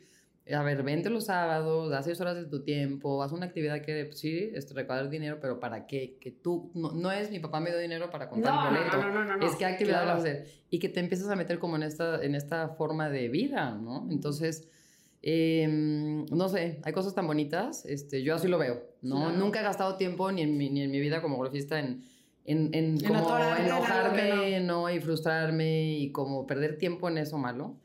a 0.54 0.62
ver, 0.62 0.82
vente 0.84 1.10
los 1.10 1.26
sábados, 1.26 1.92
haz 1.92 2.04
seis 2.04 2.20
horas 2.20 2.36
de 2.36 2.44
tu 2.44 2.62
tiempo, 2.62 3.22
haz 3.22 3.32
una 3.32 3.46
actividad 3.46 3.80
que 3.80 4.04
pues, 4.04 4.18
sí, 4.20 4.50
este, 4.54 4.74
recaudar 4.74 5.10
dinero, 5.10 5.38
pero 5.40 5.58
¿para 5.58 5.86
qué? 5.86 6.18
Que 6.20 6.30
tú, 6.30 6.70
no, 6.74 7.10
es 7.10 7.30
mi 7.30 7.40
papá 7.40 7.58
me 7.58 7.70
dio 7.70 7.78
dinero 7.78 8.10
para 8.10 8.28
comprar 8.28 8.54
un 8.54 8.74
boleto, 8.74 8.96
no, 8.98 9.24
no, 9.24 9.36
no, 9.36 9.46
es 9.46 9.56
qué 9.56 9.64
actividad 9.64 10.06
vas 10.06 10.14
a 10.14 10.18
hacer 10.18 10.46
y 10.70 10.78
que 10.78 10.88
te 10.88 11.00
empiezas 11.00 11.28
a 11.30 11.36
meter 11.36 11.58
como 11.58 11.76
en 11.76 11.82
esta, 11.82 12.22
en 12.22 12.34
esta 12.34 12.68
forma 12.68 13.10
de 13.10 13.28
vida, 13.28 13.72
¿no? 13.72 14.06
Entonces, 14.10 14.68
em, 15.22 16.26
no 16.26 16.48
sé, 16.48 16.80
hay 16.84 16.92
cosas 16.92 17.14
tan 17.14 17.26
bonitas, 17.26 17.84
este, 17.84 18.22
yo 18.22 18.36
así 18.36 18.46
lo 18.46 18.58
veo, 18.58 18.82
¿no? 19.02 19.32
Nunca 19.32 19.60
he 19.60 19.62
gastado 19.64 19.96
tiempo 19.96 20.30
ni 20.30 20.42
en 20.42 20.56
mi, 20.56 20.70
ni 20.70 20.82
en 20.82 20.90
mi 20.92 21.00
vida 21.00 21.22
como 21.22 21.36
golfista 21.36 21.80
en 21.80 22.04
en, 22.46 22.70
en, 22.74 23.00
como 23.00 23.18
enojarme, 23.56 24.60
no. 24.60 24.88
y 24.88 25.00
frustrarme 25.00 25.98
y 25.98 26.12
como 26.12 26.46
perder 26.46 26.78
tiempo 26.78 27.08
en 27.08 27.18
eso 27.18 27.38
malo. 27.38 27.76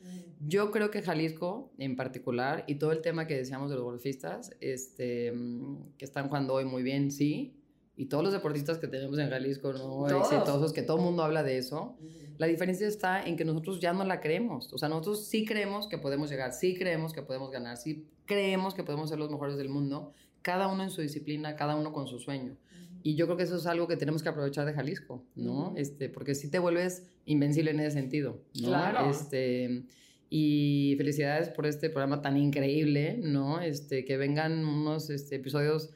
Yo 0.48 0.72
creo 0.72 0.90
que 0.90 1.02
Jalisco 1.02 1.72
en 1.78 1.96
particular 1.96 2.64
y 2.68 2.76
todo 2.76 2.92
el 2.92 3.02
tema 3.02 3.28
que 3.28 3.36
decíamos 3.36 3.70
de 3.70 3.76
los 3.76 3.84
golfistas, 3.84 4.56
este, 4.60 5.32
mm, 5.32 5.98
que 5.98 6.06
están 6.06 6.28
jugando 6.28 6.54
hoy 6.54 6.66
muy 6.66 6.84
bien, 6.84 7.12
sí, 7.12 7.54
y 7.96 8.06
todos 8.06 8.24
los 8.24 8.34
deportistas 8.34 8.80
que 8.80 8.88
tenemos 8.88 9.20
en 9.20 9.30
Jalisco, 9.30 9.74
¿no? 9.74 10.08
Exitosos, 10.08 10.74
que 10.74 10.82
todo 10.82 10.98
el 10.98 11.04
mundo 11.04 11.24
habla 11.24 11.44
de 11.44 11.58
eso. 11.58 11.96
La 12.38 12.48
diferencia 12.48 12.88
está 12.88 13.24
en 13.24 13.36
que 13.36 13.46
nosotros 13.46 13.80
ya 13.80 13.94
no 13.94 14.04
la 14.04 14.22
creemos. 14.22 14.74
O 14.74 14.78
sea, 14.80 14.90
nosotros 14.90 15.28
sí 15.28 15.46
creemos 15.46 15.88
que 15.88 16.00
podemos 16.00 16.32
llegar, 16.32 16.54
sí 16.54 16.74
creemos 16.74 17.14
que 17.14 17.22
podemos 17.22 17.52
ganar, 17.52 17.78
sí 17.78 18.08
creemos 18.26 18.74
que 18.74 18.84
podemos 18.84 19.10
ser 19.10 19.20
los 19.20 19.30
mejores 19.30 19.58
del 19.58 19.70
mundo, 19.70 20.14
cada 20.42 20.68
uno 20.68 20.82
en 20.82 20.90
su 20.90 21.02
disciplina, 21.02 21.56
cada 21.56 21.76
uno 21.76 21.94
con 21.94 22.08
su 22.08 22.18
sueño. 22.18 22.58
Y 23.04 23.16
yo 23.16 23.26
creo 23.26 23.38
que 23.38 23.44
eso 23.44 23.58
es 23.58 23.66
algo 23.68 23.88
que 23.88 23.98
tenemos 23.98 24.24
que 24.24 24.30
aprovechar 24.30 24.66
de 24.66 24.74
Jalisco, 24.74 25.24
¿no? 25.36 25.74
este, 25.76 26.10
porque 26.10 26.34
si 26.34 26.50
te 26.50 26.60
vuelves 26.60 27.04
invencible 27.26 27.72
en 27.72 27.80
ese 27.82 27.92
sentido, 27.92 28.42
¿no? 28.60 28.68
Claro. 28.70 29.10
Este, 29.10 29.86
y 30.34 30.96
felicidades 30.98 31.50
por 31.50 31.68
este 31.68 31.90
programa 31.90 32.22
tan 32.22 32.38
increíble, 32.38 33.20
¿no? 33.22 33.60
Este, 33.60 34.06
que 34.06 34.16
vengan 34.16 34.64
unos 34.64 35.10
este, 35.10 35.36
episodios 35.36 35.90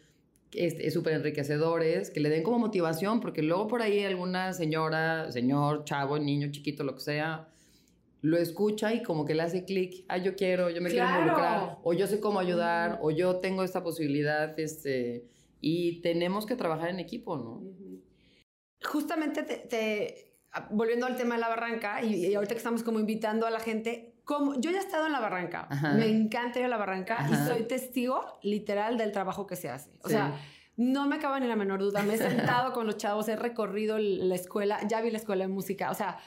este, 0.52 0.92
súper 0.92 1.14
enriquecedores, 1.14 2.10
que 2.10 2.20
le 2.20 2.28
den 2.28 2.44
como 2.44 2.60
motivación, 2.60 3.22
porque 3.22 3.42
luego 3.42 3.68
por 3.68 3.82
ahí 3.82 4.04
alguna 4.04 4.52
señora, 4.52 5.32
señor, 5.32 5.86
chavo, 5.86 6.20
niño, 6.20 6.52
chiquito, 6.52 6.84
lo 6.84 6.96
que 6.96 7.00
sea, 7.00 7.48
lo 8.22 8.38
escucha 8.38 8.94
y 8.94 9.04
como 9.04 9.24
que 9.24 9.36
le 9.36 9.44
hace 9.44 9.64
clic, 9.64 10.04
ah, 10.10 10.18
yo 10.18 10.36
quiero, 10.36 10.70
yo 10.70 10.82
me 10.82 10.90
quiero 10.90 11.08
involucrar, 11.08 11.78
o 11.84 11.94
yo 11.94 12.06
sé 12.06 12.20
cómo 12.20 12.42
ayudar, 12.42 13.00
o 13.02 13.12
yo 13.12 13.38
tengo 13.38 13.64
esta 13.64 13.84
posibilidad, 13.84 14.60
este, 14.60 15.30
y 15.62 16.02
tenemos 16.02 16.46
que 16.46 16.58
trabajar 16.58 16.90
en 16.90 17.00
equipo, 17.00 17.38
¿no? 17.38 17.64
Justamente 18.84 19.44
te, 19.44 20.34
volviendo 20.72 21.06
al 21.06 21.16
tema 21.16 21.36
de 21.36 21.42
la 21.42 21.48
barranca, 21.48 22.04
y, 22.04 22.26
y 22.26 22.36
ahorita 22.36 22.54
que 22.54 22.58
estamos 22.58 22.84
como 22.84 23.00
invitando 23.00 23.48
a 23.48 23.50
la 23.50 23.62
gente, 23.62 24.12
como 24.26 24.56
yo 24.56 24.72
ya 24.72 24.80
he 24.80 24.82
estado 24.82 25.06
en 25.06 25.12
la 25.12 25.20
barranca, 25.20 25.68
me 25.96 26.08
encanta 26.08 26.60
ir 26.60 26.66
a 26.66 26.68
la 26.68 26.78
barranca 26.78 27.28
y 27.32 27.36
soy 27.48 27.64
testigo 27.64 28.40
literal 28.42 28.98
del 28.98 29.12
trabajo 29.12 29.46
que 29.48 29.56
se 29.56 29.70
hace. 29.70 29.92
O 30.04 30.10
sea, 30.10 30.34
no 30.78 31.08
me 31.08 31.16
acaba 31.16 31.40
ni 31.40 31.48
la 31.48 31.56
menor 31.56 31.80
duda. 31.80 32.02
Me 32.02 32.16
he 32.16 32.18
sentado 32.18 32.74
con 32.74 32.86
los 32.86 32.98
chavos, 32.98 33.28
he 33.30 33.36
recorrido 33.36 33.98
la 34.00 34.36
escuela, 34.36 34.80
ya 34.88 35.02
vi 35.02 35.12
la 35.12 35.20
escuela 35.20 35.46
de 35.46 35.48
música. 35.48 35.92
O 35.92 35.94
sea, 35.94 36.18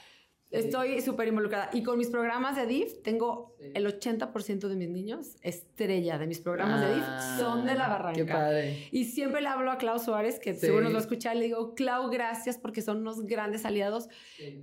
Estoy 0.50 1.00
súper 1.02 1.28
involucrada. 1.28 1.68
Y 1.72 1.82
con 1.82 1.98
mis 1.98 2.08
programas 2.08 2.56
de 2.56 2.66
DIF, 2.66 3.02
tengo 3.02 3.54
el 3.60 3.86
80% 3.86 4.68
de 4.68 4.76
mis 4.76 4.88
niños, 4.88 5.36
estrella 5.42 6.16
de 6.18 6.26
mis 6.26 6.40
programas 6.40 6.80
de 6.80 6.94
DIF, 6.94 7.04
ah, 7.06 7.36
son 7.38 7.66
de 7.66 7.74
la 7.74 7.88
Barranca. 7.88 8.18
Qué 8.18 8.24
padre. 8.24 8.88
Y 8.90 9.04
siempre 9.04 9.42
le 9.42 9.48
hablo 9.48 9.70
a 9.70 9.76
Clau 9.76 9.98
Suárez, 9.98 10.38
que 10.38 10.54
seguro 10.54 10.84
nos 10.84 10.94
va 10.94 10.98
a 10.98 11.02
escuchar, 11.02 11.36
le 11.36 11.44
digo, 11.44 11.74
Clau, 11.74 12.08
gracias 12.10 12.56
porque 12.56 12.80
son 12.80 12.98
unos 12.98 13.26
grandes 13.26 13.66
aliados. 13.66 14.08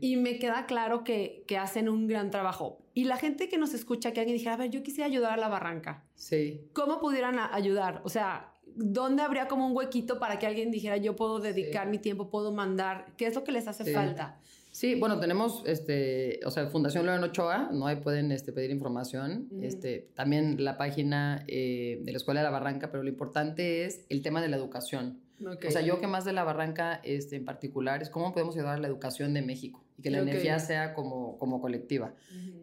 Y 0.01 0.17
me 0.17 0.39
queda 0.39 0.65
claro 0.65 1.03
que, 1.03 1.43
que, 1.47 1.57
hacen 1.57 1.87
un 1.87 2.07
gran 2.07 2.31
trabajo. 2.31 2.79
Y 2.93 3.03
la 3.03 3.17
gente 3.17 3.47
que 3.47 3.57
nos 3.57 3.73
escucha, 3.73 4.11
que 4.11 4.21
alguien 4.21 4.37
dijera, 4.37 4.53
a 4.55 4.57
ver, 4.57 4.71
yo 4.71 4.81
quisiera 4.81 5.05
ayudar 5.05 5.33
a 5.33 5.37
la 5.37 5.49
Barranca. 5.49 6.03
Sí. 6.15 6.61
¿Cómo 6.73 6.99
pudieran 6.99 7.37
ayudar? 7.39 8.01
O 8.05 8.09
sea, 8.09 8.53
¿dónde 8.75 9.21
habría 9.21 9.47
como 9.47 9.67
un 9.67 9.75
huequito 9.75 10.19
para 10.19 10.39
que 10.39 10.47
alguien 10.47 10.71
dijera, 10.71 10.97
yo 10.97 11.15
puedo 11.15 11.39
dedicar 11.39 11.87
mi 11.87 11.99
tiempo, 11.99 12.29
puedo 12.29 12.51
mandar? 12.51 13.13
¿Qué 13.17 13.27
es 13.27 13.35
lo 13.35 13.43
que 13.43 13.51
les 13.51 13.67
hace 13.67 13.93
falta? 13.93 14.39
Sí, 14.75 14.95
bueno, 14.95 15.21
tenemos, 15.21 15.63
este, 15.65 16.41
o 16.45 16.51
sea, 16.51 16.67
Fundación 16.67 17.05
León 17.05 17.23
Ochoa, 17.23 17.69
¿no? 17.71 17.87
Ahí 17.87 17.95
pueden 17.95 18.33
este, 18.33 18.51
pedir 18.51 18.71
información. 18.71 19.47
este, 19.61 20.09
también 20.15 20.61
la 20.65 20.77
página 20.77 21.45
eh, 21.47 22.01
de 22.03 22.11
la 22.11 22.17
Escuela 22.17 22.41
de 22.41 22.43
la 22.43 22.49
Barranca, 22.49 22.91
pero 22.91 23.01
lo 23.01 23.07
importante 23.07 23.85
es 23.85 24.05
el 24.09 24.21
tema 24.21 24.41
de 24.41 24.49
la 24.49 24.57
educación. 24.57 25.21
O 25.41 25.71
sea, 25.71 25.79
yo 25.79 26.01
que 26.01 26.07
más 26.07 26.25
de 26.25 26.33
la 26.33 26.43
Barranca 26.43 26.99
este, 27.05 27.37
en 27.37 27.45
particular 27.45 28.01
es 28.01 28.09
cómo 28.09 28.33
podemos 28.33 28.53
ayudar 28.57 28.75
a 28.75 28.77
la 28.77 28.87
educación 28.87 29.33
de 29.33 29.41
México 29.41 29.85
y 29.97 30.01
que 30.01 30.09
la 30.09 30.19
energía 30.19 30.59
sea 30.59 30.93
como, 30.93 31.37
como 31.37 31.61
colectiva. 31.61 32.13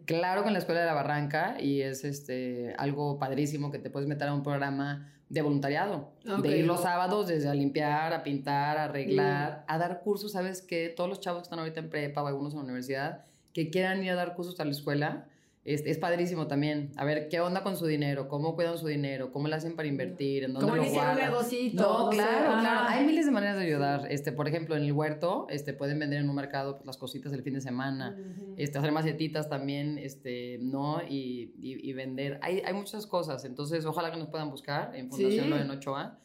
Claro 0.05 0.43
que 0.43 0.49
en 0.49 0.53
la 0.53 0.59
Escuela 0.59 0.81
de 0.81 0.85
la 0.85 0.93
Barranca, 0.93 1.57
y 1.59 1.81
es 1.81 2.03
este, 2.03 2.75
algo 2.77 3.17
padrísimo 3.17 3.71
que 3.71 3.79
te 3.79 3.89
puedes 3.89 4.07
meter 4.07 4.27
a 4.27 4.35
un 4.35 4.43
programa 4.43 5.11
de 5.33 5.41
voluntariado, 5.41 6.11
de 6.23 6.57
ir 6.59 6.65
los 6.65 6.81
sábados 6.81 7.27
desde 7.27 7.49
a 7.49 7.55
limpiar, 7.55 8.13
a 8.13 8.21
pintar, 8.21 8.77
a 8.77 8.83
arreglar, 8.85 9.65
a 9.67 9.77
dar 9.79 10.01
cursos, 10.01 10.33
¿sabes 10.33 10.61
qué? 10.61 10.93
Todos 10.95 11.09
los 11.09 11.19
chavos 11.19 11.41
que 11.41 11.43
están 11.45 11.59
ahorita 11.59 11.79
en 11.79 11.89
prepa 11.89 12.21
o 12.21 12.27
algunos 12.27 12.53
en 12.53 12.59
la 12.59 12.65
universidad, 12.65 13.25
que 13.51 13.71
quieran 13.71 14.03
ir 14.03 14.11
a 14.11 14.15
dar 14.15 14.35
cursos 14.35 14.59
a 14.59 14.65
la 14.65 14.71
escuela, 14.71 15.25
es, 15.65 15.81
es, 15.85 15.97
padrísimo 15.97 16.47
también. 16.47 16.91
A 16.97 17.05
ver, 17.05 17.29
¿qué 17.29 17.39
onda 17.39 17.63
con 17.63 17.77
su 17.77 17.85
dinero? 17.85 18.27
¿Cómo 18.27 18.53
cuidan 18.53 18.77
su 18.77 18.85
dinero? 18.85 19.31
¿Cómo 19.31 19.47
lo 19.47 19.55
hacen 19.55 19.77
para 19.77 19.87
invertir? 19.87 20.43
¿En 20.43 20.53
dónde 20.53 20.69
¿Cómo 20.69 20.83
lo 20.83 20.91
guardan? 20.91 21.15
un 21.15 21.31
negocito? 21.31 21.81
No, 21.81 22.09
claro, 22.09 22.59
claro. 22.59 22.89
Hay 22.89 23.05
miles 23.05 23.25
de 23.25 23.31
maneras 23.31 23.55
de 23.55 23.63
ayudar. 23.63 24.07
Este, 24.11 24.33
por 24.33 24.49
ejemplo, 24.49 24.75
en 24.75 24.83
el 24.83 24.91
huerto, 24.91 25.47
este, 25.49 25.73
pueden 25.73 25.99
vender 25.99 26.19
en 26.19 26.29
un 26.29 26.35
mercado 26.35 26.75
pues, 26.75 26.85
las 26.85 26.97
cositas 26.97 27.31
del 27.31 27.43
fin 27.43 27.53
de 27.53 27.61
semana. 27.61 28.17
este, 28.57 28.77
hacer 28.77 28.91
macetitas 28.91 29.47
también, 29.47 29.97
este, 29.97 30.59
¿no? 30.61 31.01
Y, 31.01 31.53
y, 31.57 31.93
vender. 31.93 32.39
Hay, 32.41 32.61
hay 32.65 32.73
muchas 32.73 33.07
cosas. 33.07 33.45
Entonces, 33.45 33.85
ojalá 33.85 34.11
que 34.11 34.17
nos 34.17 34.27
puedan 34.27 34.49
buscar 34.49 34.93
en 34.93 35.09
Fundación 35.09 35.45
¿Sí? 35.45 35.87
8A, 35.87 36.17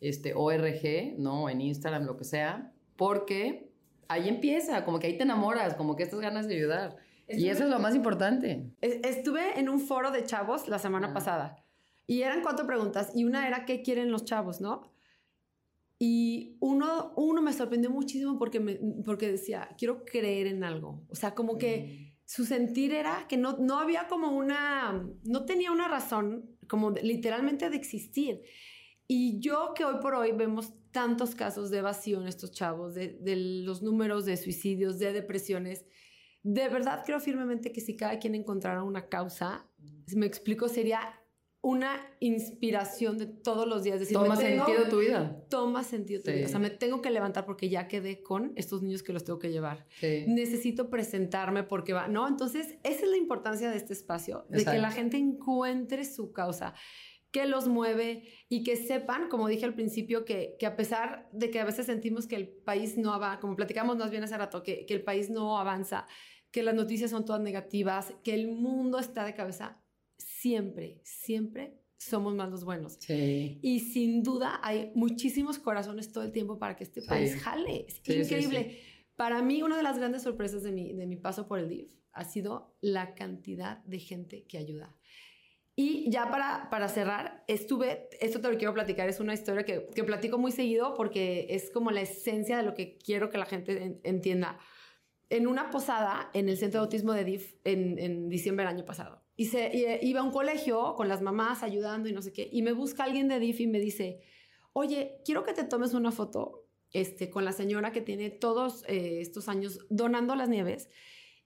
este, 0.00 0.34
ORG, 0.34 1.16
¿no? 1.16 1.48
En 1.48 1.60
Instagram, 1.60 2.06
lo 2.06 2.16
que 2.16 2.24
sea. 2.24 2.72
Porque 2.96 3.70
ahí 4.08 4.28
empieza, 4.28 4.84
como 4.84 4.98
que 4.98 5.06
ahí 5.06 5.16
te 5.16 5.22
enamoras, 5.22 5.74
como 5.76 5.94
que 5.94 6.02
estas 6.02 6.18
ganas 6.18 6.48
de 6.48 6.56
ayudar 6.56 6.96
y 7.36 7.48
eso 7.48 7.64
es 7.64 7.70
lo 7.70 7.78
más 7.78 7.94
importante. 7.94 8.70
Estuve 8.80 9.58
en 9.58 9.68
un 9.68 9.80
foro 9.80 10.10
de 10.10 10.24
chavos 10.24 10.68
la 10.68 10.78
semana 10.78 11.12
pasada 11.12 11.56
y 12.06 12.22
eran 12.22 12.42
cuatro 12.42 12.66
preguntas 12.66 13.12
y 13.14 13.24
una 13.24 13.46
era 13.46 13.64
¿qué 13.64 13.82
quieren 13.82 14.10
los 14.10 14.24
chavos, 14.24 14.60
no? 14.60 14.92
Y 16.02 16.56
uno, 16.60 17.12
uno 17.16 17.42
me 17.42 17.52
sorprendió 17.52 17.90
muchísimo 17.90 18.38
porque, 18.38 18.58
me, 18.58 18.80
porque 19.04 19.30
decía, 19.30 19.68
quiero 19.76 20.06
creer 20.06 20.46
en 20.46 20.64
algo. 20.64 21.04
O 21.10 21.14
sea, 21.14 21.34
como 21.34 21.58
que 21.58 22.10
mm. 22.10 22.20
su 22.24 22.46
sentir 22.46 22.94
era 22.94 23.26
que 23.28 23.36
no, 23.36 23.58
no 23.58 23.78
había 23.78 24.08
como 24.08 24.32
una, 24.32 25.06
no 25.24 25.44
tenía 25.44 25.70
una 25.70 25.88
razón 25.88 26.56
como 26.66 26.90
literalmente 26.90 27.68
de 27.68 27.76
existir. 27.76 28.42
Y 29.06 29.40
yo 29.40 29.74
que 29.74 29.84
hoy 29.84 29.96
por 30.00 30.14
hoy 30.14 30.32
vemos 30.32 30.72
tantos 30.90 31.34
casos 31.34 31.70
de 31.70 31.78
evasión, 31.78 32.26
estos 32.26 32.50
chavos, 32.50 32.94
de, 32.94 33.18
de 33.20 33.36
los 33.36 33.82
números 33.82 34.24
de 34.24 34.38
suicidios, 34.38 34.98
de 34.98 35.12
depresiones, 35.12 35.84
de 36.42 36.68
verdad 36.68 37.02
creo 37.04 37.20
firmemente 37.20 37.72
que 37.72 37.80
si 37.80 37.96
cada 37.96 38.18
quien 38.18 38.34
encontrara 38.34 38.82
una 38.82 39.08
causa, 39.08 39.66
si 40.06 40.16
me 40.16 40.26
explico, 40.26 40.68
sería 40.68 41.00
una 41.62 42.00
inspiración 42.20 43.18
de 43.18 43.26
todos 43.26 43.68
los 43.68 43.82
días. 43.82 44.00
Decir, 44.00 44.16
toma 44.16 44.36
sentido 44.36 44.88
tu 44.88 45.00
vida. 45.00 45.44
Toma 45.50 45.84
sentido 45.84 46.22
tu 46.22 46.30
vida. 46.30 46.46
O 46.46 46.48
sea, 46.48 46.58
me 46.58 46.70
tengo 46.70 47.02
que 47.02 47.10
levantar 47.10 47.44
porque 47.44 47.68
ya 47.68 47.86
quedé 47.86 48.22
con 48.22 48.52
estos 48.56 48.82
niños 48.82 49.02
que 49.02 49.12
los 49.12 49.24
tengo 49.24 49.38
que 49.38 49.50
llevar. 49.50 49.86
Necesito 50.26 50.88
presentarme 50.88 51.62
porque 51.62 51.92
va, 51.92 52.08
¿no? 52.08 52.26
Entonces, 52.26 52.78
esa 52.82 53.04
es 53.04 53.10
la 53.10 53.18
importancia 53.18 53.70
de 53.70 53.76
este 53.76 53.92
espacio, 53.92 54.46
de 54.48 54.64
que 54.64 54.78
la 54.78 54.90
gente 54.90 55.18
encuentre 55.18 56.04
su 56.04 56.32
causa. 56.32 56.74
qué 57.30 57.46
los 57.46 57.68
mueve 57.68 58.24
y 58.48 58.64
que 58.64 58.74
sepan, 58.74 59.28
como 59.28 59.46
dije 59.46 59.64
al 59.64 59.74
principio, 59.74 60.24
que, 60.24 60.56
que 60.58 60.66
a 60.66 60.74
pesar 60.74 61.28
de 61.32 61.50
que 61.50 61.60
a 61.60 61.64
veces 61.64 61.86
sentimos 61.86 62.26
que 62.26 62.34
el 62.34 62.48
país 62.48 62.98
no 62.98 63.12
avanza, 63.12 63.38
como 63.38 63.54
platicamos 63.54 63.96
más 63.96 64.10
bien 64.10 64.24
hace 64.24 64.36
rato, 64.36 64.64
que, 64.64 64.84
que 64.84 64.94
el 64.94 65.04
país 65.04 65.30
no 65.30 65.58
avanza, 65.58 66.08
que 66.50 66.62
las 66.62 66.74
noticias 66.74 67.10
son 67.10 67.24
todas 67.24 67.40
negativas, 67.40 68.12
que 68.24 68.34
el 68.34 68.48
mundo 68.48 68.98
está 68.98 69.24
de 69.24 69.34
cabeza, 69.34 69.80
siempre, 70.16 71.00
siempre 71.04 71.80
somos 71.96 72.34
más 72.34 72.50
los 72.50 72.64
buenos. 72.64 72.96
Sí. 73.00 73.58
Y 73.62 73.80
sin 73.80 74.22
duda 74.22 74.58
hay 74.62 74.90
muchísimos 74.94 75.58
corazones 75.58 76.12
todo 76.12 76.24
el 76.24 76.32
tiempo 76.32 76.58
para 76.58 76.76
que 76.76 76.84
este 76.84 77.02
país 77.02 77.36
jale. 77.36 77.86
Es 77.88 78.00
increíble. 78.08 78.78
Para 79.16 79.42
mí, 79.42 79.62
una 79.62 79.76
de 79.76 79.82
las 79.82 79.98
grandes 79.98 80.22
sorpresas 80.22 80.62
de 80.62 80.72
mi, 80.72 80.94
de 80.94 81.06
mi 81.06 81.16
paso 81.16 81.46
por 81.46 81.58
el 81.58 81.68
DIF 81.68 81.92
ha 82.12 82.24
sido 82.24 82.74
la 82.80 83.14
cantidad 83.14 83.84
de 83.84 83.98
gente 83.98 84.46
que 84.46 84.58
ayuda. 84.58 84.96
Y 85.76 86.10
ya 86.10 86.30
para, 86.30 86.68
para 86.70 86.88
cerrar, 86.88 87.44
estuve, 87.46 88.08
esto 88.20 88.40
te 88.40 88.50
lo 88.50 88.58
quiero 88.58 88.74
platicar, 88.74 89.08
es 89.08 89.20
una 89.20 89.34
historia 89.34 89.64
que, 89.64 89.88
que 89.94 90.04
platico 90.04 90.36
muy 90.36 90.52
seguido 90.52 90.94
porque 90.94 91.46
es 91.50 91.70
como 91.70 91.90
la 91.90 92.00
esencia 92.00 92.56
de 92.56 92.64
lo 92.64 92.74
que 92.74 92.98
quiero 92.98 93.30
que 93.30 93.38
la 93.38 93.46
gente 93.46 94.00
entienda. 94.02 94.58
En 95.30 95.46
una 95.46 95.70
posada 95.70 96.30
en 96.34 96.48
el 96.48 96.58
centro 96.58 96.80
de 96.80 96.84
autismo 96.84 97.12
de 97.12 97.24
DIF 97.24 97.54
en, 97.64 97.98
en 97.98 98.28
diciembre 98.28 98.66
del 98.66 98.74
año 98.74 98.84
pasado. 98.84 99.22
Y, 99.36 99.46
se, 99.46 99.98
iba 100.02 100.20
a 100.20 100.22
un 100.22 100.32
colegio 100.32 100.94
con 100.96 101.08
las 101.08 101.22
mamás 101.22 101.62
ayudando 101.62 102.08
y 102.08 102.12
no 102.12 102.20
sé 102.20 102.32
qué. 102.32 102.50
Y 102.52 102.60
me 102.60 102.72
busca 102.72 103.04
alguien 103.04 103.26
de 103.28 103.38
DIF 103.38 103.60
y 103.60 103.66
me 103.68 103.80
dice, 103.80 104.20
oye, 104.74 105.22
quiero 105.24 105.44
que 105.44 105.54
te 105.54 105.64
tomes 105.64 105.94
una 105.94 106.12
foto 106.12 106.66
este, 106.92 107.30
con 107.30 107.44
la 107.44 107.52
señora 107.52 107.92
que 107.92 108.02
tiene 108.02 108.28
todos 108.28 108.84
eh, 108.86 109.20
estos 109.20 109.48
años 109.48 109.78
donando 109.88 110.34
las 110.34 110.50
nieves. 110.50 110.90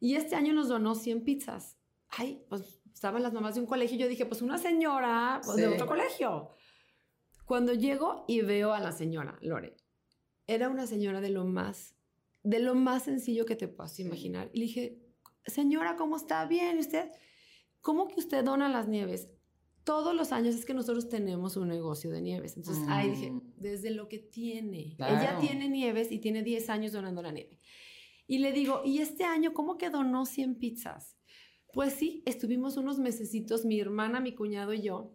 Y 0.01 0.17
este 0.17 0.35
año 0.35 0.55
nos 0.55 0.69
donó 0.69 0.95
100 0.95 1.23
pizzas. 1.23 1.79
Ay, 2.09 2.45
pues 2.49 2.81
estaban 2.93 3.23
las 3.23 3.33
mamás 3.33 3.55
de 3.55 3.61
un 3.61 3.67
colegio 3.67 3.97
y 3.97 4.01
yo 4.01 4.09
dije, 4.09 4.27
pues 4.27 4.43
una 4.43 4.59
señora 4.59 5.41
pues, 5.45 5.57
de 5.57 5.69
otro 5.69 5.87
colegio. 5.87 6.51
Cuando 7.45 7.75
llego 7.75 8.25
y 8.27 8.41
veo 8.41 8.73
a 8.73 8.81
la 8.81 8.93
señora, 8.93 9.39
Lore, 9.43 9.77
era 10.47 10.69
una 10.69 10.87
señora 10.87 11.21
de 11.21 11.31
lo 11.31 11.45
más, 11.45 11.94
de 12.45 12.61
lo 12.61 12.75
más 12.75 13.05
sencillo 13.05 13.47
que 13.47 13.57
te 13.57 13.67
puedas 13.67 13.99
imaginar. 13.99 14.51
Y 14.53 14.61
le 14.61 14.65
dije, 14.67 14.99
señora, 15.47 15.97
¿cómo 15.97 16.17
está? 16.17 16.45
Bien, 16.47 16.79
¿usted? 16.79 17.11
¿Cómo 17.81 18.07
que 18.07 18.21
usted 18.21 18.45
dona 18.45 18.69
las 18.69 18.87
nieves? 18.87 19.29
Todos 19.83 20.15
los 20.15 20.33
años 20.33 20.55
es 20.55 20.65
que 20.65 20.73
nosotros 20.73 21.09
tenemos 21.09 21.57
un 21.57 21.69
negocio 21.69 22.11
de 22.11 22.21
nieves. 22.21 22.57
Entonces, 22.57 22.85
ahí 22.89 23.11
dije, 23.11 23.31
mm. 23.31 23.55
desde 23.57 23.91
lo 23.91 24.09
que 24.09 24.19
tiene. 24.19 24.97
Ella 24.99 25.39
tiene 25.41 25.69
nieves 25.69 26.13
y 26.13 26.19
tiene 26.19 26.43
10 26.43 26.71
años 26.71 26.93
donando 26.93 27.23
la 27.23 27.33
nieve. 27.33 27.59
Y 28.27 28.39
le 28.39 28.53
digo, 28.53 28.83
¿y 28.85 28.99
este 28.99 29.25
año 29.25 29.53
cómo 29.53 29.77
que 29.77 29.91
donó 29.91 30.25
100 30.25 30.59
pizzas? 30.59 31.17
Pues 31.73 31.95
sí, 31.95 32.23
estuvimos 32.25 32.77
unos 32.77 32.99
mesecitos, 32.99 33.65
mi 33.65 33.81
hermana, 33.81 34.21
mi 34.21 34.35
cuñado 34.35 34.73
y 34.73 34.83
yo, 34.83 35.15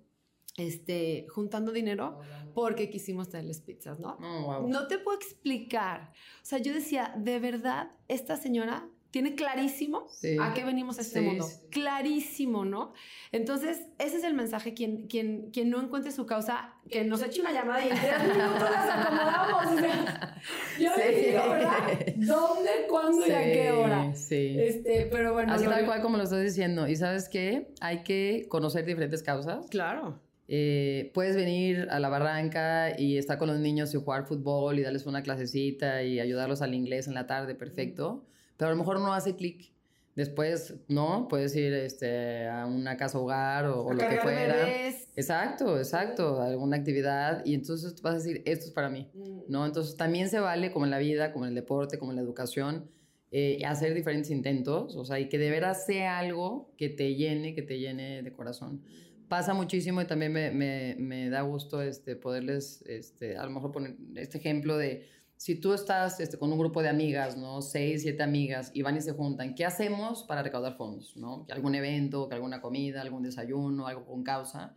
este, 0.60 1.26
juntando 1.30 1.72
dinero 1.72 2.20
porque 2.53 2.89
quisimos 2.89 3.30
traerles 3.30 3.62
pizzas, 3.62 3.99
¿no? 3.99 4.18
Oh, 4.22 4.68
no 4.68 4.88
te 4.88 4.97
puedo 4.99 5.18
explicar. 5.18 6.12
O 6.41 6.45
sea, 6.45 6.60
yo 6.60 6.74
decía, 6.74 7.14
de 7.18 7.39
verdad, 7.39 7.91
esta 8.07 8.38
señora 8.38 8.88
tiene 9.12 9.34
clarísimo 9.34 10.07
a 10.39 10.53
qué 10.53 10.64
venimos 10.64 10.99
a 10.99 11.01
este 11.01 11.22
mundo. 11.22 11.47
Clarísimo, 11.72 12.64
¿no? 12.64 12.93
Entonces, 13.32 13.88
ese 13.97 14.18
es 14.18 14.24
el 14.24 14.36
mensaje. 14.36 14.76
Quien, 14.76 15.07
quien, 15.07 15.49
quien 15.51 15.70
no 15.70 15.82
encuentre 15.82 16.12
su 16.12 16.28
causa, 16.28 16.76
que 16.89 17.03
nos 17.03 17.24
eche 17.24 17.41
una 17.41 17.51
llamada 17.51 17.84
y 17.84 17.89
en 17.89 17.97
tres 17.97 18.24
minutos 18.24 18.70
las 18.70 19.05
acomodamos. 19.05 19.82
yo 20.80 20.95
le 20.95 21.22
digo, 21.22 21.49
¿verdad? 21.49 21.78
¿Dónde, 22.18 22.70
cuándo 22.88 23.26
y 23.26 23.32
a 23.32 23.43
qué 23.43 23.72
hora? 23.72 24.14
Sí. 24.14 24.55
Este, 24.60 25.07
pero 25.12 25.34
bueno. 25.34 25.53
Así 25.53 25.66
tal 25.66 25.86
cual 25.86 26.01
como 26.01 26.18
lo 26.18 26.24
estás 26.24 26.43
diciendo. 26.43 26.88
Y 26.88 26.95
¿sabes 26.95 27.30
qué? 27.30 27.74
Hay 27.82 28.03
que 28.03 28.45
conocer 28.47 28.86
diferentes 28.86 29.24
causas. 29.24 29.66
Claro. 29.72 30.20
Eh, 30.52 31.12
puedes 31.14 31.36
venir 31.36 31.88
a 31.91 32.00
la 32.00 32.10
barranca 32.10 33.00
y 33.00 33.18
estar 33.18 33.38
con 33.38 33.47
los 33.47 33.60
niños 33.60 33.93
y 33.93 33.97
jugar 33.97 34.26
fútbol 34.26 34.80
y 34.80 34.82
darles 34.82 35.06
una 35.06 35.22
clasecita 35.22 36.04
y 36.04 36.20
ayudarlos 36.20 36.62
al 36.62 36.74
inglés 36.74 37.08
en 37.08 37.14
la 37.14 37.28
tarde, 37.28 37.54
perfecto 37.54 38.26
pero 38.60 38.72
a 38.72 38.74
lo 38.74 38.78
mejor 38.78 39.00
no 39.00 39.14
hace 39.14 39.36
clic. 39.36 39.72
Después, 40.18 40.76
¿no? 40.89 41.30
Puedes 41.30 41.56
ir 41.56 41.72
este, 41.74 42.45
a 42.45 42.66
una 42.66 42.97
casa 42.97 43.18
hogar 43.18 43.68
o, 43.68 43.93
lo 43.93 44.00
que 44.00 44.18
fuera. 44.18 44.68
Exacto, 45.16 45.78
exacto, 45.78 46.41
alguna 46.41 46.76
actividad 46.76 47.41
y 47.45 47.54
entonces 47.54 48.02
vas 48.02 48.16
a 48.16 48.18
decir, 48.18 48.41
esto 48.45 48.66
es 48.66 48.72
para 48.72 48.89
mí, 48.89 49.10
mm. 49.14 49.43
¿no? 49.47 49.66
Entonces 49.66 49.95
también 49.95 50.28
se 50.28 50.41
vale, 50.41 50.72
como 50.72 50.84
en 50.84 50.91
la 50.91 50.97
vida, 50.97 51.32
como 51.32 51.45
en 51.45 51.50
el 51.50 51.56
deporte, 51.56 51.97
como 51.97 52.12
en 52.12 52.18
la 52.18 52.22
educación, 52.22 52.91
eh, 53.32 53.62
hacer 53.66 53.93
diferentes 53.93 54.30
intentos, 54.30 54.97
o 54.97 55.06
sea, 55.06 55.22
y 55.22 55.30
que 55.30 55.38
de 55.38 55.52
veras 55.52 55.86
sea 55.86 56.20
algo 56.20 56.74
que 56.76 56.89
te 56.89 57.16
llene, 57.16 57.56
que 57.56 57.62
te 57.62 57.80
llene 57.80 58.22
de 58.22 58.34
corazón. 58.34 58.82
Pasa 59.30 59.54
muchísimo 59.54 60.02
y 60.02 60.06
también 60.06 60.34
me, 60.34 60.96
me, 60.98 61.30
da 61.30 61.42
gusto 61.42 61.84
este, 61.84 62.16
poderles, 62.16 62.84
este, 62.88 63.38
a 63.38 63.46
lo 63.46 63.52
mejor 63.52 63.72
poner 63.72 63.96
este 64.16 64.40
ejemplo 64.40 64.76
de 64.76 65.08
si 65.38 65.56
tú 65.56 65.74
estás 65.74 66.20
este, 66.20 66.38
con 66.38 66.52
un 66.52 66.58
grupo 66.58 66.82
de 66.82 66.90
amigas, 66.90 67.38
¿no? 67.38 67.62
Seis, 67.62 68.02
siete 68.02 68.24
amigas, 68.24 68.72
y 68.74 68.82
van 68.82 68.98
y 68.98 69.02
se 69.02 69.14
juntan, 69.14 69.56
¿qué 69.56 69.66
hacemos 69.66 70.24
para 70.24 70.42
recaudar 70.42 70.76
fondos, 70.76 71.16
¿no? 71.16 71.46
¿Algún 71.52 71.76
evento, 71.76 72.28
alguna 72.32 72.60
comida, 72.60 73.02
algún 73.02 73.22
desayuno, 73.22 73.88
algo 73.88 74.04
con 74.06 74.24
causa? 74.24 74.76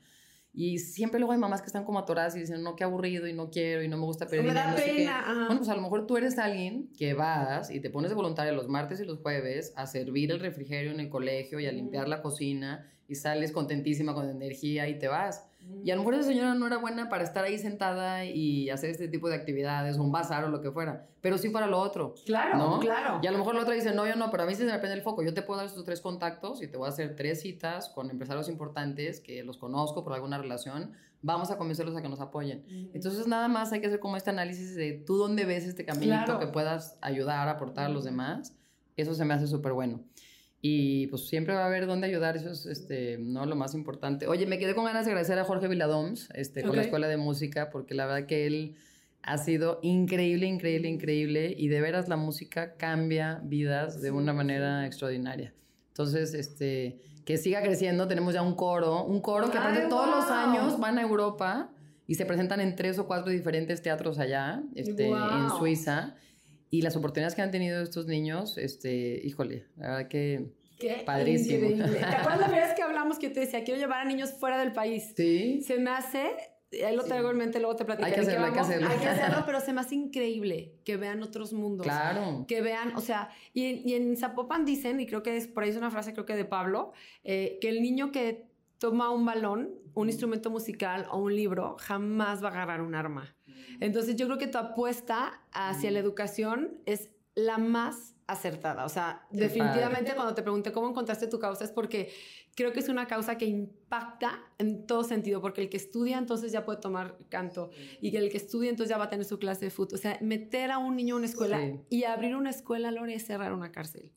Y 0.54 0.78
siempre 0.78 1.18
luego 1.18 1.32
hay 1.32 1.38
mamás 1.38 1.62
que 1.62 1.66
están 1.66 1.84
como 1.84 1.98
atoradas 1.98 2.36
y 2.36 2.40
dicen, 2.40 2.62
no, 2.62 2.76
qué 2.76 2.84
aburrido 2.84 3.26
y 3.26 3.32
no 3.32 3.48
quiero 3.50 3.82
y 3.82 3.88
no 3.88 3.96
me 3.96 4.04
gusta 4.04 4.26
pedir 4.26 4.44
Me 4.44 4.52
da 4.52 4.74
pena. 4.74 5.24
Bueno, 5.46 5.58
pues 5.58 5.68
a 5.70 5.74
lo 5.74 5.80
mejor 5.80 6.06
tú 6.06 6.16
eres 6.18 6.38
alguien 6.38 6.90
que 6.96 7.14
vas 7.14 7.70
y 7.70 7.80
te 7.80 7.88
pones 7.88 8.10
de 8.10 8.14
voluntaria 8.14 8.52
los 8.52 8.68
martes 8.68 9.00
y 9.00 9.04
los 9.04 9.18
jueves 9.20 9.72
a 9.76 9.86
servir 9.86 10.30
el 10.30 10.40
refrigerio 10.40 10.90
en 10.90 11.00
el 11.00 11.08
colegio 11.08 11.58
y 11.58 11.66
a 11.66 11.72
limpiar 11.72 12.06
la 12.06 12.20
cocina 12.20 12.92
y 13.08 13.14
sales 13.14 13.52
contentísima 13.52 14.14
con 14.14 14.28
energía 14.28 14.88
y 14.88 14.98
te 14.98 15.08
vas. 15.08 15.46
Y 15.84 15.90
a 15.90 15.96
lo 15.96 16.02
mejor 16.02 16.14
esa 16.14 16.24
señora 16.24 16.54
no 16.54 16.66
era 16.66 16.76
buena 16.76 17.08
para 17.08 17.24
estar 17.24 17.44
ahí 17.44 17.58
sentada 17.58 18.24
y 18.24 18.70
hacer 18.70 18.90
este 18.90 19.08
tipo 19.08 19.28
de 19.28 19.34
actividades, 19.34 19.96
un 19.96 20.12
bazar 20.12 20.44
o 20.44 20.48
lo 20.48 20.60
que 20.60 20.70
fuera, 20.70 21.08
pero 21.20 21.38
sí 21.38 21.48
para 21.48 21.66
lo 21.66 21.78
otro. 21.78 22.14
Claro, 22.24 22.56
¿no? 22.56 22.78
claro. 22.78 23.20
Y 23.22 23.26
a 23.26 23.32
lo 23.32 23.38
mejor 23.38 23.54
la 23.54 23.62
otra 23.62 23.74
dice, 23.74 23.92
no, 23.92 24.06
yo 24.06 24.14
no, 24.14 24.30
pero 24.30 24.44
a 24.44 24.46
mí 24.46 24.54
sí 24.54 24.64
se 24.64 24.70
me 24.70 24.78
prende 24.78 24.94
el 24.94 25.02
foco. 25.02 25.22
Yo 25.22 25.34
te 25.34 25.42
puedo 25.42 25.58
dar 25.58 25.66
estos 25.66 25.84
tres 25.84 26.00
contactos 26.00 26.62
y 26.62 26.68
te 26.68 26.76
voy 26.76 26.86
a 26.86 26.90
hacer 26.90 27.16
tres 27.16 27.40
citas 27.40 27.88
con 27.88 28.10
empresarios 28.10 28.48
importantes 28.48 29.20
que 29.20 29.42
los 29.42 29.56
conozco 29.58 30.04
por 30.04 30.12
alguna 30.12 30.38
relación. 30.38 30.92
Vamos 31.20 31.50
a 31.50 31.58
convencerlos 31.58 31.96
a 31.96 32.02
que 32.02 32.08
nos 32.08 32.20
apoyen. 32.20 32.64
Entonces, 32.94 33.26
nada 33.26 33.48
más 33.48 33.72
hay 33.72 33.80
que 33.80 33.86
hacer 33.86 34.00
como 34.00 34.16
este 34.16 34.30
análisis 34.30 34.74
de 34.74 34.92
tú 35.06 35.16
dónde 35.16 35.44
ves 35.44 35.64
este 35.64 35.84
caminito 35.84 36.38
que 36.38 36.48
puedas 36.48 36.98
ayudar, 37.00 37.48
aportar 37.48 37.86
a 37.86 37.88
los 37.88 38.04
demás. 38.04 38.56
Eso 38.96 39.14
se 39.14 39.24
me 39.24 39.34
hace 39.34 39.46
súper 39.46 39.72
bueno. 39.72 40.00
Y 40.64 41.08
pues 41.08 41.26
siempre 41.26 41.54
va 41.54 41.64
a 41.64 41.66
haber 41.66 41.86
dónde 41.86 42.06
ayudar, 42.06 42.36
eso 42.36 42.50
es 42.50 42.66
este, 42.66 43.18
¿no? 43.18 43.44
lo 43.46 43.56
más 43.56 43.74
importante. 43.74 44.28
Oye, 44.28 44.46
me 44.46 44.60
quedé 44.60 44.76
con 44.76 44.84
ganas 44.84 45.04
de 45.04 45.10
agradecer 45.10 45.36
a 45.40 45.44
Jorge 45.44 45.66
Viladoms 45.66 46.28
este, 46.34 46.62
con 46.62 46.76
la 46.76 46.82
Escuela 46.82 47.08
de 47.08 47.16
Música, 47.16 47.68
porque 47.68 47.94
la 47.94 48.06
verdad 48.06 48.28
que 48.28 48.46
él 48.46 48.76
ha 49.24 49.38
sido 49.38 49.80
increíble, 49.82 50.46
increíble, 50.46 50.88
increíble, 50.88 51.54
y 51.58 51.66
de 51.66 51.80
veras 51.80 52.08
la 52.08 52.16
música 52.16 52.76
cambia 52.76 53.40
vidas 53.42 54.00
de 54.00 54.12
una 54.12 54.32
manera 54.32 54.86
extraordinaria. 54.86 55.52
Entonces, 55.88 56.32
este, 56.32 57.00
que 57.24 57.38
siga 57.38 57.60
creciendo, 57.62 58.06
tenemos 58.06 58.34
ya 58.34 58.42
un 58.42 58.54
coro, 58.54 59.04
un 59.04 59.20
coro 59.20 59.50
que 59.50 59.58
aparte 59.58 59.88
todos 59.88 60.08
los 60.08 60.30
años 60.30 60.78
van 60.78 60.96
a 60.98 61.02
Europa 61.02 61.70
y 62.06 62.14
se 62.14 62.24
presentan 62.24 62.60
en 62.60 62.74
tres 62.76 62.98
o 62.98 63.06
cuatro 63.06 63.30
diferentes 63.30 63.82
teatros 63.82 64.18
allá, 64.18 64.62
este, 64.74 65.08
en 65.08 65.50
Suiza. 65.58 66.14
Y 66.72 66.80
las 66.80 66.96
oportunidades 66.96 67.34
que 67.34 67.42
han 67.42 67.50
tenido 67.50 67.82
estos 67.82 68.06
niños, 68.06 68.56
este, 68.56 69.20
híjole, 69.22 69.66
la 69.76 69.88
verdad 69.88 70.08
que 70.08 70.54
Qué 70.78 71.02
padrísimo. 71.04 71.68
Increíble. 71.68 71.98
¿Te 71.98 72.04
acuerdas 72.06 72.40
la 72.40 72.48
vez 72.48 72.72
que 72.74 72.82
hablamos 72.82 73.18
que 73.18 73.28
yo 73.28 73.32
te 73.34 73.40
decía, 73.40 73.62
quiero 73.62 73.78
llevar 73.78 74.00
a 74.00 74.04
niños 74.06 74.32
fuera 74.32 74.58
del 74.58 74.72
país? 74.72 75.12
Sí. 75.14 75.60
Se 75.60 75.78
me 75.78 75.90
hace, 75.90 76.30
ahí 76.82 76.96
lo 76.96 77.04
traigo 77.04 77.30
en 77.30 77.36
mente, 77.36 77.60
luego 77.60 77.76
te 77.76 77.84
platicaré. 77.84 78.14
Hay 78.14 78.20
que 78.22 78.26
hacerlo, 78.26 78.46
hay 78.46 78.52
que 78.54 78.60
hacerlo. 78.60 78.88
Hay 78.88 78.98
que 78.98 79.06
hacerlo, 79.06 79.42
pero 79.44 79.60
se 79.60 79.74
me 79.74 79.82
hace 79.82 79.96
increíble 79.96 80.78
que 80.82 80.96
vean 80.96 81.22
otros 81.22 81.52
mundos. 81.52 81.84
Claro. 81.86 82.46
Que 82.48 82.62
vean, 82.62 82.96
o 82.96 83.02
sea, 83.02 83.28
y, 83.52 83.86
y 83.86 83.92
en 83.92 84.16
Zapopan 84.16 84.64
dicen, 84.64 84.98
y 84.98 85.06
creo 85.06 85.22
que 85.22 85.36
es, 85.36 85.48
por 85.48 85.64
ahí 85.64 85.68
es 85.68 85.76
una 85.76 85.90
frase 85.90 86.14
creo 86.14 86.24
que 86.24 86.36
de 86.36 86.46
Pablo, 86.46 86.94
eh, 87.22 87.58
que 87.60 87.68
el 87.68 87.82
niño 87.82 88.12
que 88.12 88.50
toma 88.82 89.10
un 89.10 89.24
balón, 89.24 89.70
un 89.94 90.08
instrumento 90.08 90.50
musical 90.50 91.06
o 91.12 91.18
un 91.18 91.36
libro, 91.36 91.76
jamás 91.78 92.42
va 92.42 92.48
a 92.48 92.50
agarrar 92.50 92.80
un 92.82 92.96
arma. 92.96 93.32
Entonces 93.78 94.16
yo 94.16 94.26
creo 94.26 94.38
que 94.38 94.48
tu 94.48 94.58
apuesta 94.58 95.40
hacia 95.52 95.92
la 95.92 96.00
educación 96.00 96.80
es 96.84 97.08
la 97.36 97.58
más 97.58 98.16
acertada. 98.26 98.84
O 98.84 98.88
sea, 98.88 99.24
definitivamente 99.30 100.16
cuando 100.16 100.34
te 100.34 100.42
pregunté 100.42 100.72
cómo 100.72 100.88
encontraste 100.88 101.28
tu 101.28 101.38
causa 101.38 101.64
es 101.64 101.70
porque 101.70 102.10
creo 102.56 102.72
que 102.72 102.80
es 102.80 102.88
una 102.88 103.06
causa 103.06 103.38
que 103.38 103.46
impacta 103.46 104.42
en 104.58 104.84
todo 104.84 105.04
sentido, 105.04 105.40
porque 105.40 105.60
el 105.60 105.68
que 105.68 105.76
estudia 105.76 106.18
entonces 106.18 106.50
ya 106.50 106.64
puede 106.64 106.80
tomar 106.80 107.18
canto 107.28 107.70
y 108.00 108.16
el 108.16 108.30
que 108.30 108.36
estudia 108.38 108.68
entonces 108.68 108.90
ya 108.90 108.98
va 108.98 109.04
a 109.04 109.10
tener 109.10 109.24
su 109.24 109.38
clase 109.38 109.66
de 109.66 109.70
fútbol. 109.70 109.94
O 109.94 110.02
sea, 110.02 110.18
meter 110.20 110.72
a 110.72 110.78
un 110.78 110.96
niño 110.96 111.14
en 111.14 111.18
una 111.18 111.26
escuela 111.26 111.60
y 111.88 112.02
abrir 112.02 112.34
una 112.34 112.50
escuela, 112.50 112.90
Lore, 112.90 113.14
es 113.14 113.24
cerrar 113.24 113.52
una 113.52 113.70
cárcel. 113.70 114.10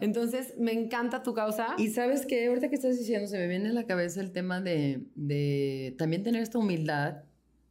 Entonces, 0.00 0.54
me 0.58 0.72
encanta 0.72 1.22
tu 1.22 1.34
causa. 1.34 1.74
Y 1.78 1.88
sabes 1.88 2.26
que 2.26 2.46
ahorita 2.46 2.68
que 2.68 2.74
estás 2.74 2.98
diciendo, 2.98 3.26
se 3.26 3.38
me 3.38 3.48
viene 3.48 3.70
a 3.70 3.72
la 3.72 3.86
cabeza 3.86 4.20
el 4.20 4.32
tema 4.32 4.60
de, 4.60 5.02
de 5.14 5.94
también 5.98 6.22
tener 6.22 6.42
esta 6.42 6.58
humildad 6.58 7.24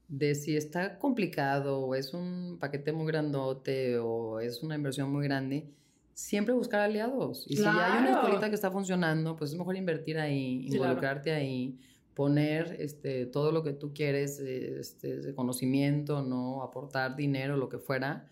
de 0.10 0.34
si 0.36 0.58
está 0.58 0.98
complicado 0.98 1.82
o 1.82 1.96
es 1.96 2.14
un 2.14 2.58
paquete 2.60 2.92
muy 2.92 3.06
grandote 3.06 4.00
o 4.00 4.40
es 4.40 4.64
una 4.64 4.76
inversión 4.76 5.12
muy 5.12 5.24
grande, 5.24 5.70
siempre 6.14 6.54
buscar 6.54 6.82
aliados. 6.82 7.46
Y 7.48 7.58
si 7.58 7.64
hay 7.64 8.00
una 8.00 8.12
escuelita 8.12 8.50
que 8.50 8.56
está 8.56 8.72
funcionando, 8.72 9.36
pues 9.36 9.52
es 9.52 9.58
mejor 9.58 9.78
invertir 9.78 10.18
ahí, 10.18 10.66
involucrarte 10.68 11.32
ahí, 11.32 11.80
poner 12.16 12.76
este, 12.80 13.28
todo 13.28 13.52
lo 13.52 13.64
que 13.64 13.72
tú 13.72 13.94
quieres, 13.94 14.40
este, 14.40 15.34
conocimiento, 15.36 16.24
¿no? 16.24 16.64
Aportar 16.64 17.16
dinero, 17.16 17.56
lo 17.56 17.70
que 17.70 17.78
fuera, 17.78 18.28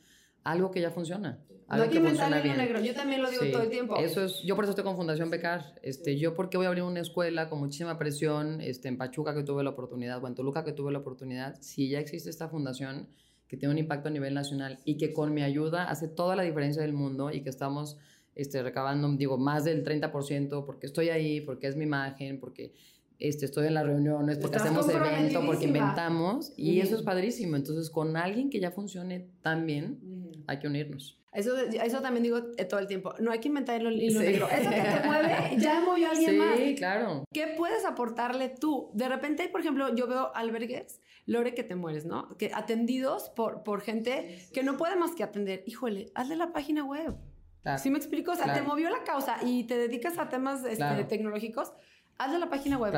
algo 0.51 0.71
que 0.71 0.81
ya 0.81 0.91
funciona. 0.91 1.39
Algo 1.67 1.85
no 1.85 1.91
que 1.91 1.99
funciona 1.99 2.39
bien. 2.39 2.57
Negro. 2.57 2.79
Yo 2.79 2.93
también 2.93 3.21
lo 3.21 3.29
digo 3.29 3.43
todo 3.51 3.63
el 3.63 3.69
tiempo. 3.69 3.97
Eso 3.97 4.23
es, 4.23 4.41
yo 4.43 4.55
por 4.55 4.63
eso 4.63 4.71
estoy 4.71 4.85
con 4.85 4.95
Fundación 4.95 5.29
Becar. 5.29 5.75
Este, 5.83 6.17
Yo 6.17 6.33
porque 6.33 6.55
voy 6.55 6.65
a 6.65 6.69
abrir 6.69 6.83
una 6.83 7.01
escuela 7.01 7.49
con 7.49 7.59
muchísima 7.59 7.97
presión, 7.97 8.61
este, 8.61 8.87
en 8.87 8.97
Pachuca 8.97 9.35
que 9.35 9.43
tuve 9.43 9.63
la 9.63 9.71
oportunidad, 9.71 10.23
o 10.23 10.27
en 10.27 10.35
Toluca 10.35 10.63
que 10.63 10.71
tuve 10.71 10.93
la 10.93 10.99
oportunidad, 10.99 11.57
si 11.61 11.89
ya 11.89 11.99
existe 11.99 12.29
esta 12.29 12.47
fundación 12.47 13.09
que 13.47 13.57
tiene 13.57 13.73
un 13.73 13.79
impacto 13.79 14.07
a 14.07 14.11
nivel 14.11 14.33
nacional 14.33 14.79
y 14.85 14.97
que 14.97 15.13
con 15.13 15.33
mi 15.33 15.41
ayuda 15.41 15.89
hace 15.89 16.07
toda 16.07 16.35
la 16.35 16.43
diferencia 16.43 16.81
del 16.81 16.93
mundo 16.93 17.31
y 17.31 17.41
que 17.41 17.49
estamos 17.49 17.97
este, 18.35 18.63
recabando, 18.63 19.09
digo, 19.17 19.37
más 19.37 19.65
del 19.65 19.83
30% 19.83 20.65
porque 20.65 20.85
estoy 20.85 21.09
ahí, 21.09 21.41
porque 21.41 21.67
es 21.67 21.75
mi 21.75 21.83
imagen, 21.83 22.39
porque 22.39 22.73
este, 23.19 23.45
estoy 23.45 23.67
en 23.67 23.73
las 23.73 23.85
reuniones, 23.85 24.37
porque 24.37 24.57
hacemos 24.57 24.87
evento, 24.89 25.45
porque 25.45 25.65
inventamos, 25.65 26.53
y 26.55 26.79
eso 26.79 26.95
es 26.95 27.01
padrísimo. 27.01 27.55
Entonces, 27.55 27.89
con 27.89 28.17
alguien 28.17 28.49
que 28.49 28.59
ya 28.59 28.71
funcione 28.71 29.27
tan 29.41 29.65
bien, 29.65 30.43
hay 30.47 30.59
que 30.59 30.67
unirnos. 30.67 31.17
Eso, 31.37 31.55
eso 31.55 32.01
también 32.01 32.23
digo 32.23 32.39
eh, 32.57 32.65
todo 32.65 32.79
el 32.79 32.87
tiempo. 32.87 33.13
No 33.19 33.31
hay 33.31 33.37
que 33.37 33.49
inventar 33.49 33.79
el 33.79 34.01
hilo 34.01 34.21
negro. 34.21 34.47
Eso 34.49 34.69
que 34.71 34.81
te 34.81 35.05
mueve, 35.05 35.35
ya 35.59 35.81
movió 35.81 36.07
a 36.07 36.11
alguien 36.11 36.37
más. 36.39 36.57
Sí, 36.57 36.73
claro. 36.75 37.25
¿Qué 37.31 37.53
puedes 37.55 37.85
aportarle 37.85 38.49
tú? 38.49 38.89
De 38.95 39.07
repente, 39.07 39.47
por 39.49 39.61
ejemplo, 39.61 39.93
yo 39.93 40.07
veo 40.07 40.31
albergues, 40.33 40.99
Lore, 41.27 41.53
que 41.53 41.63
te 41.63 41.75
mueres, 41.75 42.05
¿no? 42.05 42.35
Que 42.37 42.51
atendidos 42.55 43.29
por, 43.29 43.61
por 43.61 43.81
gente 43.81 44.47
que 44.51 44.63
no 44.63 44.77
puede 44.77 44.95
más 44.95 45.11
que 45.11 45.23
atender. 45.23 45.63
Híjole, 45.67 46.11
hazle 46.15 46.37
la 46.37 46.53
página 46.53 46.83
web. 46.83 47.15
Claro. 47.61 47.77
¿Sí 47.83 47.91
me 47.91 47.97
explico? 47.97 48.31
O 48.31 48.35
sea, 48.35 48.53
te 48.53 48.63
movió 48.63 48.89
la 48.89 49.03
causa 49.03 49.37
y 49.45 49.65
te 49.65 49.77
dedicas 49.77 50.17
a 50.17 50.29
temas 50.29 50.65
este, 50.65 51.03
tecnológicos 51.03 51.73
hazle 52.17 52.39
la 52.39 52.49
página 52.49 52.77
web, 52.77 52.93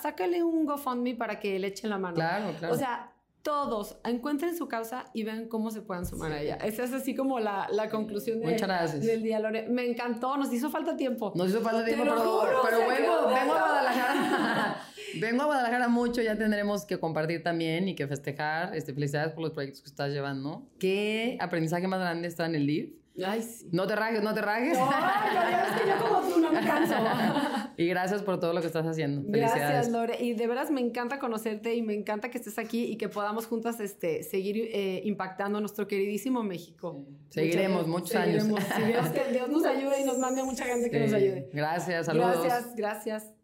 sácale 0.00 0.42
un 0.42 0.66
GoFundMe 0.66 1.14
para 1.14 1.38
que 1.38 1.58
le 1.58 1.68
echen 1.68 1.90
la 1.90 1.98
mano. 1.98 2.14
Claro, 2.14 2.52
claro. 2.58 2.74
O 2.74 2.78
sea, 2.78 3.14
todos 3.44 3.98
encuentren 4.04 4.56
su 4.56 4.68
causa 4.68 5.04
y 5.12 5.22
vean 5.22 5.48
cómo 5.48 5.70
se 5.70 5.82
puedan 5.82 6.06
sumar 6.06 6.32
a 6.32 6.40
ella. 6.40 6.56
Esa 6.56 6.84
es 6.84 6.94
así 6.94 7.14
como 7.14 7.38
la, 7.38 7.68
la 7.70 7.90
conclusión 7.90 8.40
del 8.40 9.22
día, 9.22 9.38
Lore. 9.38 9.68
Me 9.68 9.84
encantó, 9.84 10.36
nos 10.38 10.52
hizo 10.52 10.70
falta 10.70 10.96
tiempo. 10.96 11.30
Nos 11.36 11.50
hizo 11.50 11.60
falta 11.60 11.84
tiempo, 11.84 12.04
pero, 12.04 12.62
pero 12.64 12.78
vengo, 12.78 13.28
vengo 13.28 13.54
a 13.54 13.58
Guadalajara. 13.58 14.76
vengo 15.20 15.42
a 15.42 15.44
Guadalajara 15.44 15.88
mucho, 15.88 16.22
ya 16.22 16.36
tendremos 16.36 16.86
que 16.86 16.98
compartir 16.98 17.42
también 17.42 17.86
y 17.86 17.94
que 17.94 18.08
festejar. 18.08 18.74
Este, 18.74 18.94
felicidades 18.94 19.34
por 19.34 19.42
los 19.42 19.52
proyectos 19.52 19.82
que 19.82 19.90
estás 19.90 20.10
llevando. 20.10 20.66
¿Qué 20.78 21.36
aprendizaje 21.38 21.86
más 21.86 22.00
grande 22.00 22.28
está 22.28 22.46
en 22.46 22.54
el 22.54 22.66
LIV? 22.66 23.03
Ay, 23.24 23.42
sí. 23.42 23.68
No 23.70 23.86
te 23.86 23.94
rajes, 23.94 24.22
no 24.22 24.34
te 24.34 24.40
rajes. 24.40 24.76
No, 24.76 24.90
es 24.90 25.80
que 25.80 25.88
yo 25.88 26.04
como 26.04 26.20
tú 26.28 26.40
no 26.40 26.50
me 26.50 26.60
canso. 26.60 26.94
y 27.76 27.86
gracias 27.86 28.22
por 28.22 28.40
todo 28.40 28.52
lo 28.52 28.60
que 28.60 28.66
estás 28.66 28.86
haciendo. 28.86 29.22
Gracias, 29.26 29.88
Lore. 29.88 30.16
Y 30.20 30.34
de 30.34 30.46
veras 30.46 30.70
me 30.70 30.80
encanta 30.80 31.18
conocerte 31.20 31.74
y 31.74 31.82
me 31.82 31.94
encanta 31.94 32.30
que 32.30 32.38
estés 32.38 32.58
aquí 32.58 32.84
y 32.84 32.96
que 32.96 33.08
podamos 33.08 33.46
juntas 33.46 33.78
este, 33.78 34.24
seguir 34.24 34.68
eh, 34.72 35.02
impactando 35.04 35.58
a 35.58 35.60
nuestro 35.60 35.86
queridísimo 35.86 36.42
México. 36.42 37.06
Seguiremos 37.28 37.86
muchos 37.86 38.16
años. 38.16 38.44
Si 38.44 38.82
Dios, 38.82 39.08
que 39.10 39.32
Dios 39.32 39.48
nos 39.48 39.64
ayude 39.64 40.00
y 40.00 40.04
nos 40.04 40.18
mande 40.18 40.40
a 40.40 40.44
mucha 40.44 40.64
gente 40.64 40.90
que 40.90 41.00
nos 41.00 41.12
ayude. 41.12 41.48
Gracias, 41.52 42.06
saludos. 42.06 42.42
Gracias, 42.42 42.74
gracias. 42.74 43.43